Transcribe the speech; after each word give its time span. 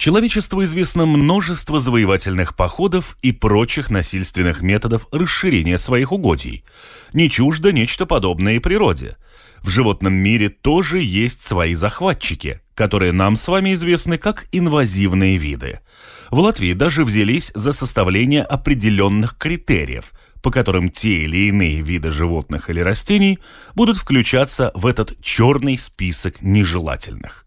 Человечеству 0.00 0.64
известно 0.64 1.04
множество 1.04 1.78
завоевательных 1.78 2.56
походов 2.56 3.18
и 3.20 3.32
прочих 3.32 3.90
насильственных 3.90 4.62
методов 4.62 5.06
расширения 5.12 5.76
своих 5.76 6.10
угодий. 6.10 6.64
Не 7.12 7.28
чуждо 7.28 7.70
нечто 7.70 8.06
подобное 8.06 8.54
и 8.54 8.60
природе. 8.60 9.18
В 9.60 9.68
животном 9.68 10.14
мире 10.14 10.48
тоже 10.48 11.02
есть 11.02 11.42
свои 11.42 11.74
захватчики, 11.74 12.62
которые 12.74 13.12
нам 13.12 13.36
с 13.36 13.46
вами 13.46 13.74
известны 13.74 14.16
как 14.16 14.46
инвазивные 14.52 15.36
виды. 15.36 15.80
В 16.30 16.38
Латвии 16.38 16.72
даже 16.72 17.04
взялись 17.04 17.52
за 17.54 17.74
составление 17.74 18.42
определенных 18.42 19.36
критериев, 19.36 20.12
по 20.40 20.50
которым 20.50 20.88
те 20.88 21.24
или 21.24 21.48
иные 21.48 21.82
виды 21.82 22.10
животных 22.10 22.70
или 22.70 22.80
растений 22.80 23.38
будут 23.74 23.98
включаться 23.98 24.70
в 24.72 24.86
этот 24.86 25.20
черный 25.20 25.76
список 25.76 26.40
нежелательных. 26.40 27.44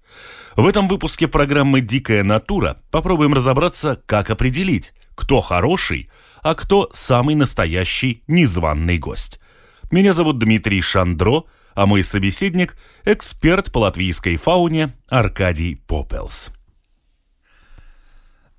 В 0.55 0.67
этом 0.67 0.88
выпуске 0.88 1.27
программы 1.27 1.81
«Дикая 1.81 2.23
натура» 2.23 2.77
попробуем 2.91 3.34
разобраться, 3.34 3.99
как 4.05 4.30
определить, 4.30 4.94
кто 5.16 5.41
хороший, 5.41 6.11
а 6.44 6.53
кто 6.53 6.91
самый 6.94 7.33
настоящий 7.33 8.23
незваный 8.27 9.00
гость. 9.00 9.39
Меня 9.92 10.14
зовут 10.14 10.38
Дмитрий 10.38 10.81
Шандро, 10.81 11.45
а 11.73 11.88
мой 11.88 12.03
собеседник– 12.03 12.77
эксперт 13.05 13.72
по 13.72 13.80
латвийской 13.80 14.36
фауне 14.36 14.89
Аркадий 15.09 15.75
Попелс. 15.88 16.53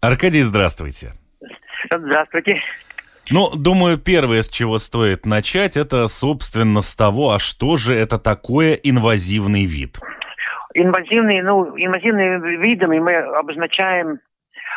Аркадий, 0.01 0.43
здравствуйте. 0.43 1.13
Здравствуйте. 1.97 2.61
Ну, 3.31 3.55
думаю, 3.55 3.99
первое, 3.99 4.43
с 4.43 4.49
чего 4.49 4.79
стоит 4.79 5.27
начать, 5.27 5.77
это, 5.77 6.09
собственно, 6.09 6.81
с 6.81 6.95
того, 6.97 7.33
а 7.33 7.39
что 7.39 7.77
же 7.77 7.95
это 7.95 8.19
такое 8.19 8.75
инвазивный 8.75 9.65
вид? 9.65 10.01
Инвазивные, 10.75 11.43
ну, 11.43 11.77
инвазивными 11.77 12.57
видами 12.57 12.99
мы 12.99 13.15
обозначаем 13.15 14.19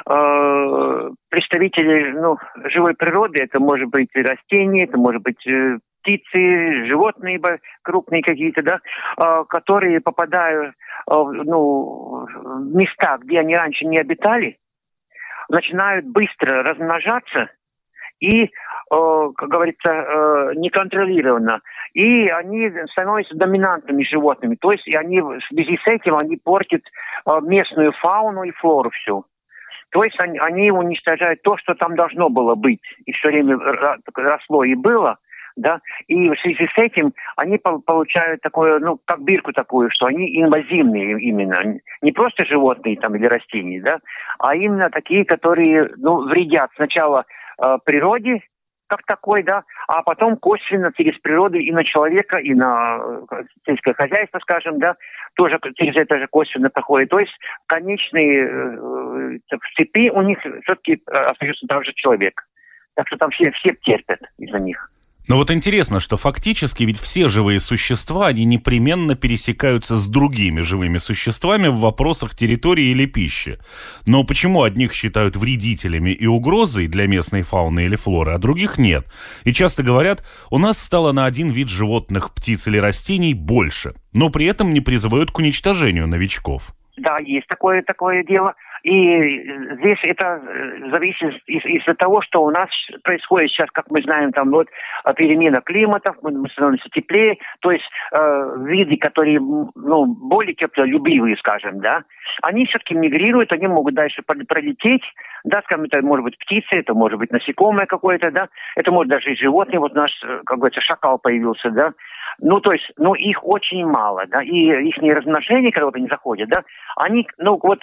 э, 0.08 1.09
представителей 1.30 2.14
ну, 2.14 2.38
живой 2.66 2.94
природы. 2.94 3.44
Это 3.44 3.59
может 3.59 3.90
быть 3.90 4.09
растения, 4.16 4.84
это 4.84 4.98
может 4.98 5.23
быть 5.23 5.45
э, 5.48 5.80
птицы, 6.02 6.86
животные 6.86 7.42
крупные 7.81 8.22
какие-то, 8.22 8.62
да, 8.62 8.80
э, 9.18 9.44
которые 9.50 10.00
попадают 10.00 10.75
э, 10.75 11.14
ну, 11.14 12.28
места, 12.59 13.18
где 13.20 13.40
они 13.40 13.56
раньше 13.56 13.86
не 13.86 13.98
обитали, 13.98 14.58
начинают 15.50 16.06
быстро 16.06 16.64
размножаться 16.64 17.50
и, 18.19 18.43
э, 18.45 18.47
как 18.89 19.49
говорится, 19.49 19.89
э, 19.89 20.53
неконтролированно. 20.55 21.61
И 21.93 22.27
они 22.27 22.71
становятся 22.91 23.35
доминантными 23.35 24.03
животными. 24.03 24.55
То 24.55 24.71
есть 24.71 24.87
и 24.87 24.95
они 24.95 25.21
в 25.21 25.39
связи 25.49 25.77
с 25.77 25.87
этим 25.87 26.15
они 26.15 26.38
портят 26.38 26.81
э, 26.81 27.39
местную 27.41 27.91
фауну 27.93 28.43
и 28.43 28.51
флору 28.51 28.89
всю. 28.91 29.25
То 29.91 30.03
есть 30.03 30.19
они, 30.19 30.38
они 30.39 30.71
уничтожают 30.71 31.41
то, 31.43 31.57
что 31.57 31.73
там 31.73 31.95
должно 31.95 32.29
было 32.29 32.55
быть. 32.55 32.81
И 33.05 33.11
все 33.13 33.29
время 33.29 33.57
росло 34.15 34.63
и 34.63 34.75
было 34.75 35.17
да, 35.57 35.81
и 36.07 36.29
в 36.29 36.39
связи 36.39 36.67
с 36.67 36.77
этим 36.77 37.13
они 37.35 37.57
получают 37.57 38.41
такое, 38.41 38.79
ну, 38.79 39.00
как 39.06 39.23
бирку 39.23 39.51
такую, 39.51 39.89
что 39.91 40.06
они 40.06 40.41
инвазивные 40.41 41.19
именно, 41.19 41.79
не 42.01 42.11
просто 42.11 42.45
животные 42.45 42.97
там 42.97 43.16
или 43.16 43.25
растения, 43.25 43.81
да, 43.81 44.00
а 44.39 44.56
именно 44.56 44.89
такие, 44.89 45.25
которые, 45.25 45.89
ну, 45.97 46.27
вредят 46.27 46.69
сначала 46.75 47.25
э, 47.62 47.78
природе, 47.85 48.41
как 48.88 49.03
такой, 49.06 49.44
да, 49.44 49.63
а 49.88 50.01
потом 50.01 50.38
косвенно 50.38 50.91
через 50.95 51.19
природу 51.19 51.57
и 51.57 51.72
на 51.72 51.84
человека, 51.84 52.38
и 52.38 52.53
на 52.53 53.00
э, 53.31 53.44
сельское 53.66 53.94
хозяйство, 53.94 54.40
скажем, 54.40 54.79
да, 54.79 54.95
тоже 55.35 55.59
через 55.75 55.95
это 55.95 56.18
же 56.18 56.28
косвенно 56.28 56.69
проходит. 56.69 57.09
То 57.09 57.19
есть 57.19 57.34
конечные 57.68 58.47
э, 58.47 59.40
в 59.51 59.75
цепи 59.75 60.09
у 60.09 60.22
них 60.22 60.40
все-таки 60.40 61.01
э, 61.06 61.12
остается 61.12 61.68
также 61.68 61.94
человек. 61.94 62.47
Так 62.95 63.07
что 63.07 63.18
там 63.18 63.29
все, 63.31 63.51
все 63.51 63.74
терпят 63.74 64.22
из-за 64.38 64.59
них. 64.59 64.89
Но 65.27 65.35
вот 65.35 65.51
интересно, 65.51 65.99
что 65.99 66.15
фактически 66.15 66.83
ведь 66.83 66.99
все 66.99 67.27
живые 67.27 67.59
существа, 67.59 68.27
они 68.27 68.45
непременно 68.45 69.15
пересекаются 69.15 69.97
с 69.97 70.07
другими 70.07 70.61
живыми 70.61 70.99
существами 70.99 71.67
в 71.67 71.79
вопросах 71.79 72.33
территории 72.33 72.91
или 72.91 73.05
пищи. 73.05 73.59
Но 74.05 74.23
почему 74.23 74.63
одних 74.63 74.93
считают 74.93 75.35
вредителями 75.35 76.11
и 76.11 76.25
угрозой 76.27 76.88
для 76.88 77.07
местной 77.07 77.41
фауны 77.41 77.85
или 77.85 77.97
флоры, 77.97 78.31
а 78.31 78.38
других 78.38 78.77
нет? 78.77 79.05
И 79.43 79.51
часто 79.51 79.83
говорят, 79.83 80.23
у 80.49 80.59
нас 80.59 80.79
стало 80.79 81.11
на 81.11 81.25
один 81.25 81.49
вид 81.49 81.67
животных, 81.67 82.33
птиц 82.33 82.67
или 82.67 82.77
растений 82.77 83.33
больше, 83.33 83.95
но 84.13 84.29
при 84.29 84.45
этом 84.45 84.71
не 84.71 84.79
призывают 84.79 85.31
к 85.31 85.39
уничтожению 85.39 86.07
новичков. 86.07 86.73
Да, 86.97 87.17
есть 87.19 87.47
такое, 87.47 87.83
такое 87.83 88.23
дело. 88.23 88.55
И 88.83 89.41
здесь 89.79 89.99
это 90.03 90.41
э, 90.43 90.89
зависит 90.89 91.41
из- 91.47 91.65
из-за 91.65 91.93
того, 91.95 92.21
что 92.21 92.43
у 92.43 92.51
нас 92.51 92.69
происходит 93.03 93.51
сейчас, 93.51 93.69
как 93.71 93.89
мы 93.89 94.01
знаем, 94.01 94.31
там 94.31 94.51
вот 94.51 94.67
перемена 95.15 95.61
климатов, 95.61 96.15
мы 96.21 96.49
становимся 96.49 96.89
теплее, 96.89 97.38
то 97.61 97.71
есть 97.71 97.85
э, 98.11 98.55
виды, 98.65 98.97
которые 98.97 99.39
ну, 99.39 100.05
более 100.05 100.53
теплолюбивые, 100.55 101.38
скажем, 101.38 101.79
да, 101.79 102.03
они 102.41 102.65
все-таки 102.65 102.93
мигрируют, 102.93 103.51
они 103.51 103.67
могут 103.67 103.95
дальше 103.95 104.21
пролететь, 104.21 105.03
да, 105.44 105.61
скажем, 105.63 105.85
это 105.85 106.01
может 106.01 106.23
быть 106.23 106.38
птица, 106.38 106.75
это 106.75 106.94
может 106.94 107.19
быть 107.19 107.31
насекомое 107.31 107.85
какое-то, 107.85 108.31
да, 108.31 108.49
это 108.75 108.91
может 108.91 109.09
даже 109.09 109.31
и 109.31 109.38
животные, 109.38 109.79
вот 109.79 109.94
наш, 109.94 110.11
э, 110.23 110.41
как 110.45 110.59
говорится, 110.59 110.81
шакал 110.81 111.19
появился, 111.19 111.69
да, 111.71 111.94
ну, 112.39 112.59
то 112.59 112.71
есть, 112.71 112.89
ну, 112.97 113.15
их 113.15 113.45
очень 113.45 113.85
мало, 113.85 114.25
да, 114.27 114.41
и 114.44 114.88
их 114.88 114.97
размножение, 114.97 115.71
когда 115.71 115.85
вот 115.85 115.95
они 115.95 116.07
заходят, 116.07 116.49
да, 116.49 116.63
они, 116.95 117.27
ну, 117.38 117.59
вот 117.61 117.79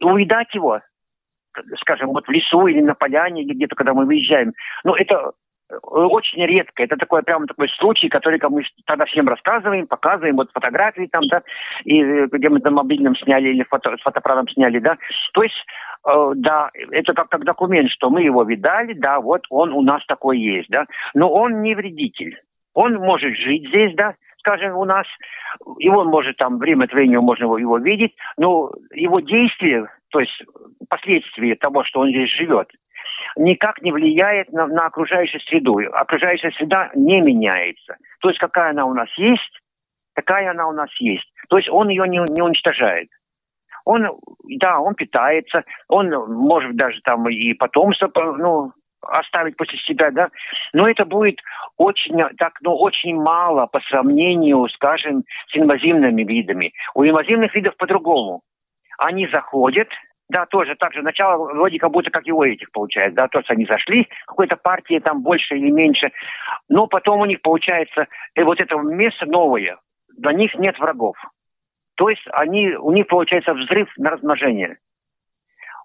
уедать 0.00 0.54
его, 0.54 0.80
скажем, 1.78 2.08
вот 2.08 2.26
в 2.26 2.30
лесу 2.30 2.66
или 2.66 2.80
на 2.80 2.94
поляне, 2.94 3.42
или 3.42 3.54
где-то, 3.54 3.74
когда 3.74 3.94
мы 3.94 4.04
выезжаем, 4.04 4.52
ну, 4.84 4.94
это 4.94 5.32
э, 5.70 5.76
очень 5.86 6.44
редко. 6.44 6.82
Это 6.82 6.96
такой 6.96 7.22
прямо 7.22 7.46
такой 7.46 7.68
случай, 7.78 8.08
который 8.08 8.40
мы 8.48 8.62
тогда 8.84 9.04
всем 9.06 9.28
рассказываем, 9.28 9.86
показываем, 9.86 10.36
вот 10.36 10.50
фотографии 10.52 11.08
там, 11.10 11.26
да, 11.28 11.42
и 11.84 12.02
э, 12.02 12.26
где 12.30 12.48
мы 12.48 12.60
на 12.60 12.70
мобильном 12.70 13.16
сняли 13.16 13.48
или 13.48 13.64
фото, 13.64 13.96
с 13.96 14.02
фотоаппаратом 14.02 14.48
сняли, 14.48 14.78
да. 14.78 14.96
То 15.32 15.42
есть, 15.42 15.64
э, 16.06 16.32
да, 16.36 16.70
это 16.90 17.14
как, 17.14 17.28
как 17.28 17.44
документ, 17.44 17.90
что 17.90 18.10
мы 18.10 18.22
его 18.22 18.44
видали, 18.44 18.92
да, 18.92 19.20
вот 19.20 19.46
он 19.50 19.72
у 19.72 19.82
нас 19.82 20.04
такой 20.06 20.38
есть, 20.38 20.68
да. 20.68 20.86
Но 21.14 21.30
он 21.32 21.62
не 21.62 21.74
вредитель. 21.74 22.38
Он 22.74 22.96
может 22.96 23.34
жить 23.36 23.68
здесь, 23.68 23.94
да, 23.94 24.14
скажем, 24.46 24.76
у 24.76 24.84
нас, 24.84 25.06
его 25.78 26.04
может 26.04 26.36
там 26.36 26.58
время 26.58 26.84
от 26.84 26.92
времени 26.92 27.16
можно 27.16 27.44
его, 27.44 27.58
его 27.58 27.78
видеть, 27.78 28.14
но 28.36 28.70
его 28.92 29.20
действия, 29.20 29.88
то 30.10 30.20
есть 30.20 30.42
последствия 30.88 31.56
того, 31.56 31.82
что 31.84 32.00
он 32.00 32.10
здесь 32.10 32.30
живет, 32.30 32.70
никак 33.36 33.82
не 33.82 33.90
влияет 33.90 34.52
на, 34.52 34.66
на 34.68 34.86
окружающую 34.86 35.40
среду. 35.40 35.74
Окружающая 35.92 36.52
среда 36.52 36.90
не 36.94 37.20
меняется. 37.20 37.96
То 38.20 38.28
есть 38.28 38.38
какая 38.38 38.70
она 38.70 38.86
у 38.86 38.94
нас 38.94 39.08
есть, 39.18 39.60
такая 40.14 40.50
она 40.50 40.68
у 40.68 40.72
нас 40.72 40.90
есть. 41.00 41.28
То 41.48 41.56
есть 41.56 41.68
он 41.68 41.88
ее 41.88 42.06
не, 42.06 42.18
не 42.32 42.42
уничтожает. 42.42 43.08
Он, 43.84 44.04
да, 44.58 44.78
он 44.80 44.94
питается, 44.94 45.64
он 45.88 46.10
может 46.10 46.76
даже 46.76 47.00
там 47.02 47.28
и 47.28 47.52
потомство, 47.54 48.10
ну, 48.14 48.72
оставить 49.02 49.56
после 49.56 49.78
себя, 49.78 50.10
да, 50.10 50.30
но 50.72 50.88
это 50.88 51.04
будет 51.04 51.40
очень, 51.76 52.16
так, 52.38 52.58
ну, 52.62 52.74
очень 52.74 53.14
мало 53.16 53.66
по 53.66 53.80
сравнению, 53.80 54.68
скажем, 54.68 55.24
с 55.48 55.56
инвазивными 55.56 56.22
видами. 56.22 56.72
У 56.94 57.04
инвазивных 57.04 57.54
видов 57.54 57.76
по-другому. 57.76 58.42
Они 58.98 59.26
заходят, 59.28 59.88
да, 60.28 60.46
тоже 60.46 60.74
так 60.74 60.92
же. 60.92 61.02
Начало 61.02 61.52
вроде 61.52 61.78
как 61.78 61.90
будто 61.90 62.10
как 62.10 62.26
и 62.26 62.32
у 62.32 62.42
этих 62.42 62.70
получается. 62.72 63.16
Да, 63.16 63.28
то 63.28 63.38
есть 63.38 63.50
они 63.50 63.64
зашли, 63.66 64.08
какой-то 64.26 64.56
партии 64.56 64.98
там 64.98 65.22
больше 65.22 65.56
или 65.56 65.70
меньше. 65.70 66.10
Но 66.68 66.86
потом 66.86 67.20
у 67.20 67.26
них 67.26 67.42
получается 67.42 68.08
и 68.34 68.42
вот 68.42 68.60
это 68.60 68.76
место 68.76 69.26
новое. 69.26 69.78
Для 70.16 70.32
них 70.32 70.54
нет 70.56 70.78
врагов. 70.78 71.16
То 71.96 72.08
есть 72.08 72.26
они, 72.32 72.70
у 72.74 72.92
них 72.92 73.06
получается 73.06 73.54
взрыв 73.54 73.88
на 73.96 74.10
размножение 74.10 74.78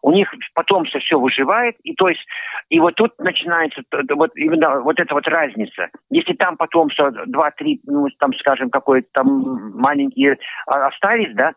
у 0.02 0.12
них 0.12 0.30
потомство 0.54 1.00
все 1.00 1.20
выживает, 1.20 1.76
и 1.84 1.94
то 1.94 2.10
есть, 2.10 2.22
и 2.70 2.80
вот 2.80 2.96
тут 2.96 3.18
начинается 3.20 3.82
вот 4.16 4.32
именно 4.36 4.82
вот 4.82 5.00
эта 5.00 5.14
вот 5.14 5.28
разница. 5.28 5.90
Если 6.10 6.34
там 6.34 6.58
потомство 6.58 7.12
два-три, 7.28 7.82
ну, 7.86 8.08
там, 8.20 8.34
скажем, 8.34 8.70
какой-то 8.70 9.08
там 9.14 9.78
маленькие 9.78 10.38
остались, 10.66 11.34
да, 11.36 11.54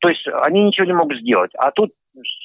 то 0.00 0.08
есть 0.08 0.26
они 0.28 0.64
ничего 0.64 0.86
не 0.86 0.92
могут 0.92 1.18
сделать. 1.18 1.50
А 1.58 1.70
тут 1.72 1.92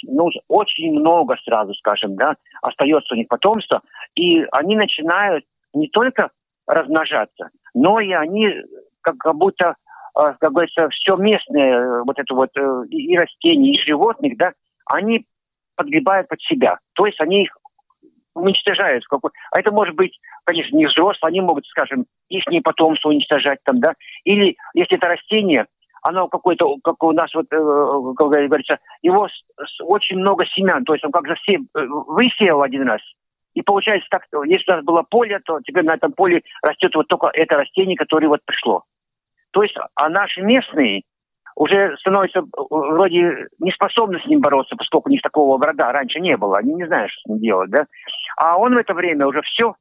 ну, 0.04 0.30
очень 0.48 1.00
много 1.00 1.36
сразу, 1.44 1.74
скажем, 1.76 2.16
да, 2.16 2.36
остается 2.62 3.14
у 3.14 3.18
них 3.18 3.28
потомство, 3.28 3.82
и 4.16 4.44
они 4.52 4.76
начинают 4.76 5.46
не 5.74 5.88
только 5.90 6.30
размножаться, 6.68 7.50
но 7.74 8.00
и 8.00 8.12
они 8.12 8.56
как, 9.02 9.18
будто, 9.36 9.76
а, 10.16 10.34
как 10.34 10.52
говорится, 10.52 10.90
все 10.90 11.16
местное, 11.18 12.04
вот 12.04 12.18
это 12.18 12.34
вот 12.34 12.50
э, 12.56 12.84
и 12.90 13.18
растения, 13.18 13.74
и 13.74 13.82
животных, 13.82 14.38
да, 14.38 14.54
они 14.86 15.26
подгребают 15.76 16.28
под 16.28 16.42
себя. 16.42 16.78
То 16.94 17.06
есть 17.06 17.20
они 17.20 17.44
их 17.44 17.58
уничтожают. 18.36 19.04
А 19.52 19.60
это 19.60 19.72
может 19.72 19.96
быть, 19.96 20.20
конечно, 20.44 20.76
не 20.76 20.88
взрослые, 20.88 21.30
они 21.30 21.42
могут, 21.42 21.66
скажем, 21.68 22.06
их 22.30 22.44
потомство 22.64 23.10
уничтожать 23.10 23.60
там, 23.64 23.80
да. 23.80 23.94
Или 24.24 24.58
если 24.74 24.98
это 24.98 25.08
растение, 25.08 25.68
оно 26.02 26.28
какое-то, 26.28 26.78
как 26.84 27.02
у 27.04 27.12
нас 27.12 27.34
вот, 27.34 27.46
э, 27.52 28.14
как 28.18 28.28
говорится, 28.28 28.80
его 29.02 29.28
очень 29.82 30.18
много 30.18 30.46
семян, 30.48 30.84
то 30.84 30.94
есть 30.94 31.06
он 31.06 31.12
как 31.12 31.28
засев, 31.28 31.62
э, 31.76 31.86
высеял 31.86 32.62
один 32.62 32.88
раз, 32.88 33.02
и 33.54 33.62
получается 33.62 34.08
так, 34.10 34.26
если 34.46 34.72
у 34.72 34.76
нас 34.76 34.84
было 34.84 35.04
поле, 35.04 35.40
то 35.46 35.60
теперь 35.62 35.84
на 35.84 35.94
этом 35.94 36.12
поле 36.12 36.42
растет 36.62 36.94
вот 36.96 37.08
только 37.08 37.30
это 37.34 37.56
растение, 37.56 37.96
которое 37.96 38.28
вот 38.28 38.42
пришло. 38.46 38.84
То 39.52 39.64
есть, 39.64 39.76
а 39.96 40.10
наши 40.10 40.42
местные 40.42 41.04
уже 41.56 41.96
становятся 41.98 42.40
э, 42.40 42.44
вроде 42.70 43.48
не 43.60 43.72
способны 43.72 44.20
с 44.20 44.26
ним 44.26 44.42
бороться, 44.42 44.76
поскольку 44.76 45.10
у 45.10 45.12
них 45.12 45.22
такого 45.22 45.58
врага 45.58 45.92
раньше 45.92 46.20
не 46.20 46.38
было. 46.38 46.58
Они 46.58 46.74
не 46.74 46.86
знают, 46.86 47.12
что 47.12 47.22
с 47.22 47.26
ним 47.30 47.40
делать, 47.40 47.70
да. 47.70 47.86
А 48.38 48.58
он 48.58 48.74
в 48.74 48.78
это 48.78 48.94
время 48.94 49.28
уже 49.28 49.42
все, 49.42 49.76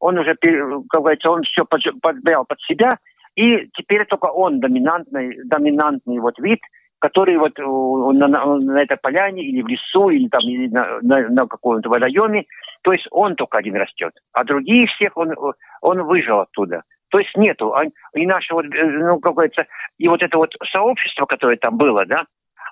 он 0.00 0.18
уже, 0.18 0.34
как 0.34 1.00
говорится, 1.00 1.30
он 1.30 1.42
все 1.42 1.64
подбирал 1.64 2.44
под 2.44 2.60
себя, 2.62 2.90
и 3.36 3.68
теперь 3.74 4.04
только 4.06 4.26
он 4.26 4.60
доминантный, 4.60 5.38
доминантный 5.44 6.18
вот 6.18 6.38
вид, 6.38 6.60
который 7.00 7.36
вот 7.36 7.58
на, 7.58 8.28
на, 8.28 8.56
на 8.56 8.82
этой 8.82 8.96
поляне 8.96 9.42
или 9.42 9.62
в 9.62 9.66
лесу, 9.66 10.08
или 10.10 10.28
там 10.28 10.40
или 10.42 10.68
на, 10.68 11.00
на, 11.02 11.28
на 11.28 11.46
каком-то 11.46 11.88
водоеме, 11.88 12.44
то 12.82 12.92
есть 12.92 13.06
он 13.10 13.34
только 13.34 13.58
один 13.58 13.76
растет. 13.76 14.12
А 14.32 14.44
другие 14.44 14.86
всех 14.86 15.16
он, 15.16 15.32
он 15.82 16.02
выжил 16.02 16.40
оттуда. 16.40 16.82
То 17.14 17.20
есть 17.20 17.36
нету. 17.36 17.72
И 18.14 18.26
наше 18.26 18.54
вот, 18.54 18.64
э, 18.64 18.84
ну, 18.86 19.20
как 19.20 19.34
говорится, 19.34 19.66
и 19.98 20.08
вот 20.08 20.20
это 20.20 20.36
вот 20.36 20.52
сообщество, 20.72 21.26
которое 21.26 21.56
там 21.56 21.76
было, 21.76 22.04
да, 22.04 22.24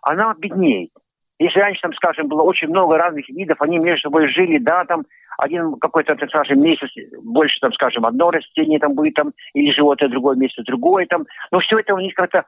оно 0.03 0.35
беднеет. 0.37 0.91
Если 1.39 1.61
раньше, 1.61 1.81
там, 1.81 1.93
скажем, 1.95 2.27
было 2.27 2.43
очень 2.43 2.67
много 2.67 2.99
разных 2.99 3.29
видов, 3.29 3.63
они 3.63 3.79
между 3.79 4.09
собой 4.09 4.27
жили, 4.27 4.59
да, 4.59 4.85
там, 4.85 5.05
один 5.39 5.77
какой-то, 5.77 6.17
так 6.17 6.29
скажем, 6.29 6.61
месяц 6.61 6.89
больше, 7.23 7.61
там, 7.61 7.73
скажем, 7.73 8.05
одно 8.05 8.33
растение 8.33 8.81
там 8.81 8.95
будет, 8.95 9.15
там, 9.15 9.33
или 9.55 9.71
животное, 9.71 10.09
другое 10.09 10.35
месяц 10.35 10.65
другое, 10.65 11.07
там. 11.07 11.25
Но 11.53 11.61
все 11.61 11.79
это 11.79 11.95
у 11.95 12.01
них 12.01 12.13
как-то 12.15 12.45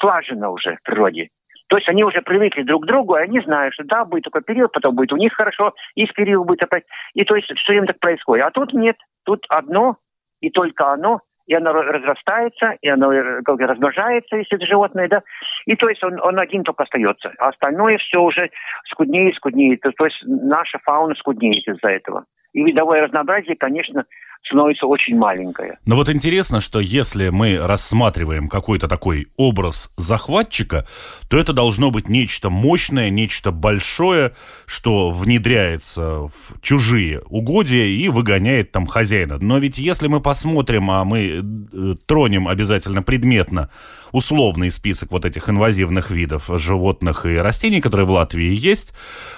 слажено 0.00 0.52
уже 0.52 0.76
в 0.76 0.82
природе. 0.82 1.30
То 1.68 1.78
есть 1.78 1.88
они 1.88 2.04
уже 2.04 2.20
привыкли 2.20 2.62
друг 2.64 2.82
к 2.82 2.86
другу, 2.86 3.16
и 3.16 3.22
они 3.22 3.40
знают, 3.40 3.72
что 3.72 3.84
да, 3.84 4.04
будет 4.04 4.24
такой 4.24 4.42
период, 4.42 4.70
потом 4.72 4.96
будет 4.96 5.14
у 5.14 5.16
них 5.16 5.32
хорошо, 5.32 5.72
и 5.94 6.04
в 6.04 6.12
период 6.12 6.46
будет 6.46 6.62
опять. 6.62 6.84
И 7.14 7.24
то 7.24 7.36
есть 7.36 7.48
все 7.48 7.72
время 7.72 7.86
так 7.86 8.00
происходит. 8.00 8.44
А 8.44 8.50
тут 8.50 8.74
нет, 8.74 8.96
тут 9.24 9.46
одно, 9.48 9.96
и 10.42 10.50
только 10.50 10.92
оно, 10.92 11.20
и 11.46 11.54
оно 11.54 11.72
разрастается, 11.72 12.76
и 12.82 12.88
оно 12.88 13.10
как 13.44 13.58
размножается, 13.60 14.36
если 14.36 14.56
это 14.56 14.66
животное, 14.66 15.08
да, 15.08 15.22
и 15.66 15.74
то 15.74 15.88
есть 15.88 16.04
он, 16.04 16.20
он 16.20 16.38
один 16.38 16.62
только 16.64 16.82
остается, 16.84 17.32
а 17.38 17.48
остальное 17.48 17.96
все 17.98 18.20
уже 18.20 18.50
скуднее 18.90 19.30
и 19.30 19.34
скуднее, 19.34 19.78
то, 19.78 19.90
то 19.92 20.04
есть 20.04 20.22
наша 20.26 20.78
фауна 20.84 21.14
скуднеет 21.14 21.66
из-за 21.66 21.88
этого. 21.88 22.24
И 22.52 22.62
видовое 22.62 23.02
разнообразие, 23.02 23.56
конечно, 23.56 24.04
становится 24.44 24.86
очень 24.86 25.16
маленькая. 25.16 25.78
Но 25.86 25.96
вот 25.96 26.08
интересно, 26.08 26.60
что 26.60 26.80
если 26.80 27.28
мы 27.28 27.58
рассматриваем 27.58 28.48
какой-то 28.48 28.88
такой 28.88 29.28
образ 29.36 29.92
захватчика, 29.96 30.86
то 31.30 31.38
это 31.38 31.52
должно 31.52 31.90
быть 31.90 32.08
нечто 32.08 32.50
мощное, 32.50 33.08
нечто 33.10 33.52
большое, 33.52 34.32
что 34.66 35.10
внедряется 35.10 36.26
в 36.26 36.60
чужие 36.60 37.22
угодья 37.26 37.84
и 37.84 38.08
выгоняет 38.08 38.72
там 38.72 38.86
хозяина. 38.86 39.38
Но 39.38 39.58
ведь 39.58 39.78
если 39.78 40.08
мы 40.08 40.20
посмотрим, 40.20 40.90
а 40.90 41.04
мы 41.04 41.20
э, 41.22 41.94
тронем 42.06 42.48
обязательно 42.48 43.02
предметно 43.02 43.70
условный 44.10 44.70
список 44.70 45.12
вот 45.12 45.24
этих 45.24 45.48
инвазивных 45.48 46.10
видов 46.10 46.50
животных 46.56 47.26
и 47.26 47.36
растений, 47.36 47.80
которые 47.80 48.06
в 48.06 48.10
Латвии 48.10 48.52
есть, 48.52 48.92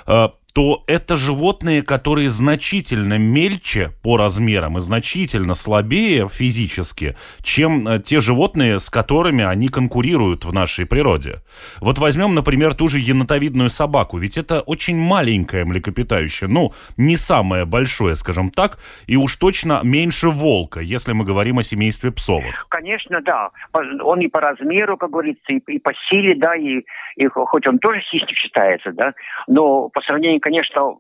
э, 0.07 0.29
то 0.55 0.85
это 0.87 1.17
животные, 1.17 1.83
которые 1.83 2.31
значительно 2.31 3.19
мельче 3.19 3.91
по 4.05 4.17
размерам 4.17 4.79
и 4.79 4.81
значительно 4.81 5.55
слабее 5.55 6.29
физически, 6.29 7.17
чем 7.43 7.89
э, 7.89 7.99
те 7.99 8.21
животные, 8.21 8.79
с 8.79 8.89
которыми 8.89 9.45
они 9.45 9.67
конкурируют 9.67 10.45
в 10.45 10.55
нашей 10.55 10.87
природе. 10.87 11.43
Вот 11.81 11.99
возьмем, 11.99 12.35
например, 12.37 12.75
ту 12.75 12.87
же 12.87 13.01
енотовидную 13.01 13.69
собаку, 13.69 14.19
ведь 14.19 14.39
это 14.39 14.61
очень 14.61 14.97
маленькое 14.97 15.65
млекопитающее, 15.65 16.49
ну, 16.49 16.73
не 16.97 17.17
самое 17.17 17.65
большое, 17.65 18.15
скажем 18.15 18.51
так, 18.51 18.79
и 19.09 19.17
уж 19.17 19.35
точно 19.37 19.81
меньше 19.83 20.29
волка, 20.29 20.79
если 20.79 21.13
мы 21.15 21.25
говорим 21.25 21.59
о 21.59 21.65
семействе 21.65 22.13
псовых. 22.13 22.69
Конечно, 22.69 23.21
да. 23.23 23.51
Он 23.73 24.21
и 24.21 24.29
по 24.29 24.41
размеру, 24.41 24.97
как 24.97 25.11
говорится, 25.11 25.53
и, 25.53 25.79
по 25.81 25.93
силе, 26.09 26.37
да, 26.37 26.55
и, 26.55 26.85
и 27.17 27.27
хоть 27.27 27.67
он 27.67 27.81
тоже 27.81 28.01
хищник 28.03 28.37
считается, 28.37 28.93
да, 28.93 29.15
но 29.49 29.89
по 29.89 30.01
сравнению 30.03 30.44
конечно, 30.45 30.97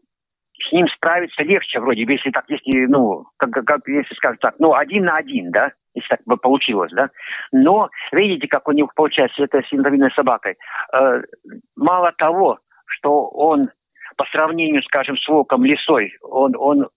с 0.68 0.72
ним 0.72 0.88
справиться 0.88 1.42
легче 1.42 1.78
вроде, 1.78 2.02
если 2.02 2.30
так, 2.30 2.44
если, 2.48 2.86
ну, 2.86 3.26
как, 3.36 3.50
как 3.50 3.80
если 3.86 4.14
скажем 4.14 4.38
так, 4.38 4.54
ну, 4.58 4.72
один 4.74 5.04
на 5.04 5.16
один, 5.16 5.50
да, 5.50 5.72
если 5.94 6.08
так 6.08 6.20
бы 6.24 6.36
получилось, 6.38 6.92
да. 6.92 7.10
Но 7.52 7.90
видите, 8.10 8.48
как 8.48 8.66
у 8.68 8.72
него 8.72 8.90
получается 8.94 9.44
это 9.44 9.60
с 9.60 9.72
инвалидной 9.72 10.10
собакой. 10.12 10.56
Э, 10.94 11.22
мало 11.76 12.12
того, 12.16 12.58
что 12.86 13.28
он 13.28 13.70
по 14.16 14.24
сравнению, 14.32 14.82
скажем, 14.84 15.18
с 15.18 15.28
волком 15.28 15.64
лесой, 15.64 16.16
он, 16.22 16.54
он 16.56 16.88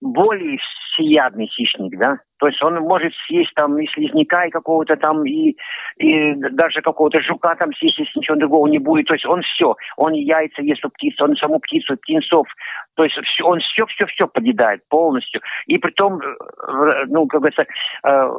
более 0.00 0.58
всеядный 0.92 1.46
хищник, 1.46 1.98
да, 1.98 2.18
то 2.38 2.48
есть 2.48 2.62
он 2.62 2.74
может 2.80 3.12
съесть 3.26 3.52
там 3.54 3.78
и 3.78 3.86
слизняка, 3.88 4.46
и 4.46 4.50
какого-то 4.50 4.96
там, 4.96 5.24
и, 5.24 5.56
и 5.96 6.34
даже 6.34 6.82
какого-то 6.82 7.20
жука 7.20 7.54
там 7.54 7.72
съесть, 7.74 7.98
если 7.98 8.18
ничего 8.18 8.36
другого 8.36 8.66
не 8.66 8.78
будет. 8.78 9.06
То 9.06 9.14
есть 9.14 9.26
он 9.26 9.42
все. 9.42 9.76
Он 9.96 10.12
яйца 10.12 10.62
ест 10.62 10.84
у 10.84 10.90
птиц, 10.90 11.20
он 11.20 11.36
саму 11.36 11.60
птицу, 11.60 11.96
птенцов. 11.96 12.46
То 12.96 13.04
есть 13.04 13.16
он 13.42 13.60
все-все-все 13.60 14.26
подъедает 14.26 14.86
полностью. 14.88 15.40
И 15.66 15.78
при 15.78 15.90
том, 15.90 16.20
э, 16.20 17.04
ну, 17.08 17.26
как 17.26 17.40
говорится, 17.40 17.66
э, 18.04 18.30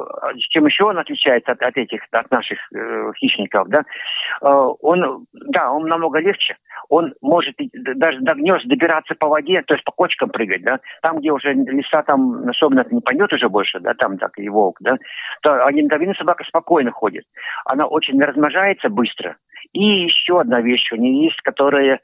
чем 0.50 0.66
еще 0.66 0.84
он 0.84 0.98
отличается 0.98 1.52
от, 1.52 1.62
от 1.62 1.76
этих, 1.76 2.02
от 2.10 2.30
наших 2.30 2.58
э, 2.74 3.12
хищников, 3.18 3.68
да, 3.68 3.84
он, 4.40 5.26
да, 5.32 5.70
он 5.70 5.88
намного 5.88 6.18
легче. 6.18 6.56
Он 6.88 7.14
может 7.20 7.54
даже 7.72 8.20
до 8.20 8.34
гнезд 8.34 8.66
добираться 8.66 9.14
по 9.14 9.28
воде, 9.28 9.62
то 9.62 9.74
есть 9.74 9.84
по 9.84 9.92
кочкам 9.92 10.30
прыгать, 10.30 10.62
да. 10.62 10.80
Там, 11.02 11.18
где 11.18 11.32
уже 11.32 11.52
леса 11.52 12.02
там 12.02 12.48
особенно 12.48 12.84
не 12.90 13.00
пойдет 13.00 13.32
уже 13.32 13.48
больше, 13.48 13.80
да, 13.80 13.94
там 13.96 14.18
так 14.18 14.38
и 14.38 14.48
волк, 14.48 14.78
да, 14.80 14.96
то 15.42 15.66
агентовина 15.66 16.14
собака 16.14 16.44
спокойно 16.44 16.90
ходит. 16.90 17.24
Она 17.64 17.86
очень 17.86 18.20
размножается 18.22 18.88
быстро. 18.88 19.36
И 19.72 20.04
еще 20.04 20.40
одна 20.40 20.60
вещь 20.60 20.92
у 20.92 20.96
нее 20.96 21.24
есть, 21.24 21.40
которая 21.42 22.00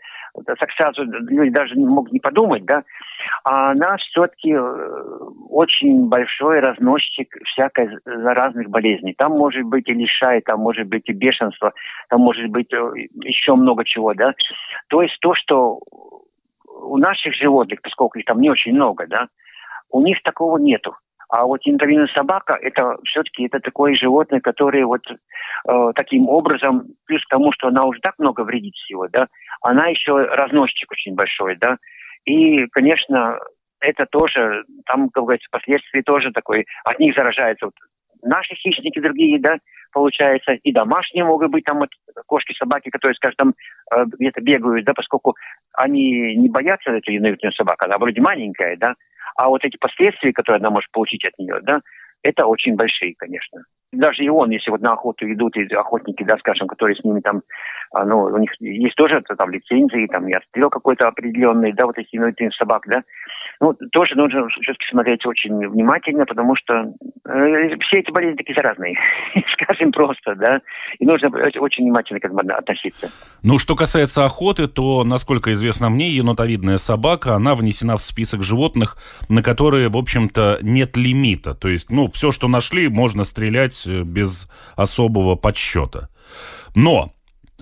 так 0.46 0.70
сразу 0.72 1.04
люди 1.04 1.50
даже 1.50 1.74
не 1.76 1.84
могут 1.84 2.12
не 2.12 2.20
подумать, 2.20 2.64
да, 2.64 2.84
а 3.44 3.72
она 3.72 3.96
все-таки 3.98 4.52
э, 4.52 5.18
очень 5.50 6.08
большой 6.08 6.60
разносчик 6.60 7.36
всякой 7.44 7.90
заразных 8.04 8.70
болезней. 8.70 9.14
Там 9.14 9.32
может 9.32 9.64
быть 9.64 9.88
и 9.88 9.94
лишай, 9.94 10.40
там 10.40 10.60
может 10.60 10.86
быть 10.88 11.08
и 11.08 11.12
бешенство, 11.12 11.72
там 12.08 12.20
может 12.20 12.48
быть 12.48 12.72
э, 12.72 12.92
еще 13.24 13.54
много 13.54 13.84
чего, 13.84 14.14
да. 14.14 14.32
То 14.88 15.02
есть 15.02 15.18
то, 15.20 15.34
что 15.34 15.80
у 16.66 16.96
наших 16.96 17.34
животных, 17.34 17.82
поскольку 17.82 18.18
их 18.18 18.24
там 18.24 18.40
не 18.40 18.50
очень 18.50 18.72
много, 18.72 19.06
да, 19.06 19.28
у 19.90 20.00
них 20.00 20.22
такого 20.22 20.56
нету. 20.58 20.96
А 21.32 21.46
вот 21.46 21.64
янтовинная 21.64 22.08
собака 22.08 22.58
это 22.60 22.98
все-таки 23.04 23.46
это 23.46 23.58
такое 23.58 23.94
животное, 23.94 24.40
которое 24.40 24.84
вот 24.84 25.00
э, 25.10 25.92
таким 25.94 26.28
образом, 26.28 26.88
плюс 27.06 27.24
к 27.24 27.30
тому, 27.30 27.52
что 27.52 27.68
она 27.68 27.84
уже 27.84 28.00
так 28.00 28.18
много 28.18 28.42
вредит 28.42 28.74
всего, 28.74 29.08
да, 29.08 29.28
она 29.62 29.86
еще 29.86 30.12
разносчик 30.12 30.92
очень 30.92 31.14
большой, 31.14 31.56
да. 31.56 31.78
И, 32.26 32.66
конечно, 32.66 33.38
это 33.80 34.04
тоже, 34.04 34.64
там, 34.84 35.08
как 35.08 35.24
говорится, 35.24 35.48
последствия 35.50 36.02
тоже 36.02 36.32
такой, 36.32 36.66
от 36.84 36.98
них 36.98 37.14
заражаются 37.14 37.64
вот 37.64 37.74
наши 38.20 38.54
хищники 38.54 39.00
другие, 39.00 39.40
да, 39.40 39.56
получается, 39.90 40.52
и 40.52 40.70
домашние 40.70 41.24
могут 41.24 41.50
быть 41.50 41.64
там 41.64 41.78
вот 41.78 41.88
кошки, 42.26 42.52
собаки, 42.58 42.90
которые, 42.90 43.14
скажем, 43.14 43.36
там 43.38 43.54
э, 43.90 44.04
где-то 44.18 44.42
бегают, 44.42 44.84
да, 44.84 44.92
поскольку 44.92 45.34
они 45.72 46.36
не 46.36 46.50
боятся 46.50 46.90
этой 46.90 47.14
ядовитую 47.14 47.52
собаку, 47.52 47.86
она 47.86 47.96
вроде 47.96 48.20
маленькая, 48.20 48.76
да, 48.76 48.96
а 49.36 49.48
вот 49.48 49.64
эти 49.64 49.76
последствия, 49.76 50.32
которые 50.32 50.60
она 50.60 50.70
может 50.70 50.90
получить 50.90 51.24
от 51.24 51.38
нее, 51.38 51.60
да, 51.62 51.80
это 52.22 52.46
очень 52.46 52.76
большие, 52.76 53.14
конечно. 53.16 53.62
Даже 53.92 54.24
и 54.24 54.28
он, 54.28 54.50
если 54.50 54.70
вот 54.70 54.80
на 54.80 54.92
охоту 54.92 55.30
идут 55.30 55.54
охотники, 55.72 56.22
да, 56.22 56.38
скажем, 56.38 56.66
которые 56.66 56.96
с 56.96 57.04
ними 57.04 57.20
там, 57.20 57.42
а, 57.92 58.04
ну, 58.04 58.22
у 58.22 58.38
них 58.38 58.50
есть 58.60 58.94
тоже 58.94 59.22
там 59.22 59.50
лицензии, 59.50 60.06
там 60.06 60.28
и 60.28 60.32
отстрел 60.32 60.70
какой-то 60.70 61.08
определенный, 61.08 61.72
да, 61.72 61.84
вот 61.84 61.98
эти 61.98 62.16
ну, 62.16 62.32
собак, 62.52 62.84
да, 62.86 63.02
Ну, 63.60 63.74
тоже 63.92 64.14
нужно 64.14 64.48
все-таки 64.48 64.84
смотреть 64.90 65.24
очень 65.26 65.56
внимательно, 65.68 66.26
потому 66.26 66.56
что 66.56 66.92
э, 67.26 67.76
все 67.80 68.00
эти 68.00 68.10
болезни 68.10 68.36
такие 68.36 68.54
заразные, 68.54 68.96
скажем 69.52 69.92
просто, 69.92 70.34
да, 70.34 70.60
и 70.98 71.06
нужно 71.06 71.28
очень 71.28 71.84
внимательно 71.84 72.20
к 72.20 72.24
этому 72.24 72.40
относиться. 72.40 73.10
Ну, 73.42 73.58
что 73.58 73.76
касается 73.76 74.24
охоты, 74.24 74.68
то, 74.68 75.04
насколько 75.04 75.52
известно 75.52 75.90
мне, 75.90 76.10
енотовидная 76.10 76.78
собака, 76.78 77.34
она 77.34 77.54
внесена 77.54 77.96
в 77.96 78.02
список 78.02 78.42
животных, 78.42 78.96
на 79.28 79.42
которые, 79.42 79.88
в 79.88 79.96
общем-то, 79.96 80.58
нет 80.62 80.96
лимита. 80.96 81.54
То 81.54 81.68
есть, 81.68 81.90
ну, 81.90 82.10
все, 82.10 82.32
что 82.32 82.48
нашли, 82.48 82.88
можно 82.88 83.24
стрелять 83.24 83.86
э, 83.86 84.02
без 84.02 84.50
особого 84.76 85.36
подсчета. 85.36 86.08
Но 86.74 87.12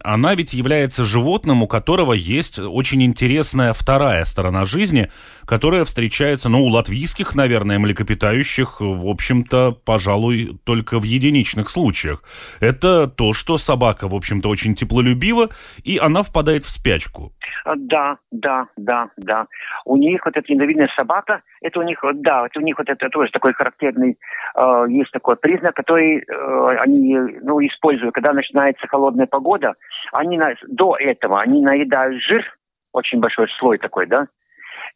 она 0.03 0.35
ведь 0.35 0.53
является 0.53 1.05
животным, 1.05 1.63
у 1.63 1.67
которого 1.67 2.13
есть 2.13 2.59
очень 2.59 3.03
интересная 3.03 3.73
вторая 3.73 4.25
сторона 4.25 4.65
жизни, 4.65 5.11
которая 5.45 5.85
встречается, 5.85 6.49
ну, 6.49 6.65
у 6.65 6.69
латвийских, 6.69 7.35
наверное, 7.35 7.79
млекопитающих, 7.79 8.81
в 8.81 9.09
общем-то, 9.09 9.73
пожалуй, 9.85 10.59
только 10.65 10.99
в 10.99 11.05
единичных 11.05 11.71
случаях. 11.71 12.23
Это 12.61 13.07
то, 13.07 13.33
что 13.33 13.59
собака, 13.59 14.09
в 14.09 14.15
общем-то, 14.15 14.49
очень 14.49 14.75
теплолюбива, 14.75 15.49
и 15.83 15.99
она 15.99 16.23
впадает 16.23 16.65
в 16.65 16.71
спячку. 16.71 17.33
А, 17.65 17.75
да, 17.77 18.19
да, 18.31 18.67
да, 18.77 19.09
да. 19.17 19.47
У 19.85 19.97
них 19.97 20.25
вот 20.25 20.37
эта 20.37 20.53
ядовитная 20.53 20.91
собака, 20.97 21.43
это 21.61 21.81
у 21.81 21.83
них, 21.83 22.03
да, 22.15 22.47
это 22.47 22.61
у 22.61 22.63
них 22.63 22.79
вот 22.79 22.89
это 22.89 23.09
тоже 23.09 23.31
такой 23.33 23.53
характерный, 23.53 24.19
э, 24.57 24.85
есть 24.89 25.11
такой 25.13 25.37
признак, 25.37 25.75
который 25.75 26.19
э, 26.19 26.77
они, 26.79 27.17
ну, 27.43 27.61
используют, 27.61 28.15
когда 28.15 28.33
начинается 28.33 28.87
холодная 28.87 29.27
погода, 29.27 29.75
они 30.13 30.39
на, 30.39 30.55
до 30.69 30.97
этого, 30.97 31.41
они 31.41 31.63
наедают 31.63 32.23
жир, 32.23 32.45
очень 32.93 33.21
большой 33.21 33.49
слой 33.59 33.79
такой, 33.79 34.07
да, 34.07 34.27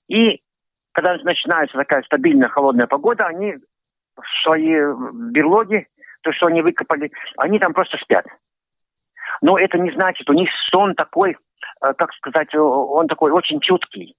и 0.08 0.40
когда 0.92 1.16
начинается 1.22 1.76
такая 1.76 2.02
стабильная 2.02 2.48
холодная 2.48 2.86
погода, 2.86 3.26
они 3.26 3.56
в 4.16 4.42
свои 4.42 4.70
берлоги, 5.30 5.86
то, 6.22 6.32
что 6.32 6.46
они 6.46 6.62
выкопали, 6.62 7.10
они 7.36 7.58
там 7.58 7.74
просто 7.74 7.98
спят. 7.98 8.26
Но 9.40 9.58
это 9.58 9.78
не 9.78 9.90
значит, 9.92 10.28
у 10.30 10.32
них 10.32 10.48
сон 10.70 10.94
такой, 10.94 11.36
Э, 11.84 11.92
как 11.94 12.12
сказать, 12.14 12.54
он 12.54 13.06
такой 13.08 13.30
очень 13.30 13.60
чуткий. 13.60 14.16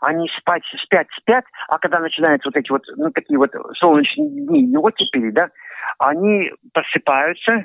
Они 0.00 0.28
спать, 0.38 0.62
спят, 0.84 1.06
спят, 1.16 1.44
а 1.68 1.78
когда 1.78 2.00
начинаются 2.00 2.48
вот 2.48 2.56
эти 2.56 2.70
вот, 2.70 2.82
ну, 2.96 3.10
такие 3.10 3.38
вот 3.38 3.50
солнечные 3.78 4.28
дни, 4.28 4.62
не 4.62 4.76
оттепели, 4.76 5.30
да, 5.30 5.48
они 5.98 6.52
просыпаются, 6.72 7.64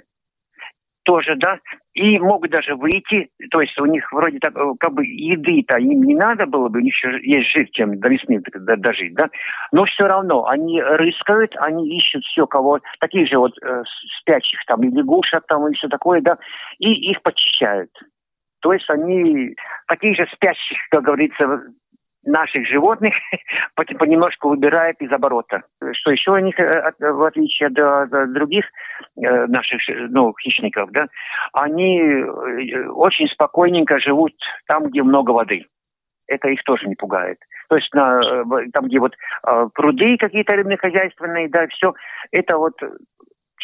тоже, 1.10 1.36
да, 1.38 1.58
и 1.96 2.20
могут 2.20 2.52
даже 2.52 2.76
выйти, 2.76 3.30
то 3.50 3.62
есть 3.62 3.76
у 3.80 3.86
них 3.88 4.14
вроде 4.14 4.38
так, 4.38 4.56
э, 4.56 4.74
как 4.80 4.94
бы 4.94 5.04
еды-то 5.04 5.78
им 5.78 6.04
не 6.04 6.14
надо 6.14 6.46
было 6.46 6.70
бы, 6.70 6.78
у 6.78 6.84
них 6.84 6.94
еще 6.94 7.20
есть 7.24 7.50
жить, 7.50 7.72
чем 7.72 8.00
до 8.00 8.10
весны 8.10 8.40
дожить, 8.78 9.16
да, 9.16 9.28
но 9.72 9.86
все 9.86 10.06
равно 10.06 10.46
они 10.46 10.80
рыскают, 10.80 11.56
они 11.58 11.98
ищут 11.98 12.24
все, 12.26 12.46
кого, 12.46 12.80
таких 13.00 13.28
же 13.28 13.40
вот 13.40 13.54
э, 13.64 13.82
спящих 14.20 14.60
там, 14.68 14.84
и 14.84 14.96
лягушек 14.96 15.44
там, 15.48 15.68
и 15.68 15.74
все 15.74 15.88
такое, 15.88 16.22
да, 16.22 16.38
и 16.78 16.92
их 17.10 17.24
почищают. 17.24 17.90
То 18.62 18.72
есть 18.72 18.88
они 18.88 19.56
такие 19.88 20.14
же 20.14 20.28
спящих, 20.36 20.78
как 20.92 21.02
говорится, 21.02 21.64
наших 22.24 22.68
животных 22.68 23.14
понемножку 23.76 24.50
выбирают 24.50 25.00
из 25.02 25.12
оборота. 25.12 25.64
Что 25.94 26.12
еще 26.12 26.32
у 26.32 26.38
них, 26.38 26.60
э, 26.60 26.92
в 27.00 27.24
отличие 27.24 27.68
от, 27.68 27.80
от 27.80 28.34
других 28.34 28.66
э, 29.18 29.46
наших 29.48 29.82
ну, 30.10 30.34
хищников, 30.42 30.92
да, 30.92 31.08
они 31.54 32.00
э, 32.00 32.88
очень 32.90 33.28
спокойненько 33.28 34.00
живут 34.00 34.34
там, 34.68 34.88
где 34.88 35.04
много 35.04 35.32
воды. 35.32 35.66
Это 36.28 36.50
их 36.50 36.64
тоже 36.64 36.88
не 36.88 36.96
пугает. 36.96 37.40
То 37.70 37.76
есть 37.76 37.94
на, 37.94 38.22
там, 38.74 38.86
где 38.86 39.00
вот 39.00 39.16
пруды 39.74 40.18
какие-то 40.18 40.56
рыбные 40.56 40.78
хозяйственные, 40.78 41.50
да, 41.50 41.68
все, 41.68 41.94
это 42.32 42.58
вот 42.58 42.74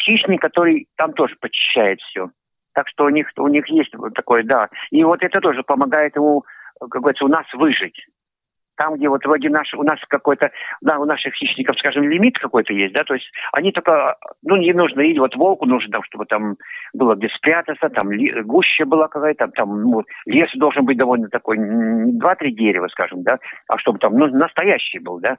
хищник, 0.00 0.40
который 0.40 0.88
там 0.96 1.12
тоже 1.12 1.36
почищает 1.40 2.00
все. 2.00 2.30
Так 2.74 2.88
что 2.88 3.04
у 3.04 3.08
них, 3.08 3.28
у 3.36 3.48
них 3.48 3.68
есть 3.68 3.92
такое, 4.14 4.42
да. 4.42 4.68
И 4.90 5.02
вот 5.02 5.22
это 5.22 5.40
тоже 5.40 5.62
помогает 5.62 6.14
ему, 6.16 6.44
как 6.78 7.00
говорится, 7.00 7.24
у 7.24 7.28
нас 7.28 7.46
выжить. 7.54 8.06
Там, 8.76 8.96
где 8.96 9.08
вот 9.08 9.24
вроде 9.24 9.48
наш, 9.48 9.72
у 9.74 9.82
нас 9.82 9.98
какой-то, 10.08 10.50
да, 10.82 10.98
у 10.98 11.04
наших 11.04 11.34
хищников, 11.34 11.78
скажем, 11.78 12.04
лимит 12.08 12.38
какой-то 12.38 12.72
есть, 12.72 12.94
да, 12.94 13.04
то 13.04 13.14
есть 13.14 13.30
они 13.52 13.72
только, 13.72 14.16
ну, 14.42 14.56
не 14.56 14.72
нужно, 14.72 15.00
или 15.00 15.18
вот 15.18 15.34
волку 15.34 15.66
нужно, 15.66 15.92
там, 15.92 16.02
чтобы 16.04 16.26
там 16.26 16.56
было 16.92 17.14
где 17.14 17.28
спрятаться, 17.28 17.88
там 17.88 18.12
ли, 18.12 18.42
гуще 18.42 18.84
была 18.84 19.08
какая-то, 19.08 19.48
там, 19.48 19.82
ну, 19.82 20.04
лес 20.26 20.50
должен 20.56 20.84
быть 20.84 20.98
довольно 20.98 21.28
такой, 21.28 21.56
два-три 21.58 22.52
дерева, 22.52 22.88
скажем, 22.88 23.22
да, 23.22 23.38
а 23.68 23.78
чтобы 23.78 23.98
там, 23.98 24.14
ну, 24.14 24.26
настоящий 24.26 24.98
был, 24.98 25.20
да, 25.20 25.36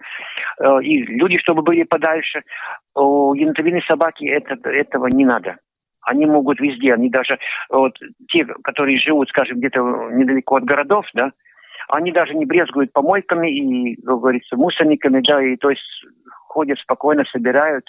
э, 0.60 0.84
и 0.84 1.04
люди, 1.04 1.38
чтобы 1.38 1.62
были 1.62 1.84
подальше. 1.84 2.42
У 2.96 3.34
янтовины 3.34 3.82
собаки 3.88 4.26
это, 4.26 4.56
этого 4.70 5.08
не 5.08 5.26
надо. 5.26 5.58
Они 6.02 6.26
могут 6.26 6.60
везде, 6.60 6.94
они 6.94 7.10
даже, 7.10 7.38
вот 7.70 7.94
те, 8.30 8.46
которые 8.64 8.98
живут, 8.98 9.30
скажем, 9.30 9.58
где-то 9.58 9.82
недалеко 10.12 10.56
от 10.56 10.64
городов, 10.64 11.06
да, 11.14 11.32
они 11.90 12.12
даже 12.12 12.34
не 12.34 12.46
брезгуют 12.46 12.94
помойками 12.94 13.50
и, 13.50 13.96
как 14.02 14.20
говорится, 14.20 14.56
мусорниками, 14.56 15.22
да, 15.22 15.42
и 15.42 15.56
то 15.56 15.70
есть 15.70 16.06
ходят 16.48 16.80
спокойно, 16.80 17.24
собирают. 17.26 17.86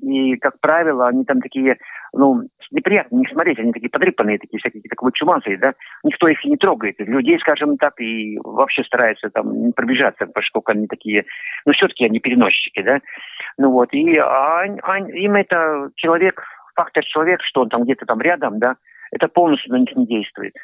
И, 0.00 0.36
как 0.36 0.60
правило, 0.60 1.08
они 1.08 1.24
там 1.24 1.40
такие, 1.40 1.76
ну, 2.12 2.42
неприятно 2.70 3.16
не 3.16 3.26
смотреть, 3.26 3.58
они 3.58 3.72
такие 3.72 3.90
подрыпанные, 3.90 4.38
такие 4.38 4.60
всякие, 4.60 4.82
как 4.88 5.02
бы 5.02 5.10
чумазые, 5.12 5.58
да. 5.58 5.74
Никто 6.04 6.28
их 6.28 6.44
не 6.44 6.56
трогает. 6.56 7.00
Людей, 7.00 7.38
скажем 7.40 7.76
так, 7.78 8.00
и 8.00 8.38
вообще 8.44 8.84
стараются 8.84 9.28
там 9.30 9.66
не 9.66 9.72
пробежаться, 9.72 10.26
поскольку 10.26 10.70
они 10.70 10.86
такие, 10.86 11.24
ну, 11.66 11.72
все-таки 11.72 12.04
они 12.04 12.20
переносчики, 12.20 12.80
да. 12.82 13.00
Ну 13.56 13.72
вот, 13.72 13.92
и 13.92 14.16
а, 14.18 14.62
а, 14.82 14.98
им 15.00 15.34
это 15.34 15.90
человек 15.96 16.44
фактор 16.76 17.04
человека, 17.04 17.42
что 17.44 17.62
он 17.62 17.68
там 17.68 17.82
где-то 17.82 18.06
там 18.06 18.20
рядом, 18.20 18.60
да, 18.60 18.76
это 19.10 19.26
полностью 19.26 19.72
на 19.72 19.78
них 19.78 19.94
не 19.96 20.06
действует. 20.06 20.54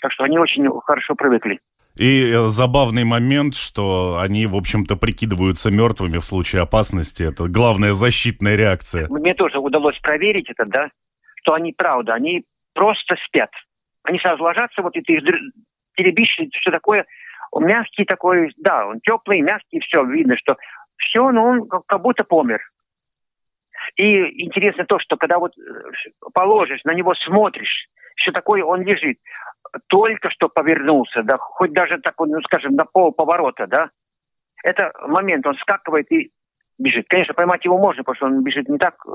Так 0.00 0.12
что 0.12 0.24
они 0.24 0.38
очень 0.38 0.66
хорошо 0.80 1.14
привыкли. 1.14 1.60
И 1.96 2.30
э, 2.30 2.44
забавный 2.46 3.04
момент, 3.04 3.54
что 3.54 4.18
они, 4.18 4.46
в 4.46 4.56
общем-то, 4.56 4.96
прикидываются 4.96 5.70
мертвыми 5.70 6.18
в 6.18 6.24
случае 6.24 6.62
опасности. 6.62 7.24
Это 7.24 7.48
главная 7.48 7.92
защитная 7.92 8.56
реакция. 8.56 9.08
Мне 9.08 9.34
тоже 9.34 9.58
удалось 9.58 9.98
проверить 9.98 10.48
это, 10.50 10.64
да, 10.66 10.90
что 11.42 11.54
они 11.54 11.72
правда, 11.72 12.14
они 12.14 12.44
просто 12.74 13.16
спят. 13.26 13.50
Они 14.04 14.18
сразу 14.18 14.42
ложатся, 14.42 14.82
вот 14.82 14.96
и 14.96 15.02
ты 15.02 15.14
их 15.14 15.22
теребишь, 15.96 16.38
все 16.60 16.70
такое. 16.70 17.04
Он 17.50 17.66
мягкий 17.66 18.04
такой, 18.04 18.52
да, 18.58 18.86
он 18.86 19.00
теплый, 19.00 19.40
мягкий, 19.40 19.80
все, 19.80 20.04
видно, 20.04 20.36
что 20.36 20.56
все, 20.96 21.30
но 21.30 21.44
он 21.44 21.68
как 21.68 22.00
будто 22.00 22.24
помер. 22.24 22.60
И 23.96 24.44
интересно 24.44 24.84
то, 24.84 24.98
что 24.98 25.16
когда 25.16 25.38
вот 25.38 25.52
э, 25.58 25.62
положишь, 26.32 26.84
на 26.84 26.94
него 26.94 27.14
смотришь, 27.14 27.88
что 28.16 28.32
такое 28.32 28.62
он 28.62 28.82
лежит, 28.82 29.18
только 29.88 30.30
что 30.30 30.48
повернулся, 30.48 31.22
да, 31.22 31.36
хоть 31.38 31.72
даже 31.72 31.98
так, 31.98 32.14
ну, 32.18 32.40
скажем, 32.42 32.74
на 32.74 32.84
пол 32.84 33.12
поворота, 33.12 33.66
да, 33.66 33.90
это 34.62 34.92
момент, 35.06 35.46
он 35.46 35.54
скакивает 35.56 36.10
и 36.12 36.30
бежит. 36.80 37.06
Конечно, 37.08 37.34
поймать 37.34 37.64
его 37.64 37.78
можно, 37.78 38.02
потому 38.02 38.16
что 38.16 38.26
он 38.26 38.42
бежит 38.42 38.68
не 38.68 38.78
так 38.78 38.94
э, 39.06 39.10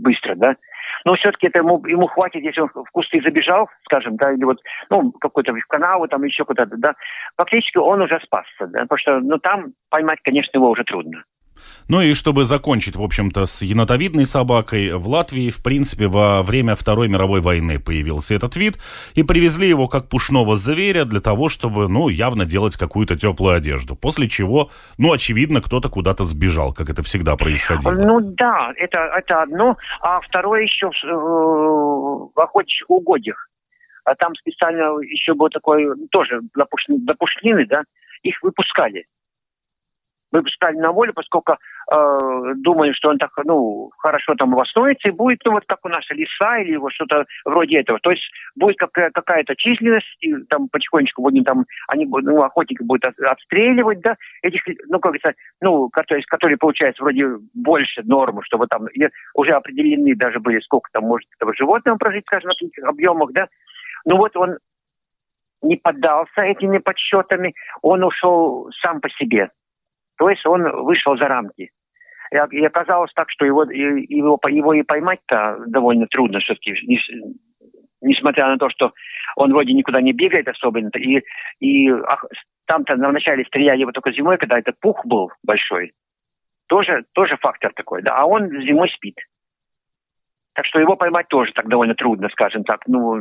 быстро, 0.00 0.34
да. 0.36 0.56
Но 1.04 1.14
все-таки 1.16 1.48
это 1.48 1.58
ему, 1.58 1.84
ему 1.86 2.06
хватит, 2.06 2.42
если 2.42 2.60
он 2.60 2.68
в 2.68 2.90
кусты 2.92 3.20
забежал, 3.20 3.68
скажем, 3.84 4.16
да, 4.16 4.32
или 4.32 4.44
вот, 4.44 4.58
ну, 4.88 5.12
какой-то 5.12 5.52
в 5.52 5.66
канаву, 5.66 6.08
там 6.08 6.22
еще 6.22 6.44
куда-то, 6.44 6.76
да. 6.76 6.94
Фактически 7.36 7.78
он 7.78 8.02
уже 8.02 8.20
спасся, 8.20 8.66
да, 8.66 8.82
потому 8.82 8.98
что, 8.98 9.20
ну, 9.20 9.38
там 9.38 9.72
поймать, 9.90 10.20
конечно, 10.22 10.56
его 10.56 10.70
уже 10.70 10.84
трудно. 10.84 11.24
Ну 11.88 12.00
и 12.00 12.14
чтобы 12.14 12.44
закончить, 12.44 12.96
в 12.96 13.02
общем-то, 13.02 13.46
с 13.46 13.62
енотовидной 13.62 14.26
собакой, 14.26 14.92
в 14.92 15.08
Латвии, 15.08 15.50
в 15.50 15.62
принципе, 15.62 16.06
во 16.06 16.42
время 16.42 16.74
Второй 16.74 17.08
мировой 17.08 17.40
войны 17.40 17.78
появился 17.78 18.34
этот 18.34 18.56
вид, 18.56 18.78
и 19.14 19.22
привезли 19.22 19.68
его 19.68 19.88
как 19.88 20.08
пушного 20.08 20.56
зверя 20.56 21.04
для 21.04 21.20
того, 21.20 21.48
чтобы, 21.48 21.88
ну, 21.88 22.08
явно 22.08 22.44
делать 22.44 22.76
какую-то 22.76 23.16
теплую 23.16 23.56
одежду. 23.56 23.96
После 23.96 24.28
чего, 24.28 24.70
ну, 24.98 25.12
очевидно, 25.12 25.60
кто-то 25.62 25.88
куда-то 25.88 26.24
сбежал, 26.24 26.74
как 26.74 26.90
это 26.90 27.02
всегда 27.02 27.36
происходило. 27.36 27.92
Ну 27.92 28.20
да, 28.20 28.72
это, 28.76 28.98
это 29.16 29.42
одно. 29.42 29.76
А 30.00 30.20
второе 30.20 30.62
еще 30.62 30.90
в, 30.90 32.32
в 32.34 32.40
охотничьих 32.40 32.90
угодьях. 32.90 33.48
А 34.04 34.14
там 34.14 34.34
специально 34.36 34.98
еще 35.00 35.34
был 35.34 35.48
такой, 35.48 35.86
тоже 36.10 36.40
для 36.54 36.64
пушнины, 37.14 37.66
да, 37.66 37.82
их 38.22 38.42
выпускали 38.42 39.06
выпускали 40.32 40.76
на 40.76 40.92
волю, 40.92 41.12
поскольку 41.14 41.52
э, 41.52 42.18
думали, 42.56 42.92
что 42.92 43.08
он 43.08 43.18
так, 43.18 43.30
ну, 43.44 43.90
хорошо 43.98 44.34
там 44.34 44.52
восстановится 44.52 45.08
и 45.08 45.14
будет, 45.14 45.40
ну, 45.44 45.52
вот 45.52 45.64
как 45.66 45.78
у 45.84 45.88
нас 45.88 46.04
леса 46.10 46.58
или 46.58 46.76
вот 46.76 46.92
что-то 46.92 47.24
вроде 47.44 47.80
этого. 47.80 47.98
То 48.00 48.10
есть 48.10 48.22
будет 48.56 48.76
какая- 48.76 49.10
какая-то 49.10 49.54
численность, 49.56 50.16
и 50.20 50.34
там 50.48 50.68
потихонечку 50.68 51.22
будем 51.22 51.44
там, 51.44 51.64
они, 51.88 52.06
ну, 52.06 52.42
охотники 52.42 52.82
будут 52.82 53.04
отстреливать, 53.18 54.00
да, 54.00 54.16
этих, 54.42 54.62
ну, 54.86 54.98
как 55.00 55.12
говорится, 55.12 55.34
ну, 55.60 55.88
которые, 55.88 56.24
которые 56.26 56.58
получается 56.58 57.02
вроде 57.02 57.26
больше 57.54 58.02
нормы, 58.04 58.42
чтобы 58.44 58.66
там 58.66 58.86
уже 59.34 59.52
определены 59.52 60.14
даже 60.14 60.40
были, 60.40 60.60
сколько 60.60 60.90
там 60.92 61.04
может 61.04 61.28
этого 61.36 61.54
животного 61.54 61.96
прожить, 61.96 62.24
скажем, 62.26 62.48
на 62.48 62.54
каких 62.54 62.84
объемах, 62.84 63.32
да. 63.32 63.48
Ну, 64.04 64.16
вот 64.16 64.36
он 64.36 64.58
не 65.62 65.76
поддался 65.76 66.42
этими 66.42 66.78
подсчетами, 66.78 67.54
он 67.82 68.04
ушел 68.04 68.70
сам 68.80 69.00
по 69.00 69.08
себе 69.10 69.50
То 70.18 70.28
есть 70.28 70.44
он 70.46 70.62
вышел 70.84 71.16
за 71.16 71.28
рамки. 71.28 71.70
И, 72.30 72.64
оказалось 72.64 73.12
так, 73.14 73.30
что 73.30 73.46
его, 73.46 73.64
его, 73.64 74.38
его 74.48 74.74
и 74.74 74.82
поймать-то 74.82 75.64
довольно 75.66 76.06
трудно 76.06 76.40
все-таки, 76.40 76.74
несмотря 78.02 78.48
на 78.48 78.58
то, 78.58 78.68
что 78.68 78.92
он 79.36 79.52
вроде 79.52 79.72
никуда 79.72 80.00
не 80.02 80.12
бегает 80.12 80.46
особенно, 80.46 80.90
и, 80.96 81.22
и 81.60 81.90
там-то 82.66 82.96
вначале 82.96 83.44
стреляли 83.44 83.80
его 83.80 83.92
только 83.92 84.12
зимой, 84.12 84.36
когда 84.36 84.58
это 84.58 84.72
пух 84.78 85.06
был 85.06 85.32
большой. 85.42 85.92
Тоже, 86.68 87.04
тоже 87.14 87.38
фактор 87.38 87.72
такой, 87.74 88.02
да. 88.02 88.16
А 88.16 88.26
он 88.26 88.50
зимой 88.60 88.90
спит. 88.90 89.16
Так 90.52 90.66
что 90.66 90.80
его 90.80 90.96
поймать 90.96 91.28
тоже 91.28 91.52
так 91.52 91.66
довольно 91.68 91.94
трудно, 91.94 92.28
скажем 92.28 92.64
так. 92.64 92.86
Ну, 92.86 93.16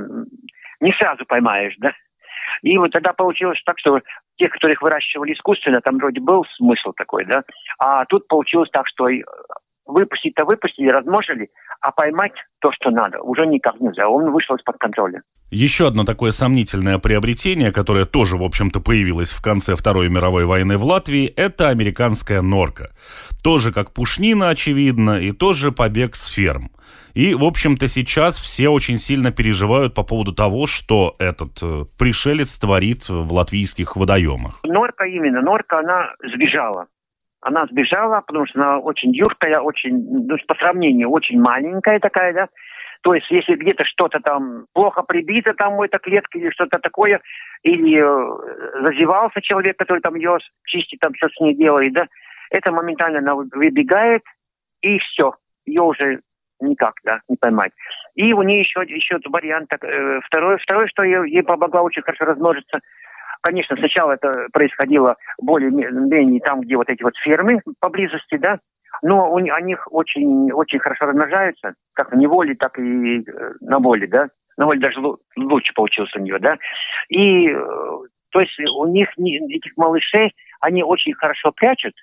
не 0.81 0.91
сразу 0.93 1.25
поймаешь, 1.25 1.75
да. 1.77 1.93
И 2.61 2.77
вот 2.77 2.91
тогда 2.91 3.13
получилось 3.13 3.61
так, 3.65 3.79
что 3.79 4.01
тех, 4.37 4.51
которых 4.51 4.81
выращивали 4.81 5.33
искусственно, 5.33 5.81
там 5.81 5.97
вроде 5.97 6.19
был 6.19 6.45
смысл 6.55 6.93
такой, 6.93 7.25
да. 7.25 7.43
А 7.79 8.05
тут 8.05 8.27
получилось 8.27 8.69
так, 8.71 8.87
что 8.87 9.07
выпустить-то 9.87 10.45
выпустили, 10.45 10.89
размножили, 10.89 11.49
а 11.81 11.91
поймать 11.91 12.33
то, 12.59 12.71
что 12.71 12.89
надо, 12.89 13.21
уже 13.21 13.45
никак 13.45 13.79
нельзя. 13.79 14.07
Он 14.09 14.31
вышел 14.31 14.55
из-под 14.55 14.77
контроля. 14.77 15.21
Еще 15.49 15.87
одно 15.87 16.03
такое 16.03 16.31
сомнительное 16.31 16.99
приобретение, 16.99 17.71
которое 17.71 18.05
тоже, 18.05 18.35
в 18.35 18.43
общем-то, 18.43 18.81
появилось 18.81 19.31
в 19.31 19.41
конце 19.41 19.75
Второй 19.75 20.09
мировой 20.09 20.45
войны 20.45 20.77
в 20.77 20.83
Латвии, 20.83 21.25
это 21.25 21.69
американская 21.69 22.41
норка. 22.41 22.89
Тоже 23.43 23.71
как 23.71 23.93
пушнина, 23.93 24.49
очевидно, 24.49 25.19
и 25.19 25.31
тоже 25.31 25.71
побег 25.71 26.15
с 26.15 26.27
ферм. 26.27 26.71
И, 27.13 27.33
в 27.33 27.45
общем-то, 27.45 27.87
сейчас 27.87 28.37
все 28.37 28.69
очень 28.69 28.99
сильно 28.99 29.31
переживают 29.31 29.95
по 29.95 30.03
поводу 30.03 30.33
того, 30.33 30.67
что 30.67 31.15
этот 31.17 31.57
э, 31.63 31.85
пришелец 31.97 32.59
творит 32.59 33.09
в 33.09 33.33
латвийских 33.33 33.95
водоемах. 33.95 34.59
Норка 34.63 35.05
именно. 35.05 35.41
Норка, 35.41 35.79
она 35.79 36.13
сбежала. 36.21 36.87
Она 37.41 37.65
сбежала, 37.67 38.21
потому 38.21 38.45
что 38.47 38.59
она 38.59 38.79
очень 38.79 39.15
юркая, 39.15 39.59
очень, 39.59 40.25
ну, 40.27 40.37
по 40.47 40.55
сравнению, 40.55 41.09
очень 41.09 41.39
маленькая 41.39 41.99
такая, 41.99 42.33
да. 42.33 42.47
То 43.03 43.13
есть, 43.13 43.29
если 43.29 43.55
где-то 43.55 43.85
что-то 43.85 44.19
там 44.19 44.65
плохо 44.73 45.03
прибито 45.03 45.53
там 45.53 45.77
в 45.77 45.81
этой 45.81 45.99
клетке 45.99 46.39
или 46.39 46.49
что-то 46.49 46.79
такое, 46.79 47.21
или 47.63 47.99
э, 47.99 48.81
зазевался 48.81 49.41
человек, 49.41 49.77
который 49.77 50.01
там 50.01 50.15
ее 50.15 50.37
чистит, 50.65 50.99
там 50.99 51.13
все 51.13 51.29
с 51.29 51.39
ней 51.39 51.55
делает, 51.55 51.93
да, 51.93 52.07
это 52.49 52.71
моментально 52.71 53.19
она 53.19 53.35
выбегает, 53.35 54.23
и 54.81 54.97
все. 54.99 55.35
Ее 55.65 55.81
уже 55.83 56.21
никак, 56.59 56.95
да, 57.03 57.21
не 57.27 57.35
поймать. 57.37 57.71
И 58.15 58.33
у 58.33 58.41
нее 58.41 58.61
еще, 58.61 58.81
еще 58.81 59.19
вариант, 59.25 59.71
э, 59.71 60.19
второй, 60.25 60.57
второй, 60.57 60.87
что 60.87 61.03
ей, 61.03 61.29
ей 61.29 61.43
помогла 61.43 61.83
очень 61.83 62.01
хорошо 62.01 62.25
размножиться. 62.25 62.79
Конечно, 63.41 63.75
сначала 63.77 64.13
это 64.13 64.47
происходило 64.51 65.15
более-менее 65.41 66.41
там, 66.41 66.61
где 66.61 66.75
вот 66.75 66.89
эти 66.89 67.03
вот 67.03 67.15
фермы 67.17 67.61
поблизости, 67.79 68.37
да, 68.37 68.59
но 69.01 69.31
у, 69.31 69.37
о 69.37 69.61
них 69.61 69.87
очень, 69.91 70.51
очень 70.51 70.79
хорошо 70.79 71.05
размножаются, 71.05 71.73
как 71.93 72.11
на 72.11 72.17
неволе, 72.17 72.55
так 72.55 72.77
и 72.79 73.19
э, 73.19 73.53
на 73.61 73.79
воле, 73.79 74.07
да. 74.07 74.27
На 74.57 74.65
воле 74.65 74.79
даже 74.79 74.99
лучше 75.35 75.73
получилось 75.73 76.15
у 76.15 76.19
нее, 76.19 76.39
да. 76.39 76.57
И, 77.09 77.49
э, 77.49 77.59
то 78.31 78.39
есть 78.39 78.59
у 78.75 78.85
них, 78.87 79.09
этих 79.17 79.77
малышей, 79.77 80.33
они 80.61 80.83
очень 80.83 81.13
хорошо 81.13 81.51
прячут, 81.51 81.93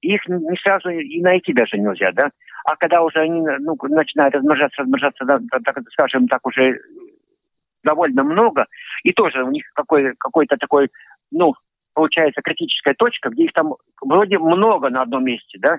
их 0.00 0.20
не 0.28 0.56
сразу 0.62 0.90
и 0.90 1.20
найти 1.20 1.52
даже 1.52 1.78
нельзя, 1.78 2.12
да. 2.12 2.30
А 2.64 2.76
когда 2.76 3.02
уже 3.02 3.20
они 3.20 3.42
ну, 3.60 3.76
начинают 3.82 4.34
размножаться, 4.34 4.82
размножаться, 4.82 5.24
да, 5.24 5.38
так, 5.64 5.78
скажем 5.92 6.28
так, 6.28 6.46
уже 6.46 6.80
довольно 7.86 8.24
много, 8.24 8.66
и 9.04 9.12
тоже 9.12 9.42
у 9.42 9.50
них 9.50 9.64
какой, 9.74 10.14
какой-то 10.18 10.56
такой, 10.58 10.90
ну, 11.30 11.54
получается 11.94 12.42
критическая 12.42 12.94
точка, 12.94 13.30
где 13.30 13.44
их 13.44 13.52
там 13.52 13.74
вроде 14.02 14.38
много 14.38 14.90
на 14.90 15.02
одном 15.02 15.24
месте, 15.24 15.58
да, 15.58 15.78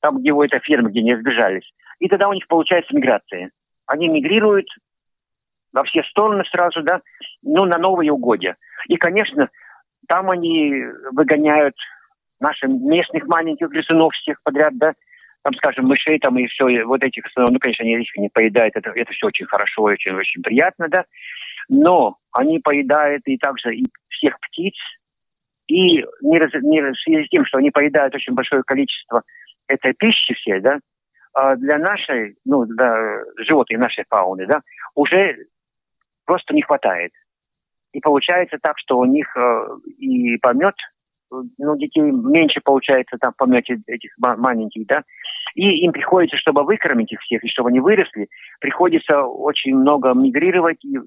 там, 0.00 0.18
где 0.18 0.32
у 0.32 0.42
этой 0.42 0.60
фермы, 0.60 0.90
где 0.90 1.02
не 1.02 1.16
сбежались. 1.16 1.72
И 2.00 2.08
тогда 2.08 2.28
у 2.28 2.34
них 2.34 2.46
получается 2.48 2.94
миграция. 2.94 3.50
Они 3.86 4.08
мигрируют 4.08 4.66
во 5.72 5.84
все 5.84 6.02
стороны 6.02 6.44
сразу, 6.50 6.82
да, 6.82 7.00
ну, 7.42 7.64
на 7.64 7.78
новые 7.78 8.12
угодья. 8.12 8.56
И, 8.88 8.96
конечно, 8.96 9.48
там 10.08 10.30
они 10.30 10.84
выгоняют 11.12 11.74
наших 12.40 12.68
местных 12.68 13.26
маленьких 13.26 13.68
грызунов 13.68 14.12
всех 14.12 14.42
подряд, 14.42 14.76
да, 14.76 14.94
там, 15.46 15.54
скажем, 15.54 15.86
мышей 15.86 16.18
там 16.18 16.36
и 16.38 16.48
все, 16.48 16.82
вот 16.82 17.04
этих, 17.04 17.22
ну, 17.36 17.46
конечно, 17.60 17.84
они 17.84 18.02
их 18.02 18.16
не 18.16 18.28
поедают, 18.28 18.74
это, 18.74 18.90
это 18.90 19.12
все 19.12 19.28
очень 19.28 19.46
хорошо, 19.46 19.82
очень, 19.82 20.10
очень 20.10 20.42
приятно, 20.42 20.88
да, 20.88 21.04
но 21.68 22.16
они 22.32 22.58
поедают 22.58 23.22
и 23.26 23.38
также 23.38 23.76
и 23.76 23.84
всех 24.08 24.40
птиц, 24.40 24.74
и 25.68 26.04
не, 26.20 26.38
раз, 26.40 26.50
не 26.54 26.80
в 26.80 26.96
связи 26.96 27.24
с 27.24 27.28
тем, 27.28 27.46
что 27.46 27.58
они 27.58 27.70
поедают 27.70 28.12
очень 28.12 28.34
большое 28.34 28.64
количество 28.64 29.22
этой 29.68 29.94
пищи 29.94 30.34
всей, 30.34 30.58
да, 30.58 30.80
а 31.32 31.54
для 31.54 31.78
нашей, 31.78 32.34
ну, 32.44 32.64
для 32.64 33.22
животных 33.38 33.78
нашей 33.78 34.04
фауны, 34.08 34.46
да, 34.48 34.62
уже 34.96 35.36
просто 36.24 36.54
не 36.54 36.62
хватает. 36.62 37.12
И 37.92 38.00
получается 38.00 38.58
так, 38.60 38.80
что 38.80 38.98
у 38.98 39.04
них 39.04 39.28
э, 39.36 39.66
и 39.98 40.38
помет 40.38 40.74
ну, 41.30 41.76
детей 41.76 42.02
меньше 42.02 42.60
получается 42.62 43.16
там 43.20 43.32
помнить 43.36 43.70
этих 43.86 44.12
маленьких, 44.18 44.86
да, 44.86 45.02
и 45.54 45.84
им 45.84 45.92
приходится, 45.92 46.36
чтобы 46.36 46.64
выкормить 46.64 47.12
их 47.12 47.20
всех, 47.20 47.44
и 47.44 47.48
чтобы 47.48 47.70
они 47.70 47.80
выросли, 47.80 48.28
приходится 48.60 49.22
очень 49.22 49.74
много 49.74 50.12
мигрировать, 50.12 50.84
и, 50.84 50.98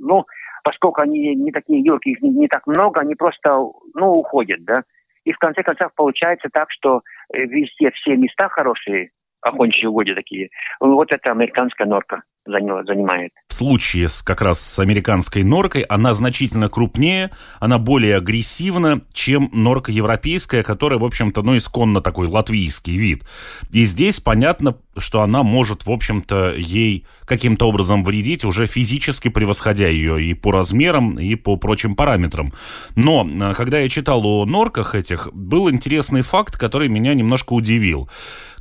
ну, 0.00 0.24
поскольку 0.64 1.00
они 1.00 1.34
не 1.34 1.52
такие 1.52 1.80
юркие, 1.82 2.14
их 2.14 2.22
не, 2.22 2.30
не 2.30 2.48
так 2.48 2.66
много, 2.66 3.00
они 3.00 3.14
просто, 3.14 3.56
ну, 3.94 4.12
уходят, 4.12 4.64
да, 4.64 4.82
и 5.24 5.32
в 5.32 5.38
конце 5.38 5.62
концов 5.62 5.92
получается 5.94 6.48
так, 6.52 6.70
что 6.70 7.02
э, 7.32 7.44
везде 7.44 7.90
все 7.92 8.16
места 8.16 8.48
хорошие, 8.48 9.10
охотничьи 9.40 9.86
угодья 9.86 10.14
такие, 10.14 10.50
вот 10.80 11.12
это 11.12 11.30
американская 11.30 11.86
норка 11.86 12.22
занимает. 12.44 13.32
В 13.48 13.54
случае 13.54 14.08
с 14.08 14.22
как 14.22 14.42
раз 14.42 14.60
с 14.60 14.78
американской 14.78 15.44
норкой 15.44 15.82
она 15.82 16.12
значительно 16.14 16.68
крупнее, 16.68 17.30
она 17.60 17.78
более 17.78 18.16
агрессивна, 18.16 19.02
чем 19.12 19.50
норка 19.52 19.92
европейская, 19.92 20.62
которая, 20.62 20.98
в 20.98 21.04
общем-то, 21.04 21.42
ну, 21.42 21.56
исконно 21.56 22.00
такой 22.00 22.26
латвийский 22.26 22.96
вид. 22.96 23.24
И 23.70 23.84
здесь 23.84 24.20
понятно, 24.20 24.76
что 24.96 25.22
она 25.22 25.42
может, 25.42 25.86
в 25.86 25.90
общем-то, 25.90 26.54
ей 26.56 27.06
каким-то 27.24 27.68
образом 27.68 28.04
вредить, 28.04 28.44
уже 28.44 28.66
физически 28.66 29.28
превосходя 29.28 29.88
ее 29.88 30.22
и 30.22 30.34
по 30.34 30.50
размерам, 30.52 31.18
и 31.18 31.34
по 31.34 31.56
прочим 31.56 31.94
параметрам. 31.94 32.52
Но, 32.96 33.28
э, 33.28 33.54
когда 33.54 33.78
я 33.78 33.88
читал 33.88 34.24
о 34.26 34.44
норках 34.44 34.94
этих, 34.94 35.28
был 35.32 35.70
интересный 35.70 36.22
факт, 36.22 36.58
который 36.58 36.88
меня 36.88 37.14
немножко 37.14 37.52
удивил 37.52 38.08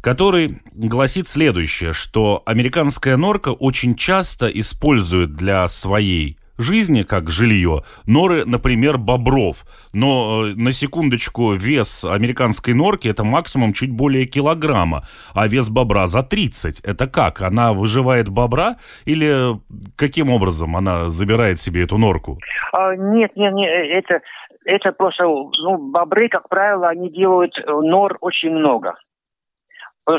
который 0.02 0.62
гласит 0.74 1.28
следующее, 1.28 1.94
что 1.94 2.42
американская 2.46 3.18
норка 3.18 3.50
очень 3.50 3.96
часто 3.96 4.48
использует 4.48 5.36
для 5.36 5.68
своей 5.68 6.38
жизни, 6.58 7.04
как 7.04 7.30
жилье, 7.30 7.84
норы, 8.06 8.46
например, 8.46 8.98
бобров. 8.98 9.64
Но, 9.94 10.46
э, 10.46 10.54
на 10.56 10.72
секундочку, 10.72 11.54
вес 11.54 12.06
американской 12.06 12.74
норки 12.74 13.08
это 13.08 13.24
максимум 13.24 13.74
чуть 13.74 13.92
более 13.92 14.26
килограмма, 14.26 15.04
а 15.34 15.48
вес 15.48 15.70
бобра 15.70 16.08
за 16.08 16.24
30. 16.24 16.82
Это 16.82 17.08
как? 17.08 17.42
Она 17.42 17.74
выживает 17.74 18.30
бобра 18.30 18.78
или 19.06 19.60
каким 19.96 20.30
образом 20.30 20.78
она 20.78 21.10
забирает 21.10 21.60
себе 21.60 21.84
эту 21.84 21.98
норку? 21.98 22.38
А, 22.74 22.96
нет, 22.96 23.32
нет, 23.36 23.54
нет, 23.54 23.70
это, 23.70 24.22
это 24.66 24.92
просто, 24.92 25.24
ну, 25.24 25.78
бобры, 25.78 26.30
как 26.30 26.48
правило, 26.48 26.90
они 26.90 27.10
делают 27.10 27.58
э, 27.58 27.72
нор 27.72 28.18
очень 28.22 28.52
много 28.52 28.96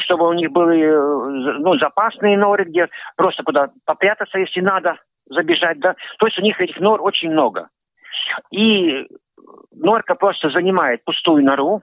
чтобы 0.01 0.29
у 0.29 0.33
них 0.33 0.51
были 0.51 0.83
э, 0.83 1.59
ну, 1.59 1.77
запасные 1.79 2.39
норы, 2.39 2.65
где 2.65 2.89
просто 3.17 3.43
куда 3.43 3.71
попрятаться, 3.85 4.39
если 4.39 4.61
надо, 4.61 4.99
забежать, 5.29 5.79
да. 5.81 5.97
То 6.19 6.27
есть 6.27 6.39
у 6.39 6.43
них 6.43 6.61
этих 6.61 6.79
нор 6.81 7.01
очень 7.03 7.31
много. 7.31 7.69
И 8.51 9.07
норка 9.73 10.15
просто 10.15 10.51
занимает 10.51 11.05
пустую 11.05 11.45
нору, 11.45 11.83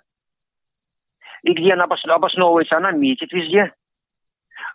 и 1.43 1.53
где 1.53 1.73
она 1.73 1.85
обосновывается, 1.85 2.77
она 2.77 2.91
метит 2.91 3.31
везде. 3.31 3.73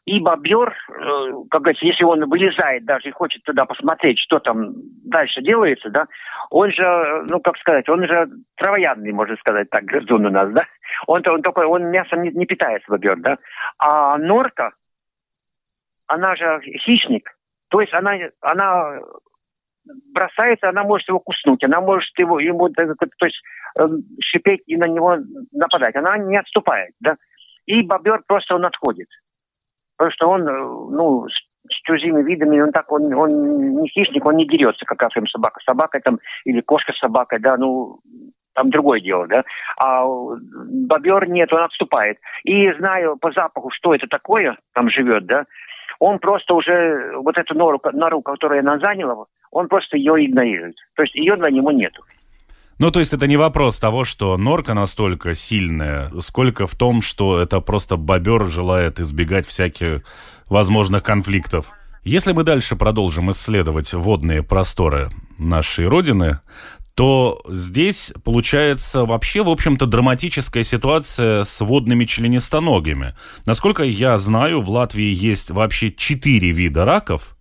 И 0.06 0.20
бобер, 0.20 0.68
э, 0.68 1.32
как 1.50 1.62
говорится, 1.62 1.86
если 1.86 2.04
он 2.04 2.28
вылезает 2.28 2.84
даже 2.84 3.08
и 3.08 3.12
хочет 3.12 3.42
туда 3.42 3.64
посмотреть, 3.64 4.18
что 4.18 4.38
там 4.38 4.74
дальше 5.04 5.40
делается, 5.40 5.88
да, 5.88 6.06
он 6.50 6.70
же, 6.72 7.24
ну, 7.30 7.40
как 7.40 7.56
сказать, 7.56 7.88
он 7.88 8.06
же 8.06 8.28
травоядный, 8.56 9.12
можно 9.12 9.34
сказать 9.36 9.70
так, 9.70 9.84
грызун 9.84 10.26
у 10.26 10.30
нас, 10.30 10.52
да. 10.52 10.66
Он, 11.06 11.22
он 11.26 11.40
такой, 11.42 11.64
он 11.64 11.90
мясом 11.90 12.22
не, 12.22 12.30
не 12.30 12.44
питается, 12.44 12.90
бобер, 12.90 13.16
да. 13.16 13.38
А 13.78 14.18
норка, 14.18 14.72
она 16.06 16.36
же 16.36 16.60
хищник, 16.84 17.34
то 17.68 17.80
есть 17.80 17.94
она, 17.94 18.14
она 18.42 19.00
бросается, 20.12 20.68
она 20.68 20.84
может 20.84 21.08
его 21.08 21.20
куснуть, 21.20 21.64
она 21.64 21.80
может 21.80 22.16
его, 22.18 22.40
ему, 22.40 22.68
то 22.68 22.82
есть 22.82 23.42
эм, 23.78 24.02
шипеть 24.20 24.62
и 24.66 24.76
на 24.76 24.86
него 24.86 25.18
нападать. 25.52 25.96
Она 25.96 26.16
не 26.18 26.36
отступает, 26.36 26.94
да. 27.00 27.16
И 27.66 27.82
бобер 27.82 28.22
просто 28.26 28.54
он 28.54 28.66
отходит. 28.66 29.08
Потому 29.96 30.12
что 30.12 30.28
он, 30.28 30.48
э, 30.48 30.52
ну, 30.52 31.26
с 31.28 31.82
чужими 31.84 32.22
видами, 32.22 32.60
он 32.60 32.72
так, 32.72 32.90
он, 32.92 33.12
он 33.14 33.80
не 33.80 33.88
хищник, 33.88 34.24
он 34.24 34.36
не 34.36 34.46
дерется, 34.46 34.84
как 34.84 35.02
африм 35.02 35.26
собака. 35.26 35.60
Собака 35.64 36.00
там, 36.00 36.18
или 36.44 36.60
кошка 36.60 36.92
с 36.92 36.98
собакой, 36.98 37.38
да, 37.40 37.56
ну, 37.56 38.00
там 38.54 38.70
другое 38.70 39.00
дело, 39.00 39.26
да. 39.26 39.44
А 39.78 40.04
бобер 40.06 41.28
нет, 41.28 41.52
он 41.52 41.62
отступает. 41.62 42.18
И 42.44 42.72
знаю 42.74 43.16
по 43.16 43.32
запаху, 43.32 43.70
что 43.70 43.94
это 43.94 44.06
такое, 44.06 44.58
там 44.74 44.90
живет, 44.90 45.26
да, 45.26 45.44
он 45.98 46.18
просто 46.18 46.54
уже, 46.54 47.16
вот 47.18 47.38
эту 47.38 47.54
нору, 47.54 47.80
нору, 47.92 48.22
которую 48.22 48.60
она 48.60 48.78
заняла, 48.78 49.26
он 49.50 49.68
просто 49.68 49.96
ее 49.96 50.24
игнорирует. 50.24 50.76
То 50.96 51.02
есть 51.02 51.14
ее 51.14 51.36
для 51.36 51.50
него 51.50 51.70
нету. 51.70 52.02
Ну, 52.78 52.90
то 52.90 52.98
есть 52.98 53.12
это 53.12 53.26
не 53.26 53.36
вопрос 53.36 53.78
того, 53.78 54.04
что 54.04 54.36
норка 54.36 54.74
настолько 54.74 55.34
сильная, 55.34 56.10
сколько 56.20 56.66
в 56.66 56.74
том, 56.74 57.02
что 57.02 57.40
это 57.40 57.60
просто 57.60 57.96
бобер 57.96 58.46
желает 58.46 59.00
избегать 59.00 59.46
всяких 59.46 60.02
возможных 60.48 61.02
конфликтов. 61.02 61.66
Если 62.02 62.32
мы 62.32 62.42
дальше 62.42 62.76
продолжим 62.76 63.30
исследовать 63.30 63.94
водные 63.94 64.42
просторы 64.42 65.10
нашей 65.38 65.86
Родины, 65.86 66.40
то 66.94 67.40
здесь 67.48 68.12
получается 68.24 69.04
вообще, 69.04 69.42
в 69.42 69.48
общем-то, 69.48 69.86
драматическая 69.86 70.64
ситуация 70.64 71.44
с 71.44 71.60
водными 71.60 72.04
членистоногими. 72.04 73.14
Насколько 73.46 73.84
я 73.84 74.16
знаю, 74.18 74.60
в 74.60 74.70
Латвии 74.70 75.12
есть 75.12 75.50
вообще 75.50 75.92
четыре 75.92 76.50
вида 76.50 76.84
раков, 76.84 77.36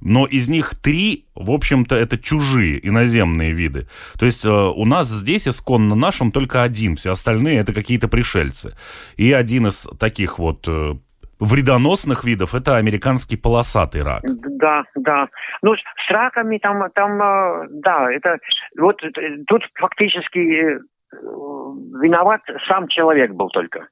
но 0.00 0.26
из 0.26 0.48
них 0.48 0.74
три, 0.74 1.24
в 1.34 1.50
общем-то, 1.50 1.96
это 1.96 2.18
чужие 2.18 2.86
иноземные 2.86 3.52
виды. 3.52 3.86
То 4.18 4.26
есть 4.26 4.44
э, 4.44 4.50
у 4.50 4.84
нас 4.84 5.08
здесь 5.08 5.48
исконно 5.48 5.94
нашим 5.94 6.32
только 6.32 6.62
один, 6.62 6.94
все 6.94 7.12
остальные 7.12 7.58
это 7.58 7.72
какие-то 7.72 8.08
пришельцы. 8.08 8.74
И 9.16 9.32
один 9.32 9.66
из 9.66 9.88
таких 9.98 10.38
вот 10.38 10.66
э, 10.68 10.94
вредоносных 11.40 12.24
видов 12.24 12.54
это 12.54 12.76
американский 12.76 13.36
полосатый 13.36 14.02
рак. 14.02 14.22
Да, 14.24 14.84
да. 14.94 15.28
Ну, 15.62 15.74
с 15.74 16.10
раками 16.10 16.58
там, 16.58 16.90
там 16.94 17.22
э, 17.22 17.66
да, 17.70 18.12
это 18.12 18.38
вот 18.78 19.02
э, 19.02 19.08
тут 19.46 19.62
фактически 19.74 20.38
э, 20.38 20.78
виноват 21.12 22.42
сам 22.68 22.88
человек 22.88 23.32
был 23.32 23.48
только. 23.48 23.88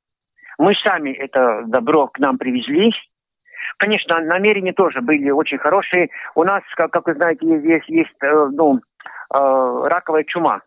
Мы 0.59 0.75
сами 0.83 1.11
это 1.11 1.65
добро 1.67 2.09
к 2.09 2.19
нам 2.19 2.39
привезли. 2.39 2.93
Конечно, 3.79 4.21
намерения 4.21 4.73
тоже 4.73 5.01
были 5.01 5.31
очень 5.31 5.59
хорошие. 5.59 6.09
У 6.35 6.45
нас, 6.45 6.63
как, 6.77 6.91
как 6.93 7.07
вы 7.07 7.15
знаете, 7.15 7.47
есть, 7.47 7.89
есть 7.89 8.15
ну, 8.23 8.81
раковая 9.31 10.25
чума 10.25 10.63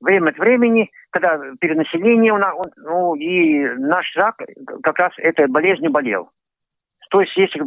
время 0.00 0.30
от 0.30 0.38
времени, 0.38 0.90
когда 1.10 1.38
перенаселение 1.60 2.32
у 2.32 2.38
нас, 2.38 2.54
ну, 2.76 3.14
и 3.14 3.68
наш 3.76 4.06
рак 4.16 4.36
как 4.82 4.98
раз 4.98 5.12
этой 5.18 5.46
болезнью 5.46 5.90
болел. 5.90 6.30
То 7.10 7.20
есть 7.20 7.36
если 7.36 7.60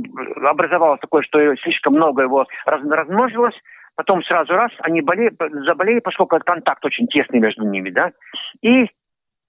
образовалось 0.45 1.01
такое, 1.01 1.21
что 1.21 1.55
слишком 1.57 1.93
много 1.93 2.23
его 2.23 2.45
раз, 2.65 2.81
размножилось, 2.83 3.55
потом 3.95 4.23
сразу 4.23 4.53
раз 4.53 4.71
они 4.79 5.01
болеют, 5.01 5.35
заболели, 5.65 5.99
поскольку 5.99 6.39
контакт 6.39 6.83
очень 6.85 7.07
тесный 7.07 7.39
между 7.39 7.65
ними, 7.65 7.89
да, 7.89 8.11
и 8.61 8.89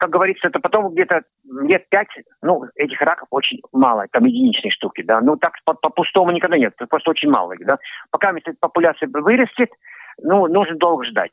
как 0.04 0.10
говорится, 0.10 0.48
это 0.48 0.60
потом 0.60 0.92
где-то 0.92 1.22
лет 1.62 1.88
пять, 1.88 2.08
ну, 2.42 2.64
этих 2.76 3.00
раков 3.00 3.26
очень 3.30 3.60
мало, 3.72 4.04
там 4.12 4.26
единичные 4.26 4.70
штуки, 4.70 5.02
да, 5.02 5.22
ну, 5.22 5.36
так 5.36 5.54
по-пустому 5.64 6.26
по 6.26 6.34
никогда 6.34 6.58
нет, 6.58 6.74
просто 6.90 7.10
очень 7.10 7.30
мало, 7.30 7.54
да. 7.60 7.78
Пока 8.10 8.34
популяция 8.60 9.08
вырастет, 9.10 9.70
ну, 10.22 10.46
нужно 10.46 10.76
долго 10.76 11.06
ждать. 11.06 11.32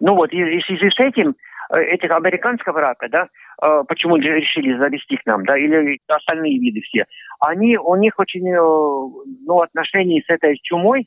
Ну 0.00 0.14
вот, 0.14 0.32
и, 0.32 0.38
и 0.38 0.60
в 0.60 0.64
с 0.66 0.98
этим 0.98 1.36
э, 1.74 1.78
этих 1.78 2.10
американского 2.10 2.80
рака, 2.80 3.08
да, 3.10 3.28
э, 3.62 3.82
почему 3.86 4.16
решили 4.16 4.78
завести 4.78 5.18
к 5.18 5.26
нам, 5.26 5.44
да, 5.44 5.58
или 5.58 5.98
остальные 6.08 6.58
виды 6.58 6.80
все, 6.80 7.04
они, 7.40 7.76
у 7.76 7.96
них 7.96 8.18
очень, 8.18 8.48
э, 8.48 8.56
ну, 8.56 9.60
отношения 9.60 10.22
с 10.22 10.30
этой 10.30 10.58
чумой, 10.62 11.06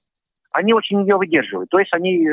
они 0.58 0.74
очень 0.74 1.02
ее 1.02 1.18
выдерживают. 1.18 1.70
То 1.70 1.78
есть 1.78 1.94
они 1.94 2.28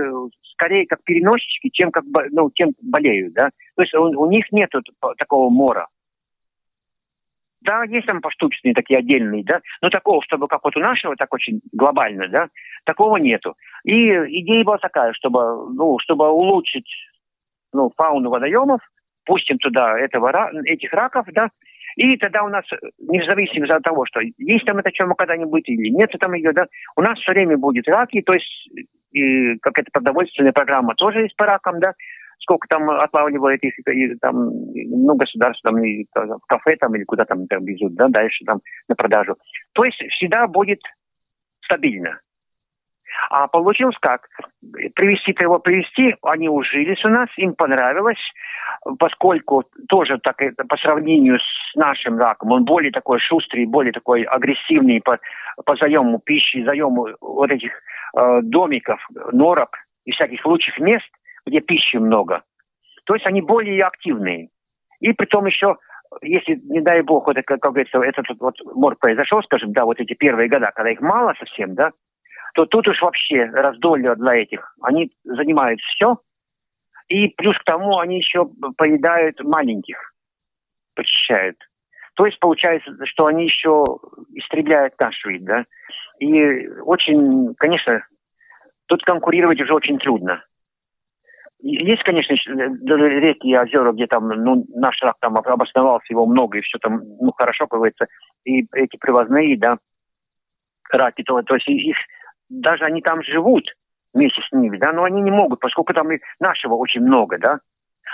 скорее 0.55 0.87
как 0.87 1.03
переносчики, 1.05 1.69
чем 1.69 1.91
как, 1.91 2.05
ну, 2.31 2.51
тем 2.51 2.73
болеют, 2.81 3.35
да. 3.35 3.51
То 3.77 3.83
есть 3.83 3.95
у, 3.95 4.03
у 4.03 4.31
них 4.31 4.51
нет 4.51 4.71
такого 5.19 5.51
мора. 5.51 5.89
Да, 7.61 7.85
есть 7.85 8.07
там 8.07 8.21
поштучные 8.21 8.75
такие 8.75 8.99
отдельные, 8.99 9.43
да, 9.43 9.61
но 9.81 9.89
такого, 9.89 10.23
чтобы 10.23 10.49
как 10.49 10.63
вот 10.65 10.77
у 10.77 10.81
нашего, 10.81 11.17
так 11.17 11.33
очень 11.33 11.61
глобально, 11.73 12.29
да, 12.29 12.49
такого 12.85 13.17
нету. 13.17 13.57
И 13.85 14.09
идея 14.41 14.65
была 14.65 14.77
такая, 14.77 15.15
чтобы, 15.15 15.73
ну, 15.73 15.99
чтобы 15.99 16.31
улучшить 16.31 16.89
ну, 17.73 17.91
фауну 17.97 18.29
водоемов, 18.29 18.81
пустим 19.25 19.57
туда 19.59 19.99
этого, 19.99 20.31
этих 20.67 20.93
раков, 20.93 21.27
да, 21.33 21.49
и 21.97 22.17
тогда 22.17 22.43
у 22.43 22.49
нас, 22.49 22.65
независимо 22.99 23.75
от 23.75 23.83
того, 23.83 24.05
что 24.07 24.21
есть 24.39 24.65
там 24.65 24.79
это 24.79 24.91
чем 24.93 25.13
когда-нибудь 25.15 25.69
или 25.69 25.89
нет 25.91 26.11
там 26.19 26.35
ее, 26.35 26.53
да, 26.53 26.67
у 26.97 27.03
нас 27.03 27.19
все 27.19 27.33
время 27.33 27.57
будет 27.57 27.89
раки, 27.89 28.23
то 28.23 28.35
есть 28.35 28.69
и 29.13 29.57
какая-то 29.59 29.91
продовольственная 29.93 30.53
программа 30.53 30.95
тоже 30.95 31.23
есть 31.23 31.37
по 31.37 31.47
ракам, 31.47 31.81
да, 31.81 31.93
сколько 32.41 32.67
там 32.69 32.91
отлавливает 32.91 33.63
их, 33.63 33.75
и, 33.89 34.15
там, 34.17 34.51
ну, 34.75 35.15
государств, 35.15 35.63
там, 35.63 35.83
и, 35.83 36.05
в 36.15 36.47
кафе 36.47 36.77
там, 36.77 36.95
или 36.95 37.05
куда 37.05 37.25
там, 37.25 37.47
там 37.47 37.65
везут, 37.65 37.95
да, 37.95 38.09
дальше 38.09 38.45
там 38.45 38.61
на 38.89 38.95
продажу. 38.95 39.37
То 39.73 39.85
есть 39.85 39.99
всегда 40.11 40.47
будет 40.47 40.81
стабильно. 41.65 42.21
А 43.31 43.47
получилось 43.49 43.97
как? 44.01 44.29
Привести-то 44.95 45.45
его 45.45 45.59
привести, 45.59 46.15
они 46.23 46.49
ужились 46.49 47.05
у 47.05 47.09
нас, 47.09 47.29
им 47.37 47.55
понравилось, 47.55 48.21
поскольку 48.99 49.65
тоже 49.89 50.19
так 50.19 50.37
по 50.69 50.77
сравнению 50.77 51.39
с 51.39 51.77
нашим 51.77 52.19
раком, 52.19 52.53
он 52.53 52.65
более 52.65 52.93
такой 52.93 53.19
шустрый, 53.19 53.67
более 53.67 53.93
такой 53.93 54.23
агрессивный 54.23 55.01
по, 55.01 55.19
по 55.65 55.77
заему 55.77 56.19
пищи, 56.19 56.65
заему 56.65 57.09
вот 57.21 57.51
этих 57.51 57.73
э, 58.17 58.41
домиков, 58.43 59.01
норок 59.33 59.77
и 60.05 60.13
всяких 60.13 60.45
лучших 60.45 60.79
мест– 60.79 61.09
где 61.47 61.61
пищи 61.61 61.97
много. 61.97 62.43
То 63.05 63.15
есть 63.15 63.27
они 63.27 63.43
более 63.43 63.85
активные. 63.85 64.49
И 65.01 65.13
при 65.13 65.27
том 65.27 65.47
еще, 65.47 65.77
если, 66.23 66.55
не 66.65 66.81
дай 66.81 67.03
бог, 67.03 67.27
вот, 67.27 67.37
как, 67.37 67.61
как 67.61 67.73
говорится, 67.73 67.99
этот 67.99 68.27
вот 68.41 68.55
мор 68.75 68.97
произошел, 68.97 69.43
скажем, 69.43 69.73
да, 69.73 69.85
вот 69.85 70.01
эти 70.01 70.15
первые 70.15 70.49
года, 70.49 70.71
когда 70.75 70.91
их 70.91 71.01
мало 71.01 71.35
совсем, 71.39 71.75
да, 71.75 71.91
то 72.55 72.67
тут 72.67 72.87
уж 72.89 73.03
вообще 73.03 73.45
раздолье 73.47 74.15
для 74.15 74.37
этих. 74.37 74.75
Они 74.81 75.11
занимают 75.25 75.81
все, 75.81 76.19
и 77.09 77.29
плюс 77.29 77.59
к 77.59 77.65
тому 77.65 77.99
они 77.99 78.19
еще 78.19 78.49
поедают 78.77 79.41
маленьких, 79.43 80.15
почищают. 80.95 81.57
То 82.15 82.27
есть 82.27 82.39
получается, 82.39 82.93
что 83.07 83.27
они 83.27 83.45
еще 83.45 83.85
истребляют 84.35 84.95
наш 85.01 85.23
вид, 85.25 85.45
да. 85.45 85.65
И 86.21 86.69
очень, 86.85 87.55
конечно, 87.57 88.07
тут 88.87 89.03
конкурировать 89.03 89.61
уже 89.61 89.75
очень 89.75 89.99
трудно. 89.99 90.45
Есть, 91.59 92.05
конечно, 92.05 92.35
реки 92.35 93.49
и 93.49 93.57
озера, 93.57 93.93
где 93.93 94.07
там 94.07 94.29
ну, 94.29 94.65
наш 94.77 95.01
рак 95.03 95.17
там 95.21 95.37
обосновался, 95.39 96.07
его 96.11 96.27
много, 96.27 96.59
и 96.59 96.61
все 96.61 96.79
там 96.79 97.01
ну, 97.21 97.33
хорошо, 97.33 97.67
говорится. 97.67 98.07
И 98.45 98.67
эти 98.75 98.97
привозные, 98.97 99.59
да, 99.59 99.79
раки, 100.91 101.23
то, 101.23 101.43
то 101.43 101.55
есть 101.55 101.69
их, 101.69 101.97
даже 102.61 102.85
они 102.85 103.01
там 103.01 103.23
живут 103.23 103.65
вместе 104.13 104.41
с 104.43 104.53
ними, 104.53 104.79
да, 104.79 104.93
но 104.93 105.05
они 105.05 105.21
не 105.21 105.31
могут, 105.31 105.61
поскольку 105.61 105.93
там 105.93 106.13
и 106.13 106.21
нашего 106.41 106.75
очень 106.75 107.01
много, 107.01 107.39
да. 107.39 107.59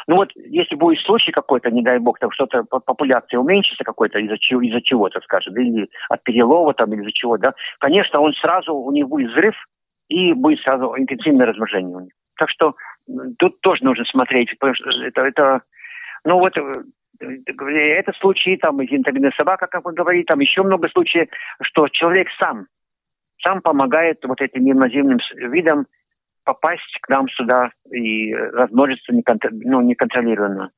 Ну 0.07 0.17
вот, 0.17 0.31
если 0.35 0.77
будет 0.77 1.01
случай 1.01 1.31
какой-то, 1.31 1.71
не 1.71 1.83
дай 1.83 1.99
бог, 1.99 2.19
там 2.19 2.31
что-то, 2.31 2.65
популяция 2.65 3.39
уменьшится 3.39 3.85
какой-то 3.85 4.19
из-за 4.19 4.39
чего, 4.39 4.63
из-за 4.63 4.81
чего-то, 4.81 5.21
скажем, 5.21 5.55
или 5.57 5.89
от 6.09 6.23
перелова 6.23 6.73
там, 6.73 6.93
или 6.93 7.03
из-за 7.03 7.13
чего, 7.13 7.37
да, 7.37 7.55
конечно, 7.79 8.21
он 8.21 8.33
сразу, 8.35 8.75
у 8.75 8.91
них 8.93 9.09
будет 9.09 9.31
взрыв, 9.31 9.55
и 10.09 10.33
будет 10.33 10.61
сразу 10.61 10.95
интенсивное 10.97 11.47
размножение 11.47 11.97
у 11.97 12.01
них. 12.01 12.13
Так 12.37 12.49
что 12.51 12.75
тут 13.39 13.61
тоже 13.61 13.85
нужно 13.85 14.05
смотреть, 14.07 14.51
потому 14.59 14.75
что 14.75 14.91
это, 15.05 15.23
это 15.23 15.63
ну 16.25 16.39
вот 16.39 16.57
э, 16.57 16.73
этот 17.21 18.17
случай, 18.17 18.57
там, 18.57 18.83
интегральная 18.83 19.33
собака, 19.37 19.67
как 19.67 19.85
вы 19.85 19.93
говорите, 19.93 20.25
там 20.27 20.41
еще 20.41 20.63
много 20.63 20.89
случаев, 20.89 21.29
что 21.63 21.89
человек 21.89 22.29
сам, 22.39 22.67
сам 23.43 23.61
помогает 23.63 24.19
вот 24.25 24.41
этим 24.41 24.71
инвазивным 24.71 25.19
видам 25.35 25.87
попасть 26.45 26.99
к 27.03 27.09
нам 27.09 27.29
сюда 27.29 27.71
и 27.91 28.35
размножиться 28.35 29.13
ну, 29.13 29.81
неконтролированно 29.83 30.71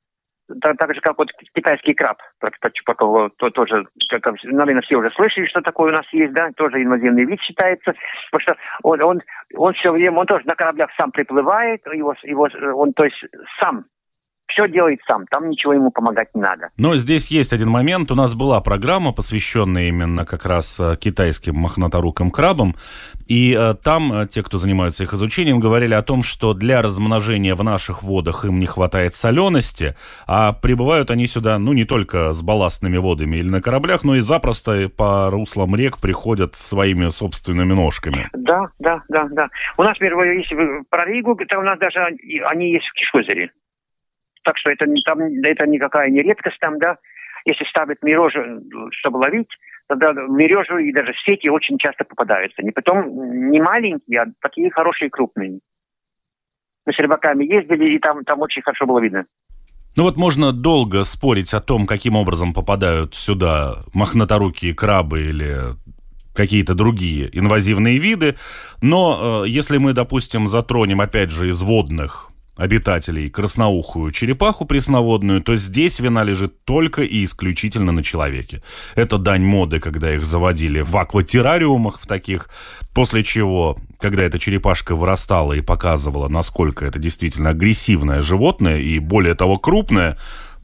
так, 0.61 0.77
так 0.77 0.95
же, 0.95 1.01
как 1.01 1.19
вот 1.19 1.29
китайский 1.55 1.95
краб, 1.95 2.19
то, 2.41 3.51
тоже, 3.51 3.87
как, 4.09 4.35
наверное, 4.45 4.83
все 4.83 4.97
уже 4.97 5.11
слышали, 5.13 5.47
что 5.47 5.61
такое 5.61 5.93
у 5.93 5.95
нас 5.95 6.07
есть, 6.13 6.33
да, 6.33 6.51
тоже 6.57 6.83
инвазивный 6.83 7.25
вид 7.25 7.41
считается, 7.41 7.95
потому 8.31 8.41
что 8.41 8.57
он, 8.83 9.03
он, 9.03 9.23
он 9.55 9.75
все 9.75 9.93
время, 9.93 10.19
он 10.19 10.27
тоже 10.27 10.47
на 10.47 10.55
кораблях 10.55 10.91
сам 10.97 11.11
приплывает, 11.11 11.85
его, 11.87 12.15
его, 12.23 12.49
он, 12.75 12.93
то 12.93 13.05
есть, 13.05 13.25
сам 13.61 13.85
все 14.53 14.69
делает 14.69 15.01
сам, 15.07 15.27
там 15.27 15.51
ничего 15.51 15.73
ему 15.73 15.91
помогать 15.91 16.29
не 16.35 16.43
надо. 16.43 16.69
Но 16.77 16.97
здесь 16.97 17.31
есть 17.31 17.53
один 17.53 17.71
момент. 17.71 18.11
У 18.11 18.15
нас 18.15 18.35
была 18.35 18.61
программа, 18.61 19.13
посвященная 19.13 19.89
именно 19.89 20.25
как 20.25 20.47
раз 20.47 20.79
э, 20.81 20.97
китайским 20.97 21.57
мохнаторуким 21.57 22.31
крабам. 22.31 22.75
И 23.27 23.57
э, 23.59 23.75
там 23.83 24.13
э, 24.13 24.27
те, 24.27 24.43
кто 24.43 24.59
занимаются 24.59 25.05
их 25.05 25.13
изучением, 25.15 25.61
говорили 25.61 25.95
о 25.95 26.03
том, 26.03 26.23
что 26.23 26.55
для 26.55 26.83
размножения 26.83 27.55
в 27.55 27.65
наших 27.65 28.03
водах 28.03 28.45
им 28.45 28.59
не 28.59 28.67
хватает 28.67 29.15
солености, 29.15 29.97
а 30.27 30.53
прибывают 30.53 31.11
они 31.11 31.27
сюда, 31.27 31.59
ну, 31.59 31.73
не 31.73 31.85
только 31.85 32.33
с 32.33 32.43
балластными 32.43 32.99
водами 32.99 33.37
или 33.37 33.49
на 33.49 33.63
кораблях, 33.63 34.05
но 34.05 34.17
и 34.17 34.21
запросто 34.21 34.89
по 34.89 35.31
руслам 35.31 35.75
рек 35.77 35.99
приходят 36.01 36.55
своими 36.55 37.09
собственными 37.09 37.73
ножками. 37.73 38.29
Да, 38.33 38.69
да, 38.79 39.03
да, 39.09 39.29
да. 39.31 39.49
У 39.77 39.83
нас, 39.83 39.99
например, 39.99 40.23
если 40.33 40.83
про 40.91 41.05
Ригу, 41.07 41.37
то 41.37 41.59
у 41.59 41.63
нас 41.63 41.79
даже 41.79 42.01
они 42.01 42.73
есть 42.73 42.87
в 42.87 42.93
Кишозере. 42.95 43.51
Так 44.43 44.59
что 44.59 44.71
это, 44.71 44.87
там, 45.05 45.21
это 45.21 45.67
никакая 45.67 46.11
не 46.11 46.23
редкость 46.23 46.59
там, 46.61 46.79
да. 46.79 46.99
Если 47.45 47.65
ставят 47.65 48.03
мережу, 48.03 48.63
чтобы 48.93 49.19
ловить, 49.19 49.49
тогда 49.89 50.13
мережу 50.13 50.79
и 50.79 50.93
даже 50.93 51.13
сети 51.25 51.49
очень 51.49 51.79
часто 51.79 52.05
попадаются. 52.05 52.63
Не 52.63 52.71
потом 52.71 53.51
не 53.51 53.61
маленькие, 53.61 54.23
а 54.23 54.27
такие 54.41 54.71
хорошие 54.71 55.11
крупные. 55.11 55.61
Мы 56.87 56.93
с 56.93 56.99
рыбаками 56.99 57.45
ездили, 57.45 57.95
и 57.95 57.99
там, 57.99 58.25
там 58.25 58.41
очень 58.41 58.63
хорошо 58.63 58.87
было 58.87 59.01
видно. 59.01 59.27
Ну 59.97 60.05
вот 60.05 60.17
можно 60.17 60.53
долго 60.53 61.05
спорить 61.05 61.53
о 61.53 61.61
том, 61.61 61.87
каким 61.87 62.17
образом 62.17 62.55
попадают 62.55 63.15
сюда 63.15 63.85
мохнаторукие 63.93 64.75
крабы 64.75 65.21
или 65.21 65.57
какие-то 66.35 66.75
другие 66.75 67.29
инвазивные 67.39 67.99
виды, 67.99 68.37
но 68.81 69.45
э, 69.45 69.49
если 69.49 69.77
мы, 69.77 69.93
допустим, 69.93 70.49
затронем 70.49 71.03
опять 71.03 71.31
же 71.31 71.51
из 71.51 71.61
водных 71.61 72.32
обитателей 72.57 73.31
красноухую 73.31 74.13
черепаху 74.13 74.65
пресноводную, 74.67 75.43
то 75.43 75.57
здесь 75.57 75.99
вина 76.01 76.23
лежит 76.23 76.65
только 76.65 77.03
и 77.03 77.25
исключительно 77.25 77.93
на 77.93 78.03
человеке. 78.03 78.63
Это 78.95 79.19
дань 79.19 79.43
моды, 79.43 79.81
когда 79.81 80.15
их 80.15 80.25
заводили 80.25 80.81
в 80.81 80.97
акватеррариумах 80.97 82.01
в 82.01 82.07
таких, 82.07 82.51
после 82.95 83.25
чего, 83.25 83.79
когда 83.99 84.23
эта 84.23 84.39
черепашка 84.39 84.95
вырастала 84.95 85.55
и 85.55 85.61
показывала, 85.63 86.29
насколько 86.29 86.85
это 86.85 86.99
действительно 86.99 87.51
агрессивное 87.51 88.23
животное 88.23 88.79
и 88.79 88.99
более 88.99 89.35
того 89.35 89.59
крупное, 89.59 90.19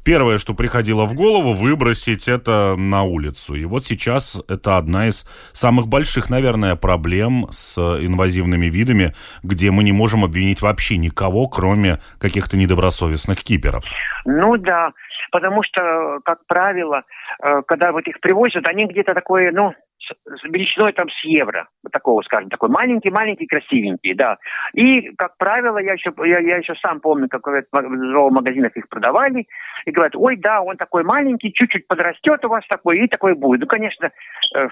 первое, 0.09 0.39
что 0.39 0.55
приходило 0.55 1.05
в 1.05 1.15
голову, 1.15 1.53
выбросить 1.53 2.29
это 2.29 2.77
на 2.79 3.03
улицу. 3.03 3.55
И 3.55 3.67
вот 3.67 3.85
сейчас 3.85 4.43
это 4.49 4.79
одна 4.79 5.09
из 5.09 5.29
самых 5.53 5.87
больших, 5.87 6.31
наверное, 6.31 6.77
проблем 6.77 7.49
с 7.51 7.79
инвазивными 7.79 8.71
видами, 8.71 9.13
где 9.43 9.71
мы 9.71 9.85
не 9.85 9.93
можем 9.93 10.25
обвинить 10.25 10.63
вообще 10.63 10.97
никого, 10.97 11.47
кроме 11.47 11.99
каких-то 12.19 12.57
недобросовестных 12.57 13.45
киперов. 13.45 13.85
Ну 14.25 14.57
да, 14.57 14.93
потому 15.31 15.63
что, 15.63 16.21
как 16.25 16.39
правило, 16.47 17.03
э, 17.43 17.61
когда 17.67 17.93
вот 17.93 18.07
их 18.07 18.19
привозят, 18.21 18.67
они 18.67 18.87
где-то 18.87 19.13
такое, 19.13 19.53
ну, 19.53 19.75
с 20.09 20.45
величиной 20.45 20.93
там 20.93 21.09
с 21.09 21.25
евро, 21.25 21.69
вот 21.83 21.93
такого, 21.93 22.23
скажем, 22.23 22.51
такой 22.51 22.69
маленький-маленький, 22.69 23.47
красивенький, 23.47 24.15
да. 24.15 24.39
И, 24.73 25.11
как 25.17 25.37
правило, 25.37 25.79
я 25.79 25.95
еще, 25.95 26.13
я, 26.25 26.39
я 26.39 26.57
еще 26.59 26.75
сам 26.77 27.01
помню, 27.01 27.29
как 27.29 27.47
в 27.47 27.63
зоомагазинах 27.73 28.77
их 28.77 28.89
продавали, 28.89 29.47
и 29.85 29.91
говорят, 29.91 30.17
ой, 30.17 30.37
да, 30.37 30.61
он 30.61 30.77
такой 30.77 31.05
маленький, 31.05 31.53
чуть-чуть 31.53 31.87
подрастет 31.87 32.45
у 32.45 32.49
вас 32.49 32.65
такой, 32.69 32.99
и 32.99 33.09
такой 33.09 33.35
будет. 33.35 33.61
Ну, 33.61 33.67
конечно, 33.67 34.11
э, 34.55 34.69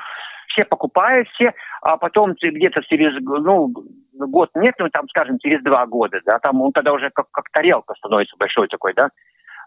все 0.48 0.64
покупают, 0.64 1.28
все, 1.28 1.52
а 1.82 1.96
потом 1.96 2.34
где-то 2.40 2.82
через, 2.82 3.12
ну, 3.20 3.72
год 4.14 4.50
нет, 4.54 4.74
ну, 4.78 4.88
там, 4.88 5.08
скажем, 5.08 5.38
через 5.38 5.62
два 5.62 5.86
года, 5.86 6.20
да, 6.24 6.38
там 6.38 6.60
он 6.62 6.72
тогда 6.72 6.92
уже 6.92 7.10
как, 7.10 7.30
как 7.30 7.50
тарелка 7.50 7.94
становится 7.94 8.36
большой 8.38 8.68
такой, 8.68 8.94
да. 8.94 9.10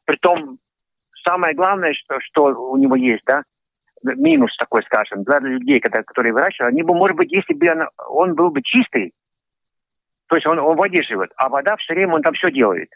Притом, 0.06 0.58
самое 1.24 1.54
главное, 1.54 1.94
что, 1.94 2.20
что 2.22 2.46
у 2.46 2.78
него 2.78 2.96
есть, 2.96 3.24
да, 3.26 3.44
минус 4.04 4.56
такой, 4.58 4.84
скажем, 4.84 5.24
для 5.24 5.40
людей, 5.40 5.80
которые 5.80 6.34
выращивают, 6.34 6.74
они 6.74 6.84
бы, 6.84 6.94
может 6.94 7.18
быть, 7.18 7.32
если 7.32 7.54
бы 7.54 7.70
он, 7.70 7.90
он 8.08 8.36
был 8.36 8.50
бы 8.52 8.62
чистый, 8.62 9.14
то 10.28 10.36
есть 10.36 10.46
он, 10.46 10.60
он 10.60 10.76
в 10.76 10.80
воде 10.80 11.02
живет, 11.02 11.32
а 11.38 11.50
вода 11.50 11.76
все 11.78 11.94
время, 11.94 12.16
он 12.16 12.22
там 12.22 12.34
все 12.34 12.52
делает. 12.52 12.90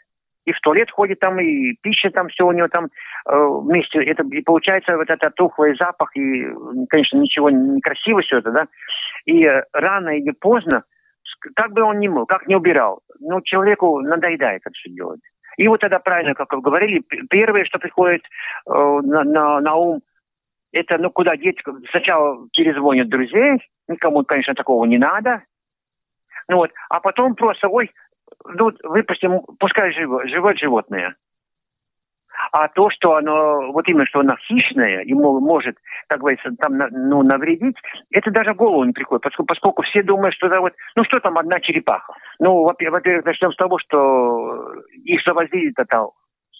И 0.44 0.52
в 0.52 0.60
туалет 0.60 0.90
ходит 0.90 1.20
там, 1.20 1.40
и 1.40 1.74
пища 1.80 2.10
там, 2.10 2.28
все 2.28 2.46
у 2.46 2.52
него 2.52 2.68
там 2.68 2.86
э, 2.86 3.34
вместе. 3.34 4.02
Это, 4.04 4.22
и 4.24 4.42
получается 4.42 4.96
вот 4.96 5.08
этот 5.08 5.34
тухлый 5.34 5.74
запах, 5.74 6.14
и, 6.16 6.44
конечно, 6.90 7.16
ничего 7.18 7.48
не 7.48 7.80
красиво 7.80 8.20
все 8.20 8.38
это, 8.38 8.50
да. 8.50 8.66
И 9.24 9.42
э, 9.44 9.64
рано 9.72 10.10
или 10.10 10.32
поздно, 10.32 10.84
как 11.56 11.72
бы 11.72 11.82
он 11.82 11.98
ни 11.98 12.08
мыл, 12.08 12.26
как 12.26 12.46
не 12.46 12.56
убирал, 12.56 13.00
ну, 13.20 13.40
человеку 13.40 14.00
надоедает 14.00 14.60
это 14.64 14.74
все 14.74 14.90
делать. 14.90 15.20
И 15.56 15.66
вот 15.66 15.80
тогда 15.80 15.98
правильно, 15.98 16.34
как 16.34 16.52
вы 16.52 16.60
говорили, 16.60 17.02
первое, 17.30 17.64
что 17.64 17.78
приходит 17.78 18.22
э, 18.22 18.70
на, 18.70 19.24
на, 19.24 19.60
на 19.60 19.74
ум– 19.74 20.00
это, 20.74 20.98
ну, 20.98 21.10
куда 21.10 21.36
деть? 21.36 21.58
Сначала 21.90 22.48
перезвонят 22.52 23.08
друзей, 23.08 23.58
никому, 23.88 24.24
конечно, 24.24 24.54
такого 24.54 24.84
не 24.84 24.98
надо. 24.98 25.42
Ну 26.48 26.56
вот, 26.56 26.70
а 26.90 27.00
потом 27.00 27.34
просто, 27.36 27.68
ой, 27.68 27.90
ну, 28.44 28.72
выпустим, 28.82 29.40
пускай 29.58 29.92
живо, 29.92 30.26
живет 30.26 30.58
животное. 30.58 31.16
А 32.50 32.68
то, 32.68 32.90
что 32.90 33.14
оно, 33.14 33.72
вот 33.72 33.88
именно, 33.88 34.06
что 34.06 34.20
оно 34.20 34.36
хищное 34.36 35.02
и 35.02 35.14
может, 35.14 35.76
как 36.08 36.20
говорится, 36.20 36.50
там, 36.58 36.76
ну, 36.76 37.22
навредить, 37.22 37.76
это 38.10 38.30
даже 38.30 38.52
в 38.52 38.56
голову 38.56 38.84
не 38.84 38.92
приходит, 38.92 39.22
поскольку, 39.22 39.46
поскольку 39.46 39.82
все 39.82 40.02
думают, 40.02 40.34
что 40.34 40.48
это 40.48 40.60
вот, 40.60 40.74
ну, 40.96 41.04
что 41.04 41.20
там 41.20 41.38
одна 41.38 41.60
черепаха. 41.60 42.12
Ну, 42.40 42.64
во-первых, 42.64 43.04
начнем 43.24 43.52
с 43.52 43.56
того, 43.56 43.78
что 43.78 44.74
их 45.04 45.22
завозили-то 45.24 45.84
там 45.86 46.10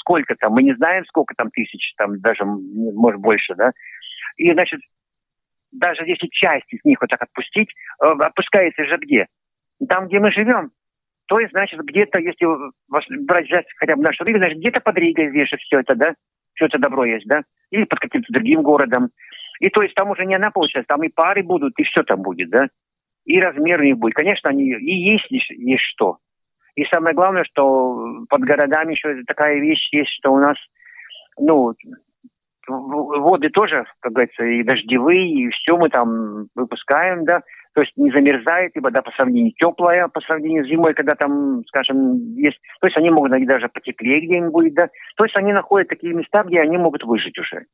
сколько 0.05 0.35
там, 0.37 0.53
мы 0.53 0.62
не 0.62 0.74
знаем, 0.74 1.05
сколько 1.07 1.35
там 1.35 1.50
тысяч, 1.50 1.94
там 1.96 2.20
даже, 2.20 2.44
может, 2.44 3.20
больше, 3.20 3.55
да, 3.55 3.72
и, 4.37 4.53
значит, 4.53 4.81
даже 5.73 6.05
если 6.05 6.29
часть 6.29 6.73
из 6.73 6.81
них 6.85 7.01
вот 7.01 7.11
так 7.11 7.23
отпустить, 7.23 7.70
э, 8.03 8.07
отпускается 8.07 8.85
же 8.85 8.97
где? 8.99 9.27
Там, 9.88 10.07
где 10.07 10.20
мы 10.20 10.31
живем. 10.33 10.70
То 11.27 11.40
есть, 11.40 11.53
значит, 11.53 11.81
где-то, 11.81 12.20
если 12.20 12.47
брать 13.25 13.47
взять 13.47 13.66
хотя 13.77 13.97
бы 13.97 14.03
нашу 14.03 14.25
Ригу, 14.25 14.38
значит, 14.38 14.59
где-то 14.59 14.81
под 14.81 14.97
Ригой 14.97 15.27
вешать 15.27 15.61
все 15.61 15.81
это, 15.81 15.94
да? 15.94 16.14
Все 16.55 16.66
это 16.66 16.79
добро 16.79 17.05
есть, 17.05 17.27
да? 17.27 17.42
Или 17.70 17.85
под 17.85 17.99
каким-то 17.99 18.33
другим 18.33 18.62
городом. 18.62 19.11
И 19.61 19.70
то 19.70 19.83
есть 19.83 19.94
там 19.94 20.11
уже 20.11 20.27
не 20.27 20.35
она 20.35 20.51
получается, 20.51 20.88
там 20.88 21.03
и 21.03 21.09
пары 21.09 21.42
будут, 21.42 21.79
и 21.79 21.85
все 21.85 22.03
там 22.03 22.23
будет, 22.23 22.51
да? 22.51 22.68
И 23.25 23.40
размер 23.40 23.81
у 23.81 23.85
них 23.85 23.97
будет. 23.97 24.14
Конечно, 24.14 24.51
они 24.51 24.64
и 24.64 25.12
есть, 25.12 25.31
есть 25.31 25.83
что. 25.94 26.18
И 26.75 26.85
самое 26.85 27.14
главное, 27.14 27.44
что 27.44 28.25
под 28.29 28.42
городами 28.42 28.92
еще 28.92 29.23
такая 29.27 29.59
вещь 29.61 29.88
есть, 29.92 30.11
что 30.11 30.33
у 30.33 30.38
нас, 30.38 30.57
ну, 31.38 31.73
воды 32.68 33.50
тоже, 33.50 33.85
как 34.00 34.12
говорится, 34.12 34.44
и 34.44 34.62
дождевые, 34.62 35.29
и 35.29 35.50
все 35.50 35.77
мы 35.77 35.88
там 35.88 36.46
выпускаем, 36.55 37.24
да, 37.24 37.42
то 37.74 37.81
есть 37.81 37.92
не 37.96 38.11
замерзает, 38.11 38.77
и 38.77 38.81
вода 38.81 39.03
по 39.03 39.11
сравнению 39.12 39.53
теплая, 39.57 40.09
по 40.09 40.20
сравнению 40.20 40.64
с 40.64 40.68
зимой, 40.68 40.94
когда 40.94 41.14
там, 41.14 41.64
скажем, 41.66 42.35
есть, 42.37 42.59
то 42.81 42.87
есть 42.87 42.96
они 42.96 43.11
могут 43.11 43.33
даже 43.46 43.68
потеплее 43.68 44.20
где-нибудь, 44.20 44.74
да, 44.74 44.88
то 45.16 45.24
есть 45.24 45.37
они 45.37 45.53
находят 45.53 45.88
такие 45.88 46.14
места, 46.14 46.44
где 46.44 46.61
они 46.61 46.79
могут 46.79 47.05
выжить 47.05 47.38
уже. 47.38 47.64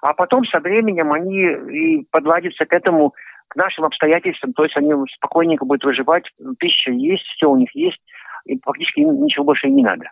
А 0.00 0.14
потом 0.14 0.44
со 0.46 0.58
временем 0.58 1.12
они 1.12 1.42
и 1.70 2.06
подладятся 2.10 2.64
к 2.64 2.72
этому, 2.72 3.12
к 3.48 3.56
нашим 3.56 3.84
обстоятельствам, 3.84 4.54
то 4.54 4.64
есть 4.64 4.76
они 4.76 4.92
спокойненько 5.16 5.64
будут 5.64 5.84
выживать, 5.84 6.24
пища 6.58 6.90
есть, 6.90 7.24
все 7.24 7.50
у 7.50 7.56
них 7.56 7.68
есть, 7.74 8.00
и 8.46 8.58
фактически 8.64 9.00
ничего 9.00 9.44
больше 9.44 9.68
не 9.68 9.82
надо. 9.82 10.10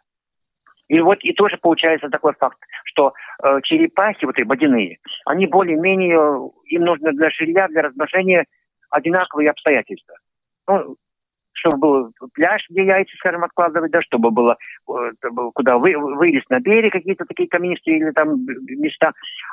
И 0.91 0.99
вот 0.99 1.19
и 1.23 1.33
тоже 1.33 1.57
получается 1.57 2.09
такой 2.09 2.33
факт, 2.35 2.59
что 2.83 3.15
э, 3.45 3.61
черепахи, 3.63 4.25
вот 4.25 4.37
эти 4.37 4.45
водяные, 4.45 4.99
они 5.25 5.47
более-менее, 5.47 6.51
им 6.65 6.85
нужно 6.85 7.13
для 7.13 7.31
жилья, 7.31 7.69
для 7.69 7.83
размножения 7.83 8.45
одинаковые 8.91 9.51
обстоятельства. 9.51 10.17
Ну, 10.67 10.97
чтобы 11.53 11.77
был 11.77 12.13
пляж, 12.35 12.67
где 12.69 12.85
яйца, 12.87 13.15
скажем, 13.19 13.45
откладывать, 13.45 13.93
да, 13.93 14.03
чтобы 14.03 14.33
было 14.33 14.57
э, 14.89 15.13
куда 15.55 15.79
вы, 15.79 15.97
вылез 15.97 16.43
на 16.49 16.59
берег, 16.59 16.93
какие-то 16.93 17.25
такие 17.25 17.49
каменистые 17.49 17.99
или 17.99 18.11
там 18.11 18.45
места. 18.45 19.13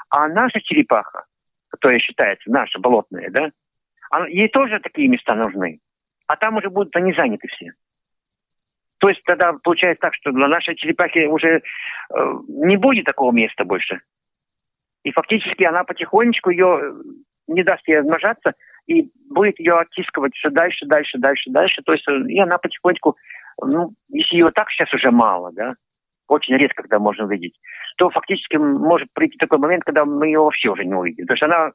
А 0.10 0.28
наша 0.28 0.60
черепаха, 0.60 1.26
которая 1.70 2.00
считается, 2.00 2.50
наша 2.50 2.80
болотная, 2.80 3.30
да, 3.30 3.52
она, 4.10 4.26
ей 4.26 4.48
тоже 4.48 4.80
такие 4.80 5.08
места 5.08 5.36
нужны. 5.36 5.82
А 6.26 6.36
там 6.36 6.58
уже 6.58 6.72
будут 6.72 6.96
они 6.96 7.14
заняты 7.14 7.48
все. 7.48 7.74
То 9.00 9.10
есть 9.10 9.22
тогда 9.24 9.54
получается 9.64 10.02
так, 10.02 10.14
что 10.16 10.32
для 10.32 10.48
нашей 10.48 10.76
черепахи 10.76 11.26
уже 11.26 11.58
э, 11.58 11.62
не 12.48 12.78
будет 12.78 13.06
такого 13.06 13.32
места 13.32 13.64
больше. 13.64 14.02
И 15.04 15.12
фактически 15.12 15.64
она 15.64 15.84
потихонечку 15.84 16.50
ее 16.50 16.80
э, 16.82 16.94
не 17.48 17.64
даст 17.64 17.88
ей 17.88 18.00
размножаться 18.00 18.54
и 18.88 19.12
будет 19.30 19.60
ее 19.60 19.80
оттискивать 19.80 20.36
все 20.36 20.50
дальше, 20.50 20.86
дальше, 20.86 21.18
дальше, 21.20 21.50
дальше. 21.52 21.82
То 21.84 21.94
есть 21.94 22.08
э, 22.08 22.22
и 22.28 22.40
она 22.40 22.58
потихонечку, 22.58 23.16
ну, 23.62 23.94
если 24.10 24.36
ее 24.36 24.48
так 24.48 24.70
сейчас 24.72 24.92
уже 24.94 25.12
мало, 25.12 25.52
да, 25.54 25.76
очень 26.28 26.56
редко, 26.58 26.84
когда 26.84 27.00
можно 27.00 27.26
увидеть, 27.26 27.58
то 27.98 28.10
фактически 28.10 28.58
может 28.58 29.08
прийти 29.14 29.38
такой 29.38 29.60
момент, 29.60 29.84
когда 29.84 30.06
мы 30.06 30.28
ее 30.28 30.40
вообще 30.40 30.70
уже 30.70 30.84
не 30.86 30.94
увидим. 30.94 31.26
То 31.26 31.34
есть 31.34 31.44
она, 31.44 31.72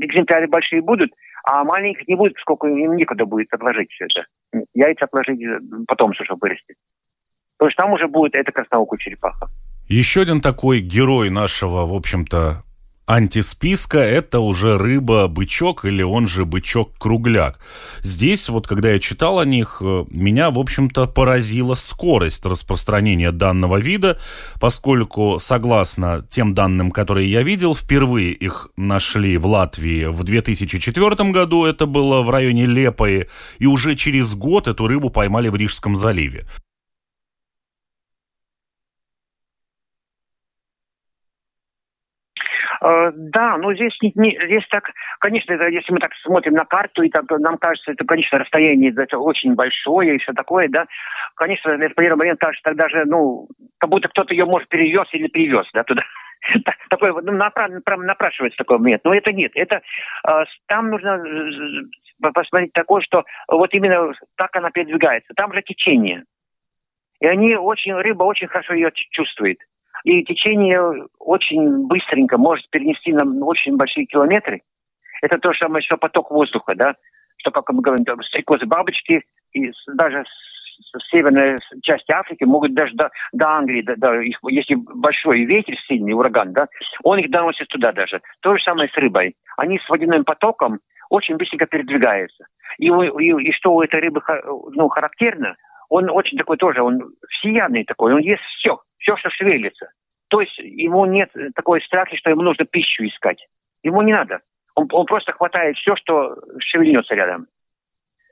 экземпляры 0.00 0.48
большие 0.48 0.82
будут, 0.82 1.10
а 1.44 1.64
маленьких 1.64 2.06
не 2.08 2.14
будет, 2.14 2.34
сколько 2.40 2.66
им 2.66 2.96
некуда 2.96 3.24
будет 3.24 3.52
отложить 3.52 3.90
все 3.92 4.06
это. 4.06 4.64
Яйца 4.74 5.04
отложить 5.04 5.42
э, 5.42 5.58
потом, 5.86 6.12
чтобы 6.14 6.38
вырасти. 6.40 6.74
То 7.58 7.66
есть 7.66 7.76
там 7.76 7.92
уже 7.92 8.06
будет 8.06 8.34
эта 8.34 8.52
красноухая 8.52 8.98
черепаха. 8.98 9.48
Еще 9.88 10.20
один 10.20 10.40
такой 10.40 10.80
герой 10.80 11.30
нашего, 11.30 11.86
в 11.86 11.94
общем-то, 11.94 12.62
антисписка– 13.08 13.98
это 13.98 14.40
уже 14.40 14.76
рыба-бычок 14.76 15.84
или 15.86 16.02
он 16.02 16.28
же 16.28 16.44
бычок-кругляк. 16.44 17.58
Здесь, 18.02 18.48
вот 18.48 18.68
когда 18.68 18.90
я 18.90 19.00
читал 19.00 19.38
о 19.38 19.44
них, 19.44 19.78
э, 19.80 20.04
меня, 20.10 20.50
в 20.50 20.58
общем-то, 20.58 21.06
поразила 21.06 21.74
скорость 21.74 22.44
распространения 22.44 23.32
данного 23.32 23.78
вида, 23.78 24.18
поскольку, 24.60 25.38
согласно 25.40 26.26
тем 26.28 26.52
данным, 26.54 26.90
которые 26.90 27.30
я 27.30 27.42
видел, 27.42 27.74
впервые 27.74 28.32
их 28.32 28.68
нашли 28.76 29.38
в 29.38 29.46
Латвии 29.46 30.04
в 30.04 30.22
2004 30.22 31.32
году, 31.32 31.64
это 31.64 31.86
было 31.86 32.22
в 32.22 32.30
районе 32.30 32.66
Лепои, 32.66 33.26
и 33.58 33.66
уже 33.66 33.96
через 33.96 34.34
год 34.34 34.68
эту 34.68 34.86
рыбу 34.86 35.08
поймали 35.08 35.48
в 35.48 35.56
Рижском 35.56 35.96
заливе. 35.96 36.44
Э, 36.44 36.68
да, 42.80 43.56
но 43.56 43.74
здесь, 43.74 43.96
не, 44.02 44.12
не, 44.14 44.38
здесь 44.46 44.66
так, 44.70 44.90
конечно, 45.20 45.52
если 45.52 45.92
мы 45.92 45.98
так 45.98 46.12
смотрим 46.22 46.54
на 46.54 46.64
карту, 46.64 47.02
и 47.02 47.10
так, 47.10 47.24
нам 47.30 47.58
кажется, 47.58 47.92
это, 47.92 48.04
конечно, 48.04 48.38
расстояние 48.38 48.92
это 48.96 49.18
очень 49.18 49.54
большое 49.54 50.16
и 50.16 50.18
все 50.18 50.32
такое, 50.32 50.68
да. 50.68 50.86
Конечно, 51.34 51.76
в 51.76 51.94
первый 51.94 52.16
момент 52.16 52.40
кажется, 52.40 52.62
тогда 52.62 52.88
же, 52.88 53.04
ну, 53.04 53.48
как 53.78 53.90
будто 53.90 54.08
кто-то 54.08 54.32
ее, 54.32 54.44
может, 54.44 54.68
перевез 54.68 55.08
или 55.12 55.28
привез, 55.28 55.66
да, 55.72 55.84
туда. 55.84 56.04
Такое, 56.90 57.12
ну, 57.12 57.32
напрашивается 57.32 58.58
такой 58.58 58.78
момент. 58.78 59.02
Но 59.04 59.12
это 59.12 59.32
нет. 59.32 59.52
Это 59.54 59.82
э, 60.26 60.44
там 60.66 60.90
нужно 60.90 61.20
посмотреть 62.20 62.72
такое, 62.72 63.02
что 63.02 63.24
вот 63.48 63.74
именно 63.74 64.12
так 64.36 64.54
она 64.56 64.70
передвигается. 64.70 65.34
Там 65.34 65.52
же 65.52 65.62
течение. 65.62 66.24
И 67.20 67.26
они 67.26 67.56
очень, 67.56 67.94
рыба 67.94 68.22
очень 68.22 68.46
хорошо 68.46 68.74
ее 68.74 68.90
чувствует. 69.10 69.58
И 70.04 70.24
течение 70.24 71.06
очень 71.18 71.86
быстренько 71.86 72.38
может 72.38 72.68
перенести 72.70 73.12
нам 73.12 73.42
очень 73.42 73.76
большие 73.76 74.06
километры. 74.06 74.62
Это 75.22 75.38
то 75.38 75.52
же 75.52 75.58
самое, 75.58 75.82
что 75.82 75.96
поток 75.96 76.30
воздуха, 76.30 76.74
да, 76.74 76.94
что, 77.38 77.50
как 77.50 77.68
мы 77.70 77.82
говорим, 77.82 78.04
стрекозы, 78.22 78.66
бабочки, 78.66 79.22
и 79.52 79.72
даже 79.94 80.24
с 80.24 81.10
северной 81.10 81.56
части 81.82 82.12
Африки 82.12 82.44
могут 82.44 82.74
даже 82.74 82.94
до, 82.94 83.10
до 83.32 83.48
Англии, 83.48 83.82
до, 83.82 83.96
до, 83.96 84.20
их, 84.20 84.38
если 84.48 84.74
большой 84.74 85.44
ветер 85.44 85.74
сильный, 85.88 86.12
ураган, 86.12 86.52
да, 86.52 86.66
он 87.02 87.18
их 87.18 87.30
доносит 87.30 87.68
туда 87.68 87.92
даже. 87.92 88.20
То 88.40 88.56
же 88.56 88.62
самое 88.62 88.88
с 88.88 88.96
рыбой. 88.96 89.34
Они 89.56 89.78
с 89.78 89.88
водяным 89.88 90.24
потоком 90.24 90.78
очень 91.10 91.36
быстренько 91.36 91.66
передвигаются. 91.66 92.44
И, 92.78 92.86
и, 92.86 93.48
и 93.48 93.52
что 93.52 93.74
у 93.74 93.82
этой 93.82 94.00
рыбы 94.00 94.22
ну, 94.72 94.88
характерно, 94.88 95.56
он 95.88 96.10
очень 96.10 96.38
такой 96.38 96.58
тоже, 96.58 96.82
он 96.82 97.14
всеядный 97.28 97.84
такой, 97.84 98.12
он 98.12 98.20
ест 98.20 98.42
все, 98.58 98.78
все, 98.98 99.16
что 99.16 99.30
шевелится. 99.30 99.90
То 100.28 100.40
есть 100.40 100.58
ему 100.58 101.06
нет 101.06 101.30
такой 101.54 101.80
страхи, 101.82 102.16
что 102.16 102.30
ему 102.30 102.42
нужно 102.42 102.64
пищу 102.64 103.04
искать. 103.06 103.44
Ему 103.82 104.02
не 104.02 104.12
надо. 104.12 104.40
Он, 104.74 104.86
он 104.92 105.06
просто 105.06 105.32
хватает 105.32 105.76
все, 105.76 105.96
что 105.96 106.36
шевельнется 106.58 107.14
рядом. 107.14 107.46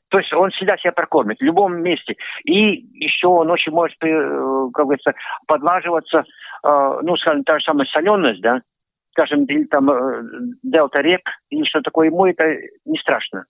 То 0.09 0.18
есть 0.18 0.33
он 0.33 0.50
всегда 0.50 0.76
себя 0.76 0.92
прокормит 0.92 1.38
в 1.38 1.44
любом 1.44 1.83
месте. 1.83 2.16
И 2.44 2.87
еще 2.94 3.26
он 3.26 3.50
очень 3.50 3.72
может, 3.72 3.96
э, 4.02 4.68
как 4.72 4.85
говорится, 4.85 5.14
подлаживаться, 5.46 6.24
э, 6.62 6.98
ну, 7.02 7.16
скажем, 7.16 7.42
та 7.42 7.59
же 7.59 7.64
самая 7.64 7.87
соленость, 7.87 8.40
да, 8.40 8.62
скажем, 9.11 9.44
или 9.46 9.64
там 9.64 9.90
э, 9.90 10.22
дельта 10.62 11.00
рек, 11.00 11.29
или 11.50 11.64
что 11.64 11.81
такое, 11.81 12.07
ему 12.07 12.26
это 12.26 12.44
не 12.85 12.98
страшно. 12.98 13.46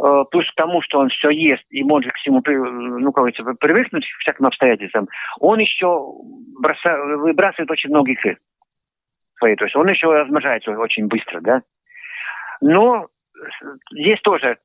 Э, 0.00 0.24
плюс 0.30 0.48
к 0.50 0.54
тому, 0.54 0.80
что 0.82 1.00
он 1.00 1.08
все 1.08 1.30
ест 1.30 1.64
и 1.70 1.82
может 1.82 2.12
к 2.12 2.16
всему, 2.16 2.40
ну, 2.46 3.10
как 3.12 3.22
говорится, 3.22 3.42
привыкнуть 3.58 4.04
к 4.04 4.20
всяким 4.20 4.46
обстоятельствам, 4.46 5.08
он 5.40 5.58
еще 5.58 6.00
бросает, 6.60 7.18
выбрасывает 7.18 7.70
очень 7.70 7.90
много 7.90 8.12
икры 8.12 8.38
своей. 9.38 9.56
То 9.56 9.64
есть 9.64 9.74
он 9.74 9.88
еще 9.88 10.12
размножается 10.12 10.70
очень 10.78 11.08
быстро, 11.08 11.40
да. 11.40 11.62
Но 12.60 13.08
здесь 13.90 14.20
тоже, 14.20 14.58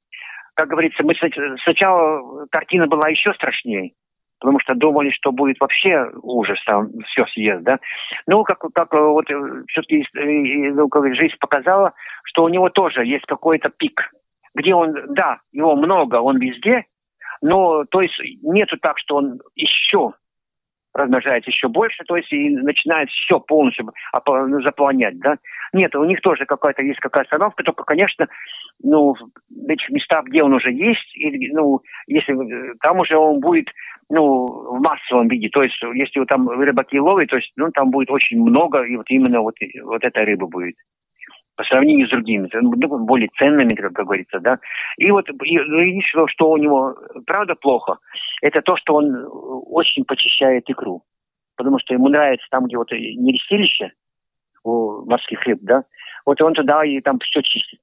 как 0.53 0.69
говорится, 0.69 1.03
мы 1.03 1.15
сначала 1.15 2.45
картина 2.51 2.85
была 2.85 3.09
еще 3.09 3.33
страшнее, 3.33 3.93
потому 4.39 4.59
что 4.59 4.75
думали, 4.75 5.09
что 5.09 5.31
будет 5.31 5.59
вообще 5.59 6.11
ужас, 6.21 6.63
там 6.65 6.89
все 7.07 7.25
съест, 7.25 7.63
да. 7.63 7.79
Ну, 8.27 8.43
как, 8.43 8.59
как 8.59 8.93
вот 8.93 9.25
все-таки 9.69 10.05
ну, 10.13 10.87
жизнь 11.15 11.37
показала, 11.39 11.93
что 12.23 12.43
у 12.43 12.49
него 12.49 12.69
тоже 12.69 13.03
есть 13.03 13.25
какой-то 13.25 13.69
пик– 13.69 14.11
где 14.55 14.73
он, 14.73 14.93
да, 15.13 15.39
его 15.51 15.75
много, 15.75 16.17
он 16.17 16.37
везде, 16.37 16.85
но 17.41 17.85
то 17.85 18.01
есть 18.01 18.19
нету 18.41 18.77
так, 18.77 18.97
что 18.99 19.17
он 19.17 19.39
еще 19.55 20.13
размножается 20.93 21.49
еще 21.49 21.67
больше, 21.67 22.03
то 22.05 22.15
есть 22.15 22.31
и 22.31 22.49
начинает 22.49 23.09
все 23.09 23.39
полностью 23.39 23.91
ну, 24.27 24.61
заполнять, 24.61 25.19
да. 25.19 25.37
Нет, 25.73 25.95
у 25.95 26.05
них 26.05 26.21
тоже 26.21 26.45
какая-то 26.45 26.83
есть 26.83 26.99
какая-то 26.99 27.35
остановка, 27.35 27.63
только, 27.63 27.83
конечно, 27.83 28.27
ну, 28.83 29.15
в 29.15 29.69
этих 29.69 29.89
местах, 29.89 30.25
где 30.25 30.43
он 30.43 30.53
уже 30.53 30.71
есть, 30.71 31.15
и, 31.15 31.51
ну, 31.51 31.81
если 32.05 32.35
там 32.81 32.99
уже 32.99 33.17
он 33.17 33.39
будет, 33.39 33.69
ну, 34.09 34.45
в 34.45 34.79
массовом 34.81 35.29
виде, 35.29 35.49
то 35.49 35.63
есть 35.63 35.81
если 35.95 36.23
там 36.25 36.47
рыбаки 36.47 36.99
ловят, 36.99 37.29
то 37.29 37.37
есть, 37.37 37.51
ну, 37.55 37.71
там 37.71 37.89
будет 37.89 38.11
очень 38.11 38.39
много, 38.39 38.83
и 38.83 38.95
вот 38.95 39.09
именно 39.09 39.41
вот, 39.41 39.55
вот 39.83 40.03
эта 40.03 40.21
рыба 40.21 40.45
будет 40.45 40.75
по 41.63 41.69
сравнению 41.69 42.07
с 42.07 42.09
другими, 42.09 42.49
ну, 42.51 42.71
более 43.05 43.29
ценными, 43.37 43.73
как 43.73 43.93
говорится, 43.93 44.39
да. 44.41 44.59
И 44.97 45.09
вот 45.11 45.29
единственное, 45.29 46.27
что 46.27 46.51
у 46.51 46.57
него 46.57 46.93
правда 47.25 47.55
плохо, 47.55 47.99
это 48.41 48.61
то, 48.61 48.75
что 48.75 48.95
он 48.95 49.15
очень 49.31 50.03
почищает 50.03 50.69
икру. 50.69 51.03
Потому 51.55 51.79
что 51.79 51.93
ему 51.93 52.09
нравится 52.09 52.45
там, 52.51 52.65
где 52.65 52.75
вот 52.77 52.91
нерестилище 52.91 53.93
у 54.65 55.05
морских 55.05 55.41
рыб, 55.43 55.59
да, 55.61 55.85
вот 56.25 56.41
он 56.41 56.53
туда 56.53 56.83
и 56.83 56.99
там 56.99 57.19
все 57.19 57.41
чистит. 57.41 57.81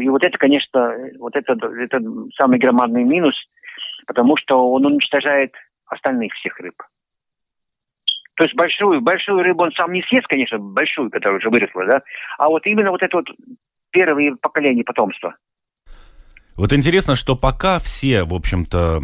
И 0.00 0.08
вот 0.08 0.22
это, 0.22 0.38
конечно, 0.38 0.96
вот 1.18 1.36
это, 1.36 1.52
это 1.52 2.00
самый 2.34 2.58
громадный 2.58 3.04
минус, 3.04 3.36
потому 4.06 4.38
что 4.38 4.70
он 4.72 4.86
уничтожает 4.86 5.52
остальных 5.86 6.32
всех 6.32 6.58
рыб. 6.60 6.82
То 8.36 8.44
есть 8.44 8.54
большую, 8.54 9.00
большую 9.00 9.42
рыбу 9.42 9.64
он 9.64 9.72
сам 9.72 9.92
не 9.92 10.02
съест, 10.02 10.26
конечно, 10.26 10.58
большую, 10.58 11.10
которая 11.10 11.38
уже 11.38 11.48
выросла, 11.48 11.86
да, 11.86 12.02
а 12.38 12.48
вот 12.48 12.66
именно 12.66 12.90
вот 12.90 13.02
это 13.02 13.16
вот 13.16 13.26
первые 13.90 14.36
поколения 14.36 14.84
потомства. 14.84 15.36
Вот 16.54 16.72
интересно, 16.72 17.16
что 17.16 17.34
пока 17.34 17.78
все, 17.78 18.24
в 18.24 18.34
общем-то, 18.34 19.02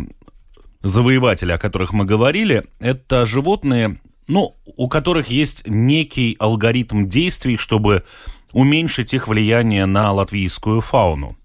завоеватели, 0.81 1.53
о 1.53 1.59
которых 1.59 1.93
мы 1.93 2.05
говорили, 2.05 2.65
это 2.81 3.25
животные, 3.25 3.99
ну, 4.29 4.55
у 4.65 4.89
которых 4.89 5.29
есть 5.29 5.67
некий 5.67 6.37
алгоритм 6.39 7.07
действий, 7.07 7.57
чтобы 7.57 8.05
уменьшить 8.53 9.15
их 9.15 9.29
влияние 9.29 9.87
на 9.87 10.13
латвийскую 10.13 10.81
фауну. 10.81 11.37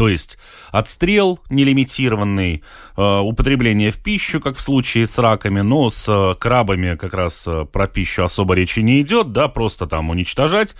То 0.00 0.08
есть 0.08 0.38
отстрел 0.72 1.40
нелимитированный, 1.50 2.62
э, 2.96 3.18
употребление 3.18 3.90
в 3.90 4.02
пищу, 4.02 4.40
как 4.40 4.56
в 4.56 4.62
случае 4.62 5.06
с 5.06 5.18
раками, 5.18 5.60
но 5.60 5.90
с 5.90 6.08
э, 6.08 6.34
крабами 6.40 6.96
как 6.96 7.12
раз 7.12 7.46
э, 7.46 7.66
про 7.70 7.86
пищу 7.86 8.24
особо 8.24 8.54
речи 8.54 8.80
не 8.80 9.02
идет, 9.02 9.32
да, 9.32 9.48
просто 9.48 9.86
там 9.86 10.08
уничтожать. 10.08 10.74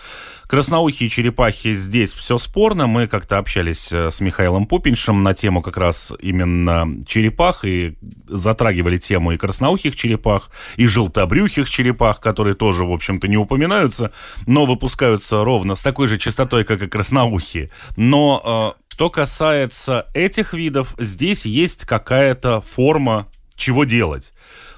Красноухие 0.48 1.11
черепахи 1.11 1.74
здесь 1.74 2.14
все 2.14 2.38
спорно. 2.38 2.87
Мы 2.87 3.09
как-то 3.09 3.37
общались 3.37 3.92
с 3.92 4.22
Михаилом 4.22 4.64
Пупиншем 4.64 5.22
на 5.22 5.35
тему 5.35 5.61
как 5.61 5.76
раз 5.76 6.14
именно 6.18 6.88
черепах 7.04 7.66
и 7.66 7.98
затрагивали 8.26 8.96
тему 8.96 9.33
и 9.33 9.37
красноухих 9.37 9.96
черепах, 9.96 10.50
и 10.76 10.87
желтобрюхих 10.87 11.68
черепах, 11.68 12.20
которые 12.20 12.54
тоже, 12.54 12.87
в 12.87 12.90
общем-то, 12.90 13.28
не 13.28 13.37
упоминаются, 13.37 14.12
но 14.46 14.64
выпускаются 14.64 15.44
ровно 15.44 15.74
с 15.74 15.83
такой 15.83 16.09
же 16.09 16.16
частотой, 16.16 16.64
как 16.64 16.83
и 16.83 16.88
красноухие. 16.88 17.70
Но 17.96 18.76
что 19.00 19.08
касается 19.08 20.08
этих 20.12 20.52
видов, 20.52 20.94
здесь 20.98 21.46
есть 21.46 21.86
какая-то 21.86 22.60
форма, 22.60 23.28
чего 23.54 23.84
делать. 23.84 24.34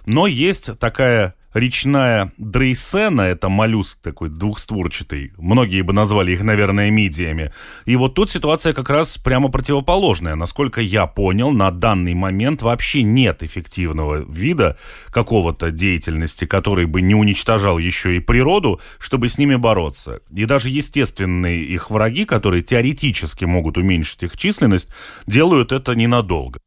Но 0.06 0.28
есть 0.28 0.78
такая 0.78 1.34
речная 1.54 2.32
дрейсена, 2.38 3.22
это 3.22 3.48
моллюск 3.48 3.98
такой 4.00 4.28
двухстворчатый, 4.28 5.32
многие 5.36 5.82
бы 5.82 5.92
назвали 5.92 6.32
их, 6.32 6.42
наверное, 6.42 6.90
мидиями. 6.90 7.52
И 7.84 7.96
вот 7.96 8.14
тут 8.14 8.30
ситуация 8.30 8.74
как 8.74 8.90
раз 8.90 9.18
прямо 9.18 9.48
противоположная. 9.48 10.34
Насколько 10.34 10.80
я 10.80 11.06
понял, 11.06 11.50
на 11.50 11.70
данный 11.70 12.14
момент 12.14 12.62
вообще 12.62 13.02
нет 13.02 13.42
эффективного 13.42 14.24
вида 14.28 14.78
какого-то 15.10 15.70
деятельности, 15.70 16.44
который 16.44 16.86
бы 16.86 17.02
не 17.02 17.14
уничтожал 17.14 17.78
еще 17.78 18.16
и 18.16 18.20
природу, 18.20 18.80
чтобы 18.98 19.28
с 19.28 19.38
ними 19.38 19.56
бороться. 19.56 20.20
И 20.30 20.44
даже 20.44 20.68
естественные 20.68 21.62
их 21.64 21.90
враги, 21.90 22.24
которые 22.24 22.62
теоретически 22.62 23.44
могут 23.44 23.78
уменьшить 23.78 24.22
их 24.22 24.36
численность, 24.36 24.88
делают 25.26 25.72
это 25.72 25.94
ненадолго. 25.94 26.60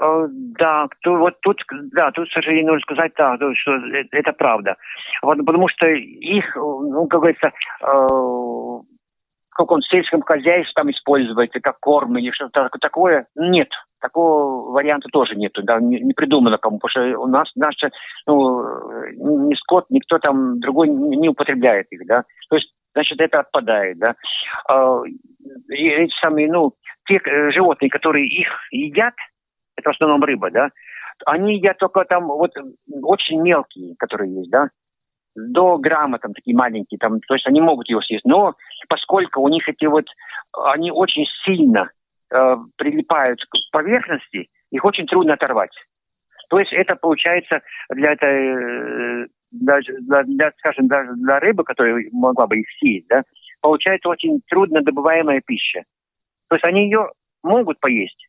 Э, 0.00 0.26
да, 0.30 0.86
то, 1.02 1.16
вот 1.16 1.40
тут, 1.42 1.62
да, 1.92 2.10
тут, 2.12 2.28
к 2.28 2.32
сожалению, 2.32 2.72
нужно 2.72 2.82
сказать, 2.82 3.12
да, 3.16 3.36
что 3.54 3.72
это 4.12 4.32
правда. 4.32 4.76
Вот, 5.22 5.38
потому 5.44 5.68
что 5.68 5.86
их, 5.86 6.56
ну, 6.56 7.06
как 7.08 7.20
говорится, 7.20 7.48
э, 7.48 7.84
в 7.84 8.84
каком 9.56 9.80
сельском 9.82 10.22
хозяйстве 10.22 10.72
там 10.76 10.90
используется, 10.90 11.60
как 11.60 11.80
корм 11.80 12.16
или 12.16 12.30
что-то 12.30 12.68
такое, 12.80 13.26
нет. 13.34 13.68
Такого 14.00 14.70
варианта 14.70 15.08
тоже 15.08 15.34
нет, 15.34 15.52
да, 15.64 15.80
не, 15.80 15.98
не 15.98 16.12
придумано 16.12 16.58
кому, 16.58 16.78
потому 16.78 16.90
что 16.90 17.20
у 17.20 17.26
нас 17.26 17.50
наши, 17.56 17.90
ну, 18.26 18.62
ни 19.48 19.54
скот, 19.56 19.86
никто 19.90 20.18
там 20.20 20.60
другой 20.60 20.88
не, 20.88 21.16
не 21.16 21.28
употребляет 21.28 21.86
их, 21.90 22.06
да. 22.06 22.22
То 22.48 22.56
есть, 22.56 22.72
значит, 22.94 23.20
это 23.20 23.40
отпадает, 23.40 23.98
да. 23.98 24.14
Э, 24.70 25.00
эти 25.70 26.14
самые, 26.20 26.48
ну, 26.52 26.74
те 27.08 27.20
животные, 27.50 27.90
которые 27.90 28.28
их 28.28 28.48
едят, 28.70 29.14
это 29.78 29.90
в 29.90 29.94
основном 29.94 30.22
рыба, 30.22 30.50
да, 30.50 30.70
они 31.26 31.56
едят 31.56 31.78
только 31.78 32.04
там 32.04 32.26
вот 32.26 32.52
очень 33.02 33.40
мелкие, 33.40 33.94
которые 33.98 34.34
есть, 34.34 34.50
да, 34.50 34.70
до 35.34 35.78
грамма 35.78 36.18
там 36.18 36.32
такие 36.34 36.56
маленькие, 36.56 36.98
там, 36.98 37.20
то 37.20 37.34
есть 37.34 37.46
они 37.46 37.60
могут 37.60 37.88
его 37.88 38.00
съесть, 38.00 38.24
но 38.24 38.54
поскольку 38.88 39.40
у 39.40 39.48
них 39.48 39.68
эти 39.68 39.86
вот, 39.86 40.06
они 40.52 40.90
очень 40.90 41.26
сильно 41.44 41.90
э, 42.30 42.56
прилипают 42.76 43.40
к 43.44 43.56
поверхности, 43.72 44.48
их 44.70 44.84
очень 44.84 45.06
трудно 45.06 45.34
оторвать. 45.34 45.72
То 46.50 46.58
есть 46.58 46.72
это 46.72 46.96
получается 46.96 47.60
для 47.90 48.12
этой, 48.12 49.24
э, 49.24 49.26
даже 49.52 49.92
для, 50.00 50.22
для, 50.24 50.52
скажем, 50.58 50.88
даже 50.88 51.12
для 51.14 51.38
рыбы, 51.38 51.62
которая 51.62 52.04
могла 52.12 52.46
бы 52.46 52.58
их 52.58 52.66
съесть, 52.78 53.06
да, 53.08 53.22
получается 53.60 54.08
очень 54.08 54.40
трудно 54.48 54.82
добываемая 54.82 55.40
пища. 55.44 55.84
То 56.48 56.56
есть 56.56 56.64
они 56.64 56.84
ее 56.84 57.10
могут 57.42 57.78
поесть, 57.80 58.27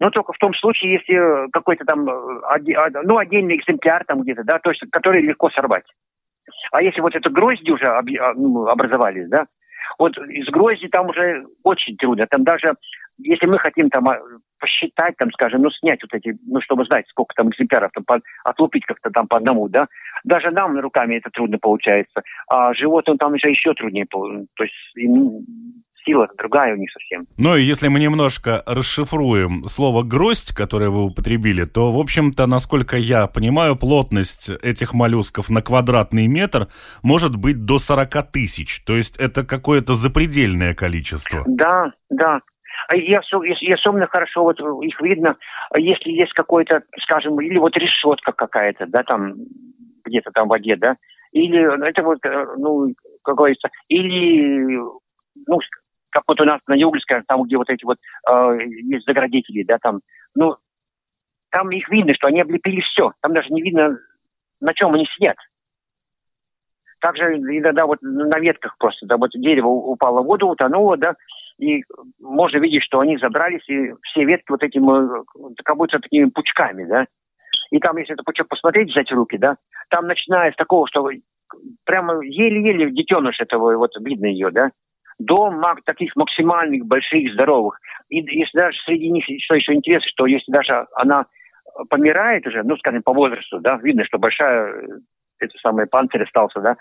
но 0.00 0.10
только 0.10 0.32
в 0.32 0.38
том 0.38 0.54
случае, 0.54 0.94
если 0.94 1.50
какой-то 1.50 1.84
там, 1.84 2.08
э, 2.08 2.90
ну, 3.04 3.18
отдельный 3.18 3.56
экземпляр 3.56 4.04
там 4.04 4.22
где-то, 4.22 4.44
да, 4.44 4.58
то 4.58 4.70
есть, 4.70 4.82
который 4.90 5.22
легко 5.22 5.50
сорвать. 5.50 5.84
А 6.72 6.82
если 6.82 7.00
вот 7.00 7.14
это 7.14 7.28
грозди 7.30 7.70
уже 7.70 7.86
а, 7.86 8.02
ну, 8.34 8.66
образовались, 8.66 9.28
да, 9.28 9.46
вот 9.98 10.16
из 10.16 10.46
грозди 10.48 10.88
там 10.88 11.08
уже 11.08 11.44
очень 11.64 11.96
трудно. 11.96 12.26
Там 12.26 12.44
даже, 12.44 12.74
если 13.18 13.46
мы 13.46 13.58
хотим 13.58 13.90
там 13.90 14.08
а, 14.08 14.18
посчитать, 14.60 15.16
там, 15.16 15.30
скажем, 15.32 15.62
ну, 15.62 15.70
снять 15.70 16.00
вот 16.02 16.14
эти, 16.14 16.36
ну, 16.46 16.60
чтобы 16.60 16.84
знать, 16.84 17.06
сколько 17.08 17.34
там 17.34 17.50
экземпляров, 17.50 17.90
там, 17.92 18.04
по, 18.04 18.20
отлупить 18.44 18.84
как-то 18.86 19.10
там 19.10 19.26
по 19.26 19.36
одному, 19.36 19.68
да, 19.68 19.88
даже 20.24 20.50
нам 20.50 20.78
руками 20.78 21.16
это 21.16 21.30
трудно 21.30 21.58
получается. 21.58 22.22
А 22.48 22.72
животным 22.74 23.18
там 23.18 23.34
уже 23.34 23.48
еще 23.48 23.74
труднее. 23.74 24.06
То 24.08 24.46
есть 24.60 24.74
им 24.96 25.44
сила 26.08 26.28
другая 26.38 26.74
у 26.74 26.76
них 26.76 26.90
совсем. 26.90 27.26
Ну 27.36 27.56
и 27.56 27.62
если 27.62 27.88
мы 27.88 28.00
немножко 28.00 28.62
расшифруем 28.66 29.64
слово 29.64 30.02
«гроздь», 30.02 30.54
которое 30.54 30.88
вы 30.88 31.04
употребили, 31.04 31.64
то, 31.64 31.92
в 31.92 31.98
общем-то, 31.98 32.46
насколько 32.46 32.96
я 32.96 33.26
понимаю, 33.26 33.76
плотность 33.76 34.50
этих 34.62 34.94
моллюсков 34.94 35.50
на 35.50 35.60
квадратный 35.62 36.26
метр 36.26 36.68
может 37.02 37.36
быть 37.36 37.64
до 37.64 37.78
40 37.78 38.32
тысяч. 38.32 38.82
То 38.84 38.96
есть 38.96 39.16
это 39.18 39.44
какое-то 39.44 39.94
запредельное 39.94 40.74
количество. 40.74 41.44
Да, 41.46 41.92
да. 42.10 42.40
А 42.88 42.96
я, 42.96 43.20
я 43.60 43.74
особенно 43.74 44.06
хорошо 44.06 44.44
вот 44.44 44.58
их 44.82 45.00
видно, 45.02 45.36
если 45.76 46.10
есть 46.10 46.32
какой-то, 46.32 46.82
скажем, 47.02 47.38
или 47.40 47.58
вот 47.58 47.76
решетка 47.76 48.32
какая-то, 48.32 48.86
да, 48.86 49.02
там 49.02 49.34
где-то 50.04 50.30
там 50.30 50.46
в 50.46 50.50
воде, 50.50 50.76
да, 50.76 50.96
или 51.32 51.86
это 51.86 52.02
вот, 52.02 52.24
э, 52.24 52.46
ну, 52.56 52.94
как 53.22 53.36
говорится, 53.36 53.68
или 53.88 54.78
ну, 55.46 55.60
как 56.10 56.24
вот 56.26 56.40
у 56.40 56.44
нас 56.44 56.60
на 56.66 56.74
Югольской, 56.74 57.22
там, 57.26 57.42
где 57.42 57.56
вот 57.56 57.70
эти 57.70 57.84
вот 57.84 57.98
э, 58.28 58.58
есть 58.82 59.06
заградители, 59.06 59.62
да, 59.62 59.78
там, 59.78 60.00
ну, 60.34 60.56
там 61.50 61.70
их 61.70 61.88
видно, 61.88 62.14
что 62.14 62.26
они 62.26 62.40
облепили 62.40 62.80
все. 62.80 63.12
Там 63.20 63.32
даже 63.32 63.48
не 63.50 63.62
видно, 63.62 63.98
на 64.60 64.74
чем 64.74 64.94
они 64.94 65.06
сидят. 65.16 65.36
Также 67.00 67.36
иногда 67.36 67.86
вот 67.86 67.98
на 68.02 68.38
ветках 68.40 68.76
просто, 68.78 69.06
да, 69.06 69.16
вот 69.16 69.30
дерево 69.32 69.68
упало 69.68 70.22
в 70.22 70.26
воду, 70.26 70.48
утонуло, 70.48 70.96
да, 70.96 71.14
и 71.58 71.84
можно 72.20 72.58
видеть, 72.58 72.82
что 72.82 73.00
они 73.00 73.16
забрались, 73.18 73.68
и 73.68 73.92
все 74.02 74.24
ветки 74.24 74.50
вот 74.50 74.62
этим, 74.62 74.90
э, 74.90 75.24
как 75.64 75.76
будто 75.76 76.00
такими 76.00 76.28
пучками, 76.28 76.84
да. 76.84 77.06
И 77.70 77.78
там, 77.78 77.96
если 77.98 78.14
это 78.14 78.24
пучок 78.24 78.48
посмотреть, 78.48 78.90
взять 78.90 79.12
руки, 79.12 79.38
да, 79.38 79.56
там 79.90 80.06
начиная 80.06 80.52
с 80.52 80.56
такого, 80.56 80.88
что 80.88 81.08
прямо 81.84 82.20
еле-еле 82.24 82.90
детеныш 82.90 83.40
этого, 83.40 83.76
вот 83.76 83.92
видно 84.00 84.26
ее, 84.26 84.50
да, 84.50 84.70
до 85.18 85.52
таких 85.84 86.14
максимальных, 86.16 86.86
больших, 86.86 87.32
здоровых. 87.32 87.78
И 88.08 88.18
если 88.18 88.56
даже 88.56 88.78
среди 88.84 89.10
них, 89.10 89.24
что 89.42 89.54
еще 89.54 89.74
интересно, 89.74 90.08
что 90.08 90.26
если 90.26 90.50
даже 90.50 90.86
она 90.94 91.26
помирает 91.90 92.46
уже, 92.46 92.62
ну, 92.62 92.76
скажем, 92.76 93.02
по 93.02 93.12
возрасту, 93.12 93.60
да, 93.60 93.76
видно, 93.82 94.04
что 94.04 94.18
большая, 94.18 94.72
э, 94.72 94.86
это 95.40 95.58
самый 95.58 95.86
панцирь 95.86 96.22
остался, 96.22 96.60
да, 96.60 96.76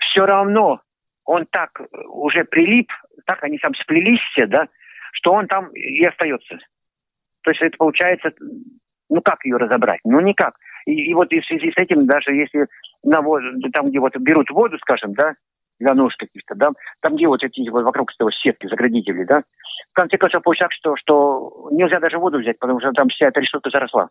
все 0.00 0.26
равно 0.26 0.80
он 1.24 1.46
так 1.50 1.70
уже 2.08 2.44
прилип, 2.44 2.90
так 3.26 3.42
они 3.42 3.58
там 3.58 3.74
сплелись 3.74 4.20
все, 4.32 4.46
да, 4.46 4.68
что 5.12 5.32
он 5.32 5.46
там 5.46 5.68
и 5.72 6.04
остается. 6.04 6.58
То 7.42 7.50
есть 7.50 7.62
это 7.62 7.76
получается, 7.76 8.32
ну 9.08 9.20
как 9.22 9.44
ее 9.44 9.56
разобрать? 9.56 10.00
Ну 10.04 10.20
никак. 10.20 10.54
И, 10.86 11.10
и 11.10 11.14
вот 11.14 11.30
в 11.30 11.46
связи 11.46 11.72
с 11.72 11.76
этим, 11.76 12.06
даже 12.06 12.32
если 12.32 12.66
на, 13.02 13.22
там, 13.72 13.88
где 13.88 13.98
вот 13.98 14.16
берут 14.18 14.50
воду, 14.50 14.78
скажем, 14.78 15.14
да, 15.14 15.34
для 15.78 15.94
нужд 15.94 16.16
каких-то, 16.18 16.54
да, 16.54 16.70
там 17.00 17.16
делают 17.16 17.42
эти 17.42 17.68
вот 17.68 17.82
вокруг 17.84 18.12
этого 18.12 18.32
сетки, 18.32 18.66
заградители, 18.66 19.24
да. 19.24 19.42
В 19.90 19.94
конце 19.94 20.16
концов, 20.18 20.42
получается, 20.42 20.76
что, 20.78 20.96
что 20.96 21.68
нельзя 21.70 22.00
даже 22.00 22.18
воду 22.18 22.38
взять, 22.38 22.58
потому 22.58 22.80
что 22.80 22.92
там 22.92 23.08
вся 23.08 23.28
эта 23.28 23.40
решетка 23.40 23.70
заросла. 23.70 24.08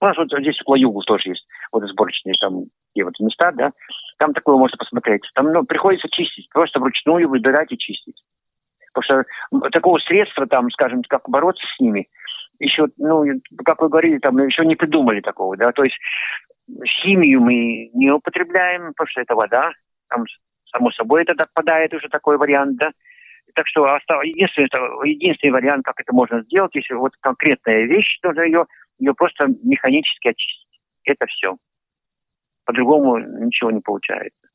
У 0.00 0.04
нас 0.04 0.16
вот 0.16 0.28
здесь 0.30 0.60
около 0.62 0.76
югу 0.76 1.02
тоже 1.02 1.30
есть 1.30 1.46
водосборочные 1.72 2.34
там 2.40 2.64
где 2.94 3.04
вот 3.04 3.18
места, 3.20 3.52
да, 3.52 3.72
там 4.18 4.32
такое 4.32 4.56
можно 4.56 4.76
посмотреть. 4.76 5.22
Там 5.34 5.52
ну, 5.52 5.64
приходится 5.64 6.08
чистить, 6.08 6.48
просто 6.50 6.80
вручную 6.80 7.28
выбирать 7.28 7.70
и 7.72 7.78
чистить. 7.78 8.22
Потому 8.92 9.24
что 9.50 9.70
такого 9.70 9.98
средства, 9.98 10.46
там, 10.46 10.70
скажем, 10.70 11.02
как 11.08 11.28
бороться 11.28 11.64
с 11.76 11.80
ними, 11.80 12.08
еще, 12.58 12.86
ну, 12.96 13.24
как 13.64 13.80
вы 13.80 13.88
говорили, 13.88 14.18
там 14.18 14.36
еще 14.38 14.64
не 14.64 14.74
придумали 14.74 15.20
такого, 15.20 15.56
да, 15.56 15.70
то 15.72 15.84
есть 15.84 15.96
химию 17.02 17.40
мы 17.40 17.90
не 17.94 18.10
употребляем, 18.10 18.88
потому 18.88 19.08
что 19.08 19.20
это 19.20 19.34
вода, 19.34 19.72
там 20.08 20.24
само 20.70 20.90
собой 20.92 21.22
это 21.22 21.32
отпадает 21.42 21.92
уже 21.94 22.08
такой 22.08 22.36
вариант, 22.36 22.76
да. 22.78 22.92
Так 23.54 23.66
что 23.66 23.86
единственный, 24.22 24.68
единственный 25.08 25.50
вариант, 25.50 25.84
как 25.84 26.00
это 26.00 26.12
можно 26.12 26.42
сделать, 26.42 26.74
если 26.74 26.94
вот 26.94 27.12
конкретная 27.20 27.84
вещь, 27.84 28.18
тоже 28.20 28.46
ее, 28.46 28.66
ее 28.98 29.14
просто 29.14 29.46
механически 29.62 30.28
очистить. 30.28 30.80
Это 31.04 31.26
все. 31.26 31.56
По-другому 32.64 33.18
ничего 33.18 33.70
не 33.70 33.80
получается. 33.80 34.48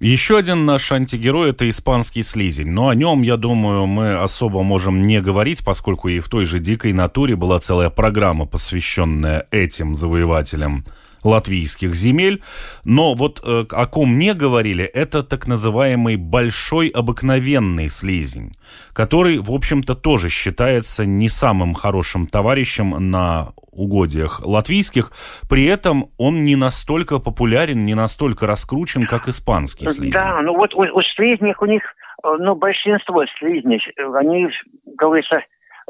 Еще 0.00 0.36
один 0.36 0.64
наш 0.64 0.90
антигерой– 0.90 1.50
это 1.50 1.68
испанский 1.70 2.24
слизень. 2.24 2.70
Но 2.70 2.88
о 2.88 2.94
нем, 2.96 3.22
я 3.22 3.36
думаю, 3.36 3.86
мы 3.86 4.14
особо 4.14 4.62
можем 4.62 5.02
не 5.02 5.20
говорить, 5.20 5.64
поскольку 5.64 6.08
и 6.08 6.18
в 6.18 6.28
той 6.28 6.46
же 6.46 6.58
«Дикой 6.58 6.92
натуре» 6.92 7.36
была 7.36 7.60
целая 7.60 7.90
программа, 7.90 8.44
посвященная 8.44 9.46
этим 9.52 9.94
завоевателям 9.94 10.84
латвийских 11.24 11.94
земель. 11.94 12.42
Но 12.84 13.14
вот 13.14 13.40
э, 13.44 13.64
о 13.70 13.86
ком 13.86 14.18
не 14.18 14.34
говорили, 14.34 14.84
это 14.84 15.22
так 15.22 15.48
называемый 15.48 16.16
большой 16.16 16.88
обыкновенный 16.88 17.88
слизень, 17.88 18.52
который, 18.92 19.38
в 19.38 19.50
общем-то, 19.50 19.94
тоже 19.94 20.28
считается 20.28 21.06
не 21.06 21.28
самым 21.28 21.74
хорошим 21.74 22.26
товарищем 22.26 23.10
на 23.10 23.48
угодьях 23.72 24.44
латвийских. 24.44 25.10
При 25.48 25.64
этом 25.64 26.10
он 26.18 26.44
не 26.44 26.56
настолько 26.56 27.18
популярен, 27.18 27.84
не 27.84 27.94
настолько 27.94 28.46
раскручен, 28.46 29.06
как 29.06 29.28
испанский 29.28 29.88
слизень. 29.88 30.12
Да, 30.12 30.40
ну 30.42 30.54
вот 30.56 30.74
у, 30.74 30.80
у 30.82 31.02
слизней 31.02 31.54
у 31.58 31.66
них, 31.66 31.82
э, 32.22 32.36
ну, 32.38 32.54
большинство 32.54 33.24
слизней, 33.38 33.80
они, 34.14 34.48
говорится, 34.96 35.40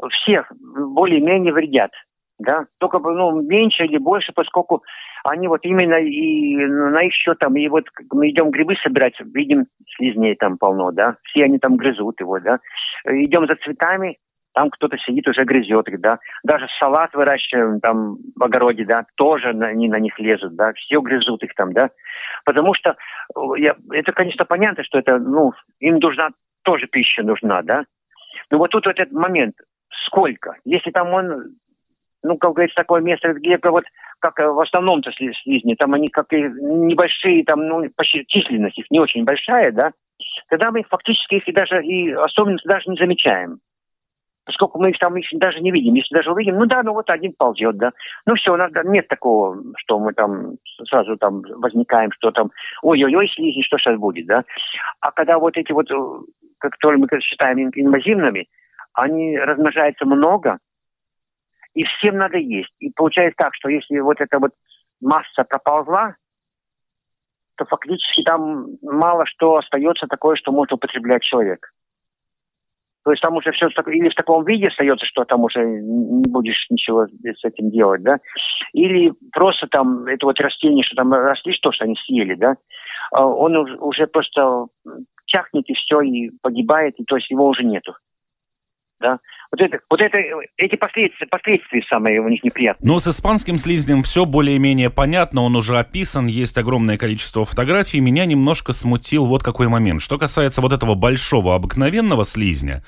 всех 0.09 0.51
более-менее 0.59 1.53
вредят 1.53 1.91
да, 2.39 2.65
только 2.79 2.99
ну, 2.99 3.41
меньше 3.41 3.85
или 3.85 3.97
больше, 3.97 4.31
поскольку 4.33 4.83
они 5.25 5.47
вот 5.47 5.61
именно 5.63 5.95
и 5.95 6.55
на 6.65 7.03
их 7.03 7.13
счет 7.13 7.39
там, 7.39 7.55
и 7.55 7.67
вот 7.67 7.85
мы 8.11 8.29
идем 8.29 8.51
грибы 8.51 8.75
собирать, 8.83 9.15
видим 9.33 9.65
слизней 9.95 10.35
там 10.35 10.57
полно, 10.57 10.91
да, 10.91 11.17
все 11.23 11.43
они 11.45 11.57
там 11.57 11.77
грызут 11.77 12.19
его, 12.19 12.39
да, 12.39 12.59
идем 13.05 13.47
за 13.47 13.55
цветами, 13.55 14.17
там 14.53 14.69
кто-то 14.69 14.97
сидит, 14.99 15.27
уже 15.27 15.43
грызет 15.43 15.87
их, 15.89 15.99
да, 15.99 16.19
даже 16.43 16.67
салат 16.79 17.13
выращиваем 17.13 17.79
там 17.79 18.17
в 18.35 18.43
огороде, 18.43 18.85
да, 18.85 19.05
тоже 19.15 19.49
они 19.49 19.89
на 19.89 19.99
них 19.99 20.17
лезут, 20.19 20.55
да, 20.55 20.73
все 20.73 21.01
грызут 21.01 21.43
их 21.43 21.53
там, 21.55 21.73
да, 21.73 21.89
потому 22.45 22.73
что 22.73 22.91
э, 22.91 23.39
я, 23.57 23.75
это, 23.91 24.11
конечно, 24.11 24.45
понятно, 24.45 24.83
что 24.83 24.99
это, 24.99 25.17
ну, 25.17 25.53
им 25.79 25.97
нужна, 25.97 26.29
тоже 26.63 26.87
пища 26.87 27.23
нужна, 27.23 27.63
да, 27.63 27.85
но 28.51 28.59
вот 28.59 28.71
тут 28.71 28.85
вот 28.85 28.99
этот 28.99 29.13
момент, 29.13 29.55
сколько, 30.05 30.55
если 30.65 30.91
там 30.91 31.13
он 31.13 31.55
ну, 32.25 32.37
как 32.37 32.53
говорится, 32.53 32.75
такое 32.75 33.01
место, 33.01 33.33
где 33.33 33.59
вот 33.63 33.85
как 34.19 34.39
э, 34.39 34.47
в 34.47 34.59
основном-то 34.59 35.11
слизни, 35.11 35.75
там 35.75 35.93
они 35.93 36.07
как 36.07 36.31
и 36.33 36.41
небольшие, 36.41 37.43
там, 37.43 37.67
ну, 37.67 37.89
почти 37.95 38.25
численность 38.27 38.77
их 38.77 38.89
не 38.89 38.99
очень 38.99 39.23
большая, 39.23 39.71
да, 39.71 39.91
тогда 40.49 40.71
мы 40.71 40.83
фактически 40.83 41.35
их 41.35 41.53
даже, 41.53 41.83
и 41.83 42.11
особенно 42.11 42.57
даже 42.65 42.89
не 42.89 42.97
замечаем. 42.97 43.59
Поскольку 44.45 44.79
мы 44.79 44.91
их 44.91 44.99
там 44.99 45.17
их 45.17 45.25
даже 45.39 45.59
не 45.59 45.71
видим. 45.71 45.95
Если 45.95 46.13
даже 46.13 46.31
увидим, 46.31 46.57
ну 46.59 46.67
да, 46.67 46.83
ну 46.83 46.93
вот 46.93 47.09
один 47.09 47.33
ползет, 47.33 47.77
да. 47.77 47.91
Ну 48.27 48.35
все, 48.35 48.53
у 48.53 48.57
нас 48.57 48.71
нет 48.83 49.07
такого, 49.07 49.57
что 49.77 49.97
мы 49.97 50.13
там 50.13 50.57
сразу 50.87 51.17
там 51.17 51.41
возникаем, 51.57 52.11
что 52.11 52.29
там, 52.29 52.51
ой-ой-ой, 52.83 53.27
слизни, 53.29 53.63
что 53.63 53.79
сейчас 53.79 53.97
будет, 53.97 54.27
да. 54.27 54.43
А 54.99 55.11
когда 55.11 55.39
вот 55.39 55.57
эти 55.57 55.71
вот, 55.71 55.89
э, 55.89 55.95
которые 56.59 56.99
мы 56.99 57.07
считаем 57.21 57.71
инвазивными, 57.73 58.47
они 58.93 59.37
размножаются 59.37 60.05
много, 60.05 60.59
и 61.75 61.83
всем 61.83 62.17
надо 62.17 62.37
есть. 62.37 62.73
И 62.79 62.89
получается 62.89 63.35
так, 63.37 63.53
что 63.53 63.69
если 63.69 63.99
вот 63.99 64.19
эта 64.19 64.39
вот 64.39 64.51
масса 65.01 65.43
проползла, 65.43 66.15
то 67.57 67.65
фактически 67.65 68.23
там 68.23 68.67
мало 68.81 69.25
что 69.25 69.57
остается 69.57 70.07
такое, 70.07 70.35
что 70.35 70.51
может 70.51 70.73
употреблять 70.73 71.23
человек. 71.23 71.71
То 73.03 73.11
есть 73.11 73.21
там 73.21 73.35
уже 73.35 73.51
все 73.51 73.67
или 73.67 74.09
в 74.09 74.15
таком 74.15 74.43
виде 74.45 74.67
остается, 74.67 75.05
что 75.05 75.25
там 75.25 75.43
уже 75.43 75.63
не 75.63 76.27
будешь 76.27 76.65
ничего 76.71 77.05
с 77.05 77.45
этим 77.45 77.69
делать, 77.69 78.01
да, 78.01 78.17
или 78.73 79.13
просто 79.31 79.67
там 79.67 80.07
это 80.07 80.25
вот 80.25 80.39
растение, 80.39 80.83
что 80.83 80.95
там 80.95 81.13
росли, 81.13 81.53
что, 81.53 81.71
что 81.71 81.85
они 81.85 81.95
съели, 82.03 82.33
да, 82.33 82.55
а 83.11 83.27
он 83.27 83.55
уже 83.79 84.07
просто 84.07 84.65
чахнет 85.27 85.69
и 85.69 85.75
все, 85.75 86.01
и 86.01 86.31
погибает, 86.41 86.95
и 86.97 87.03
то 87.03 87.17
есть 87.17 87.29
его 87.29 87.47
уже 87.47 87.63
нету. 87.63 87.93
Да. 88.99 89.19
Вот, 89.51 89.61
это, 89.61 89.79
вот 89.89 90.01
это, 90.01 90.17
эти 90.57 90.75
последствия, 90.75 91.27
последствия 91.27 91.83
самые 91.89 92.19
у 92.19 92.27
них 92.27 92.43
неприятные. 92.43 92.87
Но 92.87 92.99
с 92.99 93.07
испанским 93.07 93.57
слизнем 93.57 94.01
все 94.01 94.25
более-менее 94.25 94.89
понятно, 94.89 95.41
он 95.41 95.55
уже 95.55 95.77
описан, 95.77 96.27
есть 96.27 96.57
огромное 96.57 96.97
количество 96.97 97.45
фотографий. 97.45 97.99
Меня 97.99 98.25
немножко 98.25 98.73
смутил 98.73 99.25
вот 99.25 99.43
какой 99.43 99.67
момент. 99.67 100.01
Что 100.01 100.17
касается 100.17 100.61
вот 100.61 100.73
этого 100.73 100.95
большого 100.95 101.55
обыкновенного 101.55 102.25
слизня, 102.25 102.83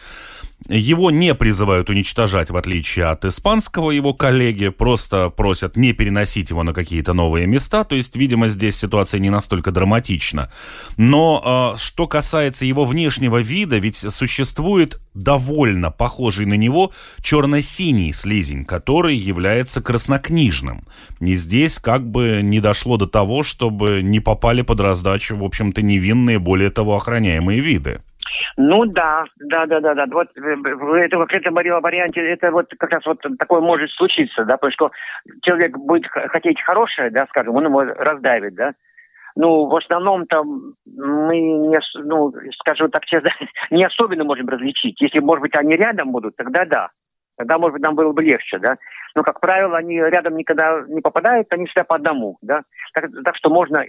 его 0.68 1.12
не 1.12 1.34
призывают 1.36 1.90
уничтожать, 1.90 2.50
в 2.50 2.58
отличие 2.58 3.06
от 3.06 3.26
испанского 3.26 3.92
его 3.92 4.14
коллеги, 4.14 4.70
просто 4.70 5.30
просят 5.30 5.78
не 5.78 5.94
переносить 5.94 6.50
его 6.50 6.64
на 6.64 6.74
какие-то 6.74 7.14
новые 7.14 7.48
места, 7.48 7.84
то 7.84 7.96
есть, 7.96 8.16
видимо, 8.16 8.48
здесь 8.48 8.76
ситуация 8.76 9.20
не 9.20 9.30
настолько 9.30 9.72
драматична. 9.72 10.52
Но 10.98 11.74
э, 11.76 11.78
что 11.78 12.08
касается 12.08 12.66
его 12.66 12.86
внешнего 12.86 13.38
вида, 13.38 13.78
ведь 13.78 13.98
существует 13.98 15.00
довольно 15.14 15.92
похожий 15.92 16.46
на 16.46 16.56
него 16.56 16.92
черно-синий 17.22 18.12
слизень, 18.12 18.66
который 18.66 19.16
является 19.16 19.82
краснокнижным. 19.82 20.86
И 21.20 21.36
здесь 21.36 21.80
как 21.80 22.10
бы 22.10 22.42
не 22.44 22.60
дошло 22.60 22.98
до 22.98 23.08
того, 23.08 23.44
чтобы 23.44 24.02
не 24.02 24.20
попали 24.20 24.64
под 24.64 24.80
раздачу, 24.80 25.38
в 25.38 25.44
общем-то, 25.44 25.82
невинные, 25.82 26.40
более 26.40 26.72
того, 26.72 26.96
охраняемые 26.96 27.60
виды. 27.60 28.02
Ну 28.58 28.86
да, 28.86 29.26
да, 29.38 29.66
да, 29.66 29.80
да, 29.80 29.94
да. 29.94 30.06
Вот 30.12 30.30
э, 30.36 30.56
в 30.56 30.94
этом 30.94 31.20
конкретном 31.20 31.54
варианте 31.54 32.22
это 32.22 32.52
вот 32.52 32.72
как 32.78 32.92
раз 32.92 33.06
вот 33.06 33.22
такое 33.38 33.62
может 33.62 33.90
случиться, 33.92 34.46
да, 34.46 34.58
потому 34.58 34.72
что 34.72 34.92
человек 35.42 35.78
будет 35.78 36.08
хотеть 36.08 36.62
хорошее, 36.62 37.10
да, 37.10 37.26
скажем, 37.28 37.56
он 37.56 37.66
его 37.66 37.84
раздавит, 37.84 38.56
да. 38.56 38.74
Ну, 39.36 39.68
в 39.68 39.76
основном 39.76 40.26
там 40.26 40.74
мы 40.86 41.40
не, 41.40 41.80
ну, 42.04 42.34
скажу 42.60 42.88
так 42.90 43.06
честно, 43.06 43.30
не 43.70 43.86
особенно 43.86 44.24
можем 44.24 44.48
различить. 44.50 45.00
Если, 45.00 45.20
может 45.20 45.44
быть, 45.44 45.56
они 45.56 45.76
рядом 45.76 46.12
будут, 46.12 46.36
тогда 46.36 46.66
да. 46.66 46.90
Тогда, 47.38 47.60
может 47.60 47.74
быть, 47.74 47.84
нам 47.84 47.94
было 47.94 48.12
бы 48.14 48.24
легче, 48.24 48.58
да. 48.58 48.78
Но, 49.14 49.22
как 49.22 49.40
правило, 49.40 49.78
они 49.78 50.00
рядом 50.00 50.36
никогда 50.38 50.84
не 50.88 51.02
попадают, 51.02 51.48
они 51.52 51.68
всегда 51.68 51.84
по 51.84 51.96
одному, 51.96 52.38
да. 52.42 52.64
Так, 52.94 53.12
так 53.24 53.36
что 53.36 53.52
можно 53.52 53.86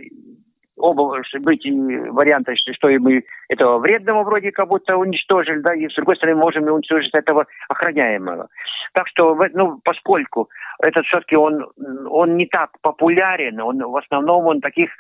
оба 0.79 1.23
быть 1.41 1.67
варианта, 2.11 2.55
что 2.57 2.89
и 2.89 2.99
мы 2.99 3.25
этого 3.49 3.79
вредного 3.79 4.23
вроде 4.23 4.53
как 4.53 4.69
будто 4.69 4.97
уничтожили, 4.97 5.61
да, 5.61 5.75
и 5.75 5.89
с 5.89 5.95
другой 5.95 6.17
стороны 6.17 6.39
можем 6.39 6.67
и 6.67 6.71
уничтожить 6.71 7.15
этого 7.15 7.47
охраняемого. 7.69 8.49
Так 8.93 9.09
что, 9.09 9.37
ну, 9.53 9.81
поскольку 9.85 10.49
этот 10.81 11.07
все-таки 11.07 11.37
он, 11.37 11.67
он 12.09 12.37
не 12.37 12.47
так 12.47 12.71
популярен, 12.83 13.61
он 13.61 13.79
в 13.79 13.97
основном 13.97 14.47
он 14.47 14.59
в 14.59 14.63
таких 14.63 14.91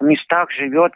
местах 0.00 0.50
живет, 0.52 0.92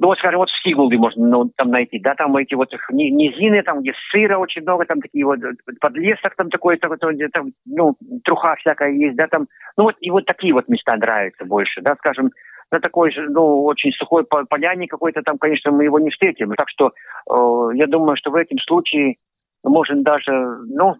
ну, 0.00 0.08
вот, 0.08 0.18
скажем, 0.18 0.38
вот 0.38 0.48
в 0.48 0.62
Сигулде 0.62 0.96
можно 0.96 1.26
ну, 1.26 1.50
там 1.56 1.70
найти, 1.70 1.98
да, 1.98 2.14
там 2.14 2.36
эти 2.36 2.54
вот 2.54 2.72
низины, 2.90 3.62
там, 3.62 3.80
где 3.80 3.92
сыра 4.12 4.38
очень 4.38 4.62
много, 4.62 4.84
там 4.84 5.00
такие 5.00 5.24
вот 5.24 5.40
подлесок 5.80 6.36
там 6.36 6.50
такой, 6.50 6.76
там, 6.76 6.96
там, 6.96 7.52
ну, 7.66 7.96
труха 8.24 8.54
всякая 8.56 8.92
есть, 8.92 9.16
да, 9.16 9.26
там, 9.26 9.48
ну, 9.76 9.84
вот, 9.84 9.96
и 10.00 10.10
вот 10.10 10.24
такие 10.24 10.54
вот 10.54 10.68
места 10.68 10.96
нравятся 10.96 11.44
больше, 11.44 11.80
да, 11.80 11.96
скажем, 11.96 12.30
на 12.70 12.80
такой 12.80 13.10
же, 13.12 13.28
ну, 13.28 13.64
очень 13.64 13.92
сухой 13.92 14.24
поляне 14.24 14.88
какой-то 14.88 15.22
там, 15.22 15.38
конечно, 15.38 15.70
мы 15.70 15.84
его 15.84 15.98
не 15.98 16.10
встретим. 16.10 16.54
Так 16.54 16.68
что 16.68 16.88
э, 16.88 17.76
я 17.76 17.86
думаю, 17.86 18.16
что 18.16 18.30
в 18.30 18.34
этом 18.34 18.58
случае 18.58 19.16
можем 19.64 20.02
даже, 20.02 20.32
ну, 20.66 20.96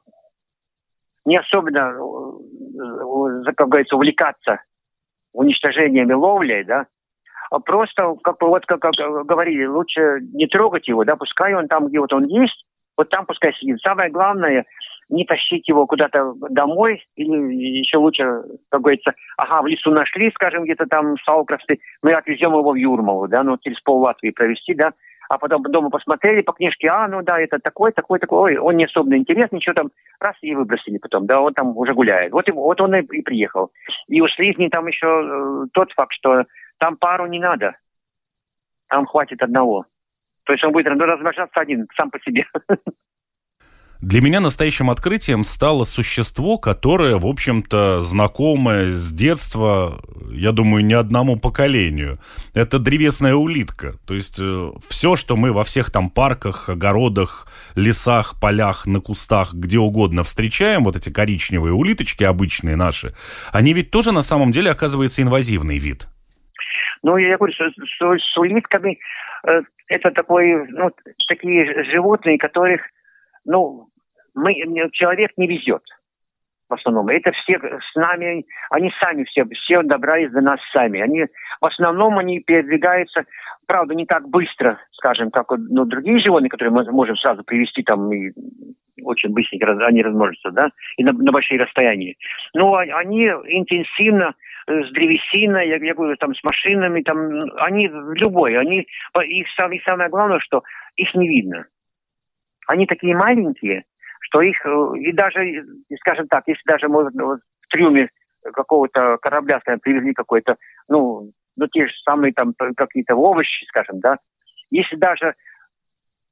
не 1.24 1.38
особенно, 1.38 1.94
э, 3.46 3.52
как 3.54 3.68
говорится, 3.68 3.96
увлекаться 3.96 4.60
уничтожением 5.32 6.10
и 6.10 6.14
ловлей, 6.14 6.64
да, 6.64 6.86
а 7.50 7.60
просто, 7.60 8.14
как 8.22 8.40
вот 8.42 8.66
как, 8.66 8.80
как 8.80 8.94
говорили, 9.26 9.64
лучше 9.66 10.20
не 10.32 10.46
трогать 10.46 10.88
его, 10.88 11.04
да, 11.04 11.16
пускай 11.16 11.54
он 11.54 11.68
там, 11.68 11.88
где 11.88 12.00
вот 12.00 12.12
он 12.12 12.24
есть, 12.24 12.64
вот 12.96 13.08
там 13.08 13.26
пускай 13.26 13.54
сидит. 13.54 13.80
Самое 13.80 14.10
главное, 14.10 14.64
не 15.09 15.24
тащить 15.24 15.68
его 15.68 15.86
куда-то 15.86 16.34
домой, 16.50 17.02
или 17.16 17.54
еще 17.78 17.98
лучше, 17.98 18.24
как 18.70 18.82
говорится, 18.82 19.14
ага, 19.36 19.62
в 19.62 19.66
лесу 19.66 19.90
нашли, 19.90 20.30
скажем, 20.32 20.64
где-то 20.64 20.86
там 20.86 21.16
в 21.16 21.22
Саукрасте, 21.22 21.78
мы 22.02 22.12
отвезем 22.12 22.52
его 22.52 22.72
в 22.72 22.74
Юрмалу, 22.74 23.28
да, 23.28 23.42
ну, 23.42 23.56
через 23.59 23.80
пол 23.80 24.00
Латвии 24.00 24.30
провести, 24.30 24.74
да, 24.74 24.92
а 25.28 25.38
потом 25.38 25.62
дома 25.62 25.90
посмотрели 25.90 26.40
по 26.40 26.52
книжке, 26.52 26.88
а, 26.88 27.06
ну 27.06 27.22
да, 27.22 27.38
это 27.38 27.59
такой, 27.59 27.92
такой, 27.92 28.18
такой, 28.18 28.38
ой, 28.38 28.56
он 28.56 28.76
не 28.76 28.84
особенно 28.84 29.16
интересный, 29.16 29.56
ничего 29.56 29.74
там, 29.74 29.90
раз 30.20 30.34
и 30.40 30.54
выбросили 30.54 30.98
потом, 30.98 31.26
да, 31.26 31.40
он 31.40 31.52
там 31.52 31.76
уже 31.76 31.92
гуляет. 31.92 32.32
Вот, 32.32 32.48
и, 32.48 32.52
вот 32.52 32.80
он 32.80 32.94
и, 32.94 33.02
и 33.02 33.22
приехал. 33.22 33.70
И 34.09 34.20
у 34.22 34.28
слизни 34.28 34.68
там 34.68 34.86
еще 34.86 35.06
э, 35.06 35.66
тот 35.72 35.92
факт, 35.92 36.12
что 36.14 36.44
там 36.78 36.96
пару 36.96 37.26
не 37.26 37.38
надо, 37.38 37.76
там 38.88 39.04
хватит 39.04 39.42
одного. 39.42 39.84
То 40.44 40.52
есть 40.54 40.64
он 40.64 40.72
будет 40.72 40.86
ну, 40.86 41.04
размножаться 41.04 41.61
один, 41.61 41.86
сам 41.94 42.11
по 42.11 42.18
себе. 42.20 42.46
Для 44.01 44.20
меня 44.20 44.38
настоящим 44.38 44.90
открытием 44.90 45.42
стало 45.42 45.82
существо, 45.82 46.57
которое, 46.57 47.16
в 47.16 47.26
общем-то, 47.26 48.01
знакомое 48.01 48.92
с 48.92 49.11
детства, 49.11 50.01
я 50.30 50.53
думаю, 50.53 50.84
не 50.84 50.94
одному 50.94 51.36
поколению. 51.36 52.20
Это 52.55 52.78
древесная 52.78 53.34
улитка. 53.34 53.94
То 54.07 54.14
есть 54.14 54.38
э, 54.40 54.70
все, 54.88 55.16
что 55.16 55.36
мы 55.36 55.53
во 55.53 55.64
всех 55.64 55.90
там 55.90 56.11
парках, 56.11 56.68
огородах, 56.68 57.49
лесах, 57.74 58.38
полях, 58.40 58.86
на 58.86 59.01
кустах, 59.01 59.53
где 59.55 59.78
угодно 59.78 60.22
встречаем, 60.22 60.84
вот 60.84 60.94
эти 60.94 61.11
коричневые 61.11 61.74
улиточки 61.74 62.22
обычные 62.22 62.76
наши, 62.76 63.14
они 63.53 63.72
ведь 63.72 63.90
тоже 63.90 64.12
на 64.12 64.22
самом 64.22 64.53
деле 64.53 64.70
оказывается 64.70 65.22
инвазивный 65.22 65.78
вид. 65.78 66.07
Ну, 67.03 67.16
я 67.16 67.36
говорю, 67.36 67.53
что 67.53 67.68
с, 67.68 68.22
с 68.22 68.36
улитками 68.36 69.01
э, 69.44 69.62
это 69.88 70.12
такой, 70.12 70.68
ну, 70.68 70.92
такие 71.26 71.84
животные, 71.90 72.38
которых 72.38 72.82
ну, 73.49 73.88
мы, 74.34 74.55
человек 74.92 75.32
не 75.36 75.49
везет 75.49 75.82
в 76.68 76.74
основном. 76.74 77.09
Это 77.09 77.32
все 77.32 77.59
с 77.59 77.94
нами, 77.96 78.44
они 78.70 78.92
сами 79.03 79.24
все, 79.24 79.44
все 79.46 79.82
добрались 79.82 80.30
до 80.30 80.40
нас 80.40 80.61
сами. 80.72 81.01
Они, 81.01 81.24
в 81.61 81.66
основном 81.66 82.18
они 82.18 82.40
передвигаются, 82.40 83.24
правда, 83.66 83.94
не 83.94 84.07
так 84.07 84.28
быстро, 84.28 84.78
скажем, 84.92 85.30
как 85.30 85.51
ну, 85.51 85.86
другие 85.86 86.18
животные, 86.18 86.51
которые 86.51 86.72
мы 86.72 86.84
можем 86.92 87.16
сразу 87.16 87.42
привести 87.42 87.82
там 87.82 88.12
и 88.12 88.32
очень 89.03 89.30
быстренько 89.30 89.70
они 89.86 90.03
размножатся, 90.03 90.51
да, 90.51 90.70
и 90.96 91.05
на, 91.05 91.12
на 91.12 91.32
большие 91.32 91.61
расстояния. 91.61 92.14
Но 92.53 92.74
они 92.74 93.26
интенсивно 93.26 94.34
э, 94.66 94.84
с 94.84 94.92
древесиной, 94.92 95.68
я, 95.68 95.76
я 95.76 95.94
говорю, 95.94 96.16
там 96.16 96.34
с 96.34 96.42
машинами, 96.42 97.03
там, 97.03 97.18
они 97.59 97.88
любой, 97.88 98.59
они, 98.59 98.86
их 99.24 99.46
самое, 99.57 99.80
самое 99.84 100.11
главное, 100.11 100.40
что 100.40 100.62
их 100.96 101.14
не 101.14 101.28
видно. 101.28 101.66
Они 102.68 102.86
такие 102.86 103.16
маленькие, 103.16 103.84
что 104.20 104.42
их, 104.42 104.64
э, 104.64 104.98
и 104.98 105.12
даже, 105.12 105.64
скажем 106.00 106.28
так, 106.28 106.44
если 106.46 106.62
даже 106.66 106.88
может, 106.88 107.14
вот, 107.14 107.40
в 107.62 107.68
трюме 107.68 108.10
какого-то 108.42 109.16
корабля, 109.22 109.58
скажем, 109.60 109.80
привезли 109.80 110.12
какой-то, 110.12 110.56
ну, 110.86 111.32
ну, 111.56 111.66
те 111.68 111.86
же 111.86 111.92
самые 112.04 112.34
там 112.34 112.52
какие-то 112.76 113.16
овощи, 113.16 113.64
скажем, 113.68 114.00
да, 114.00 114.18
если 114.70 114.96
даже 114.96 115.34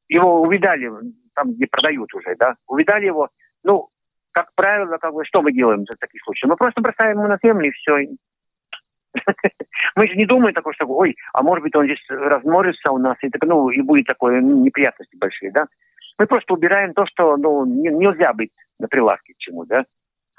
его 0.08 0.42
увидали, 0.42 0.90
там, 1.34 1.54
где 1.54 1.66
продают 1.66 2.14
уже, 2.14 2.36
да, 2.38 2.56
увидали 2.68 3.06
его, 3.06 3.30
ну, 3.64 3.88
как 4.32 4.50
правило, 4.54 4.98
как 4.98 5.14
бы, 5.14 5.24
что 5.24 5.40
мы 5.40 5.52
делаем 5.52 5.84
в 5.84 5.98
таких 5.98 6.22
случаях? 6.22 6.50
Мы 6.50 6.56
просто 6.56 6.82
бросаем 6.82 7.16
его 7.16 7.28
на 7.28 7.38
землю, 7.42 7.68
и 7.68 7.72
все. 7.72 8.08
Мы 9.96 10.08
же 10.08 10.14
не 10.16 10.26
думаем 10.26 10.52
такое, 10.52 10.74
что, 10.74 10.84
ой, 10.84 11.16
а 11.32 11.42
может 11.42 11.62
быть, 11.62 11.74
он 11.74 11.86
здесь 11.86 12.04
размножится 12.10 12.90
у 12.90 12.98
нас, 12.98 13.16
и, 13.22 13.30
так, 13.30 13.42
ну, 13.44 13.70
и 13.70 13.80
будет 13.80 14.06
такое, 14.06 14.42
ну, 14.42 14.62
неприятности 14.62 15.16
большие, 15.16 15.50
да? 15.52 15.66
Мы 16.18 16.26
просто 16.26 16.54
убираем 16.54 16.94
то, 16.94 17.04
что 17.06 17.36
ну, 17.36 17.64
не, 17.66 17.90
нельзя 17.90 18.32
быть 18.32 18.50
на 18.78 18.88
прилавке 18.88 19.34
к 19.34 19.38
чему, 19.38 19.64
да. 19.66 19.84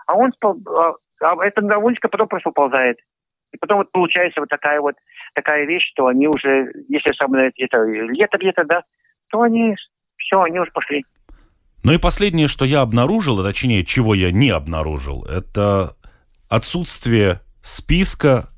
А 0.06 0.16
он, 0.16 0.32
а, 0.42 0.94
а 1.22 1.46
эта 1.46 1.62
довольничка 1.62 2.08
потом 2.08 2.28
просто 2.28 2.50
уползает. 2.50 2.98
И 3.52 3.58
потом 3.58 3.78
вот 3.78 3.92
получается 3.92 4.40
вот 4.40 4.50
такая 4.50 4.82
вот 4.82 4.96
такая 5.34 5.66
вещь, 5.66 5.90
что 5.92 6.08
они 6.08 6.28
уже, 6.28 6.72
если 6.90 7.14
самое 7.16 7.52
это 7.56 7.84
лето 7.84 8.38
где-то, 8.38 8.64
да, 8.66 8.84
то 9.30 9.42
они 9.42 9.76
все, 10.18 10.42
они 10.42 10.60
уже 10.60 10.72
пошли. 10.72 11.06
Ну 11.84 11.94
и 11.94 11.98
последнее, 11.98 12.48
что 12.48 12.66
я 12.66 12.82
обнаружил, 12.82 13.40
а 13.40 13.44
точнее, 13.44 13.86
чего 13.86 14.14
я 14.14 14.32
не 14.32 14.50
обнаружил, 14.50 15.24
это 15.26 15.96
отсутствие 16.50 17.42
списка 17.62 18.50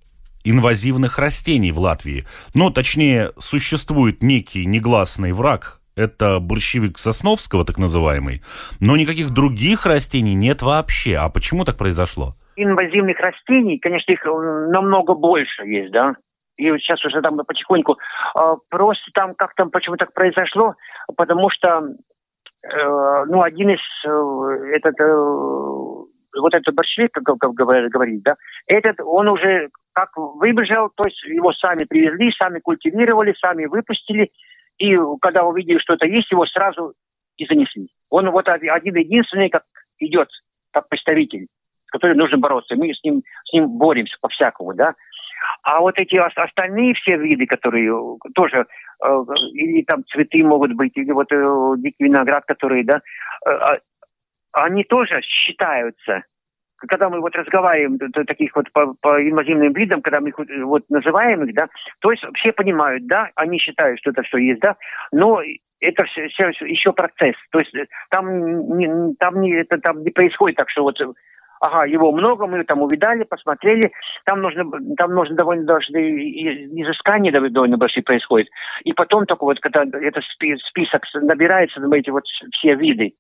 инвазивных 0.44 1.20
растений 1.20 1.72
в 1.72 1.80
Латвии. 1.80 2.26
Ну, 2.54 2.72
точнее, 2.72 3.32
существует 3.38 4.24
некий 4.24 4.66
негласный 4.66 5.34
враг 5.34 5.79
это 6.00 6.40
борщевик 6.40 6.98
Сосновского, 6.98 7.66
так 7.66 7.78
называемый, 7.78 8.42
но 8.80 8.96
никаких 8.96 9.32
других 9.32 9.86
растений 9.86 10.34
нет 10.34 10.62
вообще. 10.62 11.18
А 11.18 11.30
почему 11.30 11.66
так 11.66 11.78
произошло? 11.78 12.36
Инвазивных 12.56 13.20
растений, 13.20 13.80
конечно, 13.80 14.12
их 14.12 14.26
э, 14.26 14.30
намного 14.72 15.14
больше 15.14 15.64
есть, 15.66 15.92
да. 15.92 16.16
И 16.58 16.64
сейчас 16.80 17.04
уже 17.06 17.22
там 17.22 17.38
потихоньку. 17.38 17.98
А, 18.36 18.56
просто 18.70 19.04
там 19.14 19.34
как 19.36 19.54
там, 19.56 19.70
почему 19.70 19.96
так 19.96 20.14
произошло, 20.14 20.76
потому 21.16 21.50
что, 21.50 21.84
э, 22.64 23.26
ну, 23.28 23.42
один 23.42 23.70
из, 23.70 23.80
э, 24.06 24.76
этот, 24.76 24.96
вот 25.00 26.54
этот 26.54 26.76
борщевик, 26.76 27.12
как, 27.12 27.38
как 27.40 27.54
говорит, 27.54 28.24
да, 28.24 28.36
этот, 28.68 29.00
он 29.06 29.30
уже 29.30 29.70
как 29.94 30.10
выбежал, 30.16 30.90
то 30.96 31.04
есть 31.06 31.22
его 31.24 31.52
сами 31.54 31.84
привезли, 31.84 32.32
сами 32.38 32.60
культивировали, 32.60 33.34
сами 33.40 33.66
выпустили, 33.66 34.32
и 34.80 34.98
когда 35.22 35.44
увидели, 35.44 35.78
что 35.78 35.94
это 35.94 36.06
есть, 36.08 36.32
его 36.32 36.46
сразу 36.46 36.94
и 37.38 37.46
занесли. 37.46 37.90
Он 38.10 38.30
вот 38.32 38.48
один 38.48 38.96
единственный, 38.96 39.50
как 39.50 39.64
идет, 40.00 40.30
как 40.72 40.90
представитель, 40.90 41.48
с 41.88 41.92
которым 41.92 42.18
нужно 42.18 42.38
бороться. 42.38 42.76
Мы 42.76 42.94
с 42.94 43.04
ним, 43.04 43.22
с 43.46 43.54
ним 43.54 43.78
боремся 43.78 44.16
по-всякому, 44.22 44.74
да. 44.74 44.96
А 45.64 45.80
вот 45.80 45.98
эти 45.98 46.16
остальные 46.16 46.96
все 46.96 47.18
виды, 47.18 47.46
которые 47.46 47.94
тоже, 48.36 48.66
э, 49.04 49.24
или 49.54 49.84
там 49.84 50.04
цветы 50.06 50.44
могут 50.44 50.74
быть, 50.74 50.96
или 50.96 51.12
вот 51.12 51.32
э, 51.32 51.74
дикий 51.78 52.04
виноград, 52.06 52.44
которые, 52.46 52.84
да, 52.84 53.02
э, 53.46 53.50
а, 53.50 53.78
они 54.52 54.84
тоже 54.84 55.22
считаются 55.22 56.24
когда 56.88 57.10
мы 57.10 57.20
вот 57.20 57.36
разговариваем 57.36 57.98
таких 58.26 58.56
вот 58.56 58.72
по, 58.72 58.94
по 59.02 59.22
инвазивным 59.22 59.74
видам, 59.74 60.02
когда 60.02 60.20
мы 60.20 60.30
их 60.30 60.36
вот 60.64 60.84
называем 60.90 61.44
их, 61.44 61.54
да, 61.54 61.68
то 62.00 62.12
есть 62.12 62.24
все 62.36 62.52
понимают, 62.52 63.06
да, 63.08 63.30
они 63.36 63.60
считают, 63.60 64.00
что 64.00 64.12
это 64.12 64.24
все 64.24 64.38
есть, 64.38 64.62
да, 64.62 64.76
но 65.12 65.42
это 65.82 66.04
все, 66.06 66.28
все 66.28 66.50
еще 66.66 66.94
процесс. 66.94 67.36
То 67.52 67.60
есть 67.60 67.74
там 68.10 68.78
не, 68.78 69.16
там 69.16 69.42
не, 69.42 69.54
это 69.54 69.78
там 69.78 70.04
не 70.04 70.12
происходит 70.12 70.58
так, 70.58 70.70
что 70.70 70.84
вот 70.84 70.98
ага, 71.60 71.86
его 71.86 72.12
много, 72.12 72.48
мы 72.48 72.64
там 72.64 72.82
увидали, 72.82 73.24
посмотрели, 73.24 73.92
там 74.26 74.42
нужно, 74.42 74.66
там 74.98 75.14
нужно 75.14 75.36
довольно 75.36 75.66
даже 75.66 75.92
изыскание 75.92 77.32
довольно 77.32 77.78
большие 77.78 78.04
происходит. 78.04 78.48
И 78.84 78.94
потом 78.94 79.26
только 79.26 79.44
вот, 79.44 79.60
когда 79.60 79.84
этот 79.84 80.24
список 80.70 81.04
набирается, 81.16 81.82
эти 81.94 82.10
вот 82.10 82.24
все 82.54 82.76
виды, 82.76 83.14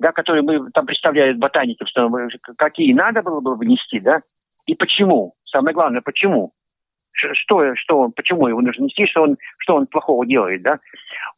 да, 0.00 0.12
которые 0.12 0.42
мы 0.42 0.70
там 0.72 0.86
представляют 0.86 1.38
ботаников, 1.38 1.88
что 1.88 2.10
какие 2.56 2.94
надо 2.94 3.22
было 3.22 3.40
бы 3.40 3.54
внести, 3.54 4.00
да, 4.00 4.22
и 4.66 4.74
почему. 4.74 5.34
Самое 5.44 5.74
главное, 5.74 6.00
почему. 6.00 6.52
Что, 7.12 7.74
что, 7.74 8.08
почему 8.08 8.48
его 8.48 8.62
нужно 8.62 8.84
нести, 8.84 9.06
что 9.06 9.22
он, 9.22 9.36
что 9.58 9.76
он 9.76 9.86
плохого 9.86 10.24
делает, 10.24 10.62
да. 10.62 10.78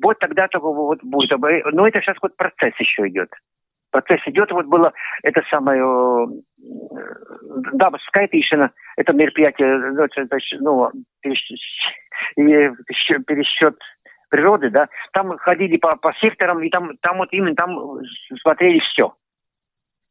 Вот 0.00 0.18
тогда 0.20 0.46
только 0.46 0.68
вот 0.68 1.02
будет. 1.02 1.32
Но 1.72 1.88
это 1.88 2.00
сейчас 2.00 2.16
вот 2.22 2.36
процесс 2.36 2.74
еще 2.78 3.08
идет. 3.08 3.30
Процесс 3.90 4.20
идет. 4.26 4.52
Вот 4.52 4.66
было 4.66 4.92
это 5.22 5.42
самое, 5.50 5.82
да, 7.72 7.90
Скайтишина, 8.06 8.70
это 8.96 9.12
мероприятие, 9.12 9.76
ну, 10.60 10.90
пересчет, 11.20 11.58
пересчет 13.26 13.76
природы, 14.32 14.70
да, 14.70 14.88
там 15.12 15.36
ходили 15.38 15.76
по, 15.76 15.94
по 15.96 16.12
секторам, 16.14 16.62
и 16.62 16.70
там, 16.70 16.96
там 17.02 17.18
вот 17.18 17.28
именно 17.32 17.54
там 17.54 18.00
смотрели 18.40 18.80
все. 18.80 19.14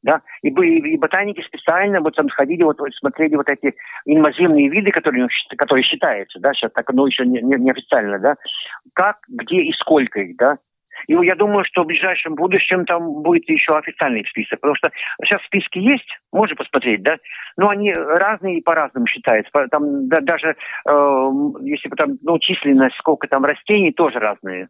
Да, 0.04 0.22
и, 0.42 0.50
и, 0.50 0.98
ботаники 0.98 1.42
специально 1.42 2.02
вот 2.02 2.16
там 2.16 2.28
сходили, 2.30 2.64
вот, 2.64 2.80
вот 2.80 2.92
смотрели 2.96 3.36
вот 3.36 3.48
эти 3.48 3.76
инвазивные 4.06 4.68
виды, 4.68 4.90
которые, 4.90 5.28
которые 5.56 5.84
считаются, 5.84 6.40
да, 6.40 6.54
сейчас 6.54 6.72
так, 6.72 6.92
но 6.92 7.06
еще 7.06 7.24
не, 7.24 7.40
не, 7.42 7.56
не 7.58 7.70
официально, 7.70 8.18
да, 8.18 8.36
как, 8.94 9.18
где 9.28 9.58
и 9.58 9.72
сколько 9.74 10.22
их, 10.22 10.38
да, 10.38 10.58
и 11.08 11.14
я 11.14 11.36
думаю, 11.36 11.66
что 11.66 11.84
в 11.84 11.88
ближайшем 11.88 12.36
будущем 12.36 12.86
там 12.86 13.22
будет 13.22 13.48
еще 13.50 13.78
официальный 13.78 14.26
список, 14.26 14.60
потому 14.60 14.76
что 14.76 14.92
сейчас 15.24 15.42
списки 15.44 15.80
есть, 15.80 16.08
можно 16.32 16.56
посмотреть, 16.56 17.02
да, 17.04 17.18
но 17.58 17.70
они 17.70 17.94
разные 17.94 18.58
и 18.60 18.62
по-разному 18.62 19.08
считаются. 19.08 19.52
Там 19.70 20.08
да, 20.08 20.22
даже 20.22 20.56
э, 20.88 21.30
если 21.62 21.90
там, 21.90 22.18
ну, 22.22 22.40
численность, 22.40 22.96
сколько 22.98 23.28
там 23.28 23.46
растений, 23.46 23.92
тоже 23.92 24.20
разные. 24.20 24.70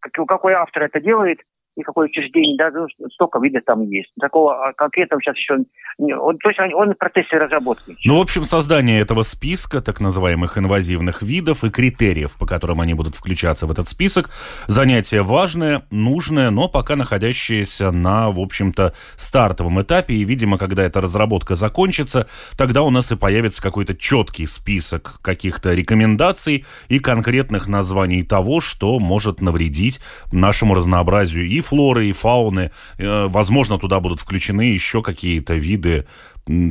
Как, 0.00 0.12
какой 0.26 0.54
автор 0.54 0.84
это 0.84 1.00
делает, 1.00 1.40
и 1.76 1.82
какое 1.82 2.08
учреждение, 2.08 2.56
да, 2.56 2.70
ну, 2.70 2.86
столько 3.10 3.38
видов 3.38 3.62
там 3.66 3.82
есть. 3.90 4.10
Такого 4.18 4.68
а, 4.68 4.72
конкретного 4.72 5.20
сейчас 5.20 5.36
еще... 5.36 5.58
Он, 5.98 6.38
то 6.38 6.48
есть 6.48 6.58
он, 6.58 6.74
он 6.74 6.94
в 6.94 6.98
процессе 6.98 7.36
разработки. 7.36 7.96
Ну, 8.04 8.16
в 8.16 8.20
общем, 8.22 8.44
создание 8.44 9.00
этого 9.00 9.22
списка 9.22 9.82
так 9.82 10.00
называемых 10.00 10.56
инвазивных 10.56 11.22
видов 11.22 11.64
и 11.64 11.70
критериев, 11.70 12.36
по 12.38 12.46
которым 12.46 12.80
они 12.80 12.94
будут 12.94 13.14
включаться 13.14 13.66
в 13.66 13.70
этот 13.70 13.88
список, 13.88 14.30
занятие 14.68 15.22
важное, 15.22 15.82
нужное, 15.90 16.50
но 16.50 16.68
пока 16.68 16.96
находящееся 16.96 17.90
на, 17.90 18.30
в 18.30 18.40
общем-то, 18.40 18.94
стартовом 19.16 19.80
этапе. 19.82 20.14
И, 20.14 20.24
видимо, 20.24 20.56
когда 20.56 20.82
эта 20.82 21.02
разработка 21.02 21.56
закончится, 21.56 22.26
тогда 22.56 22.82
у 22.84 22.90
нас 22.90 23.12
и 23.12 23.16
появится 23.16 23.62
какой-то 23.62 23.94
четкий 23.94 24.46
список 24.46 25.18
каких-то 25.20 25.74
рекомендаций 25.74 26.64
и 26.88 26.98
конкретных 27.00 27.68
названий 27.68 28.22
того, 28.22 28.60
что 28.60 28.98
может 28.98 29.42
навредить 29.42 30.00
нашему 30.32 30.74
разнообразию 30.74 31.46
и 31.46 31.60
флоры, 31.66 32.06
и 32.06 32.12
фауны. 32.12 32.70
Э, 32.98 33.26
возможно, 33.28 33.78
туда 33.78 34.00
будут 34.00 34.20
включены 34.20 34.62
еще 34.62 35.02
какие-то 35.02 35.54
виды 35.54 36.06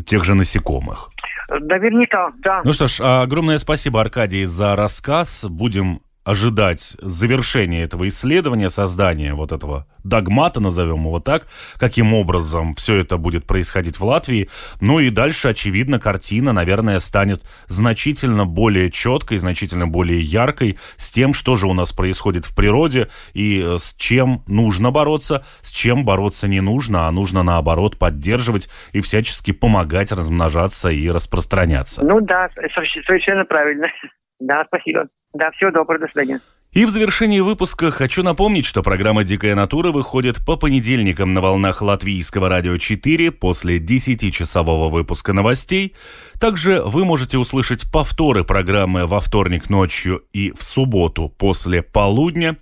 тех 0.05 0.23
же 0.23 0.35
насекомых. 0.35 1.09
Наверняка, 1.49 2.31
да. 2.39 2.61
Ну 2.63 2.73
что 2.73 2.87
ж, 2.87 3.01
огромное 3.01 3.59
спасибо, 3.59 4.01
Аркадий, 4.01 4.45
за 4.45 4.75
рассказ. 4.75 5.45
Будем 5.47 6.01
ожидать 6.25 6.97
завершения 6.99 7.83
этого 7.83 8.07
исследования, 8.07 8.69
создания 8.69 9.35
вот 9.35 9.51
этого 9.51 9.85
догмата, 10.03 10.59
назовем 10.59 11.05
его 11.05 11.19
так, 11.19 11.47
каким 11.77 12.13
образом 12.13 12.73
все 12.73 12.97
это 12.99 13.17
будет 13.17 13.45
происходить 13.45 13.99
в 13.99 14.03
Латвии. 14.03 14.49
Ну 14.81 14.99
и 14.99 15.11
дальше, 15.11 15.49
очевидно, 15.49 15.99
картина, 15.99 16.51
наверное, 16.51 16.99
станет 16.99 17.43
значительно 17.67 18.45
более 18.45 18.91
четкой, 18.91 19.37
значительно 19.37 19.87
более 19.87 20.19
яркой 20.19 20.77
с 20.97 21.11
тем, 21.11 21.31
что 21.31 21.55
же 21.55 21.67
у 21.67 21.73
нас 21.73 21.93
происходит 21.93 22.45
в 22.45 22.55
природе 22.55 23.07
и 23.33 23.61
э, 23.63 23.77
с 23.79 23.93
чем 23.95 24.43
нужно 24.47 24.89
бороться, 24.91 25.45
с 25.61 25.71
чем 25.71 26.05
бороться 26.05 26.47
не 26.47 26.59
нужно, 26.59 27.07
а 27.07 27.11
нужно, 27.11 27.43
наоборот, 27.43 27.99
поддерживать 27.99 28.67
и 28.93 29.01
всячески 29.01 29.51
помогать 29.51 30.11
размножаться 30.11 30.89
и 30.89 31.07
распространяться. 31.09 32.03
Ну 32.03 32.19
да, 32.19 32.49
совершенно 32.73 33.45
правильно. 33.45 33.87
Да, 34.37 34.65
спасибо. 34.67 35.07
Да, 35.35 35.51
всего 35.51 35.69
доброго, 35.69 35.99
до 35.99 36.07
свидания. 36.07 36.39
И 36.71 36.85
в 36.85 36.89
завершении 36.89 37.41
выпуска 37.41 37.91
хочу 37.91 38.23
напомнить, 38.23 38.65
что 38.65 38.81
программа 38.81 39.25
«Дикая 39.25 39.53
натура» 39.53 39.91
выходит 39.91 40.45
по 40.45 40.55
понедельникам 40.55 41.33
на 41.33 41.41
волнах 41.41 41.81
Латвийского 41.81 42.47
радио 42.47 42.77
4 42.77 43.31
после 43.31 43.79
10-часового 43.79 44.89
выпуска 44.89 45.33
новостей. 45.33 45.93
Также 46.39 46.81
вы 46.81 47.03
можете 47.03 47.37
услышать 47.37 47.91
повторы 47.91 48.45
программы 48.45 49.07
во 49.07 49.19
вторник 49.19 49.69
ночью 49.69 50.23
и 50.31 50.51
в 50.51 50.63
субботу 50.63 51.27
после 51.27 51.81
полудня. 51.81 52.55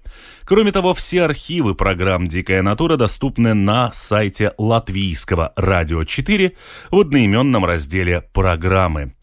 Кроме 0.44 0.72
того, 0.72 0.96
все 0.96 1.24
архивы 1.24 1.76
программ 1.76 2.26
«Дикая 2.26 2.64
натура» 2.64 2.98
доступны 2.98 3.54
на 3.54 3.92
сайте 3.94 4.54
Латвийского 4.58 5.54
радио 5.56 6.04
4 6.06 6.54
в 6.90 7.00
одноименном 7.00 7.66
разделе 7.66 8.24
«Программы». 8.34 9.14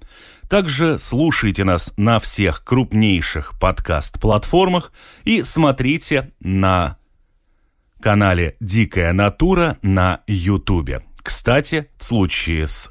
Также 0.50 0.98
слушайте 0.98 1.62
нас 1.62 1.94
на 1.96 2.18
всех 2.18 2.64
крупнейших 2.64 3.56
подкаст-платформах 3.60 4.90
и 5.22 5.44
смотрите 5.44 6.32
на 6.40 6.98
канале 8.00 8.56
«Дикая 8.58 9.12
натура» 9.12 9.78
на 9.82 10.24
Ютубе. 10.26 11.04
Кстати, 11.22 11.88
в 11.98 12.04
случае 12.04 12.66
с 12.66 12.90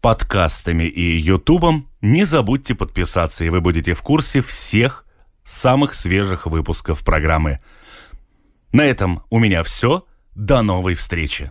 подкастами 0.00 0.84
и 0.84 1.18
Ютубом 1.18 1.88
не 2.00 2.24
забудьте 2.24 2.76
подписаться, 2.76 3.44
и 3.44 3.48
вы 3.48 3.60
будете 3.60 3.94
в 3.94 4.02
курсе 4.02 4.40
всех 4.40 5.04
самых 5.42 5.94
свежих 5.94 6.46
выпусков 6.46 7.04
программы. 7.04 7.58
На 8.70 8.82
этом 8.82 9.24
у 9.28 9.40
меня 9.40 9.64
все. 9.64 10.06
До 10.36 10.62
новой 10.62 10.94
встречи. 10.94 11.50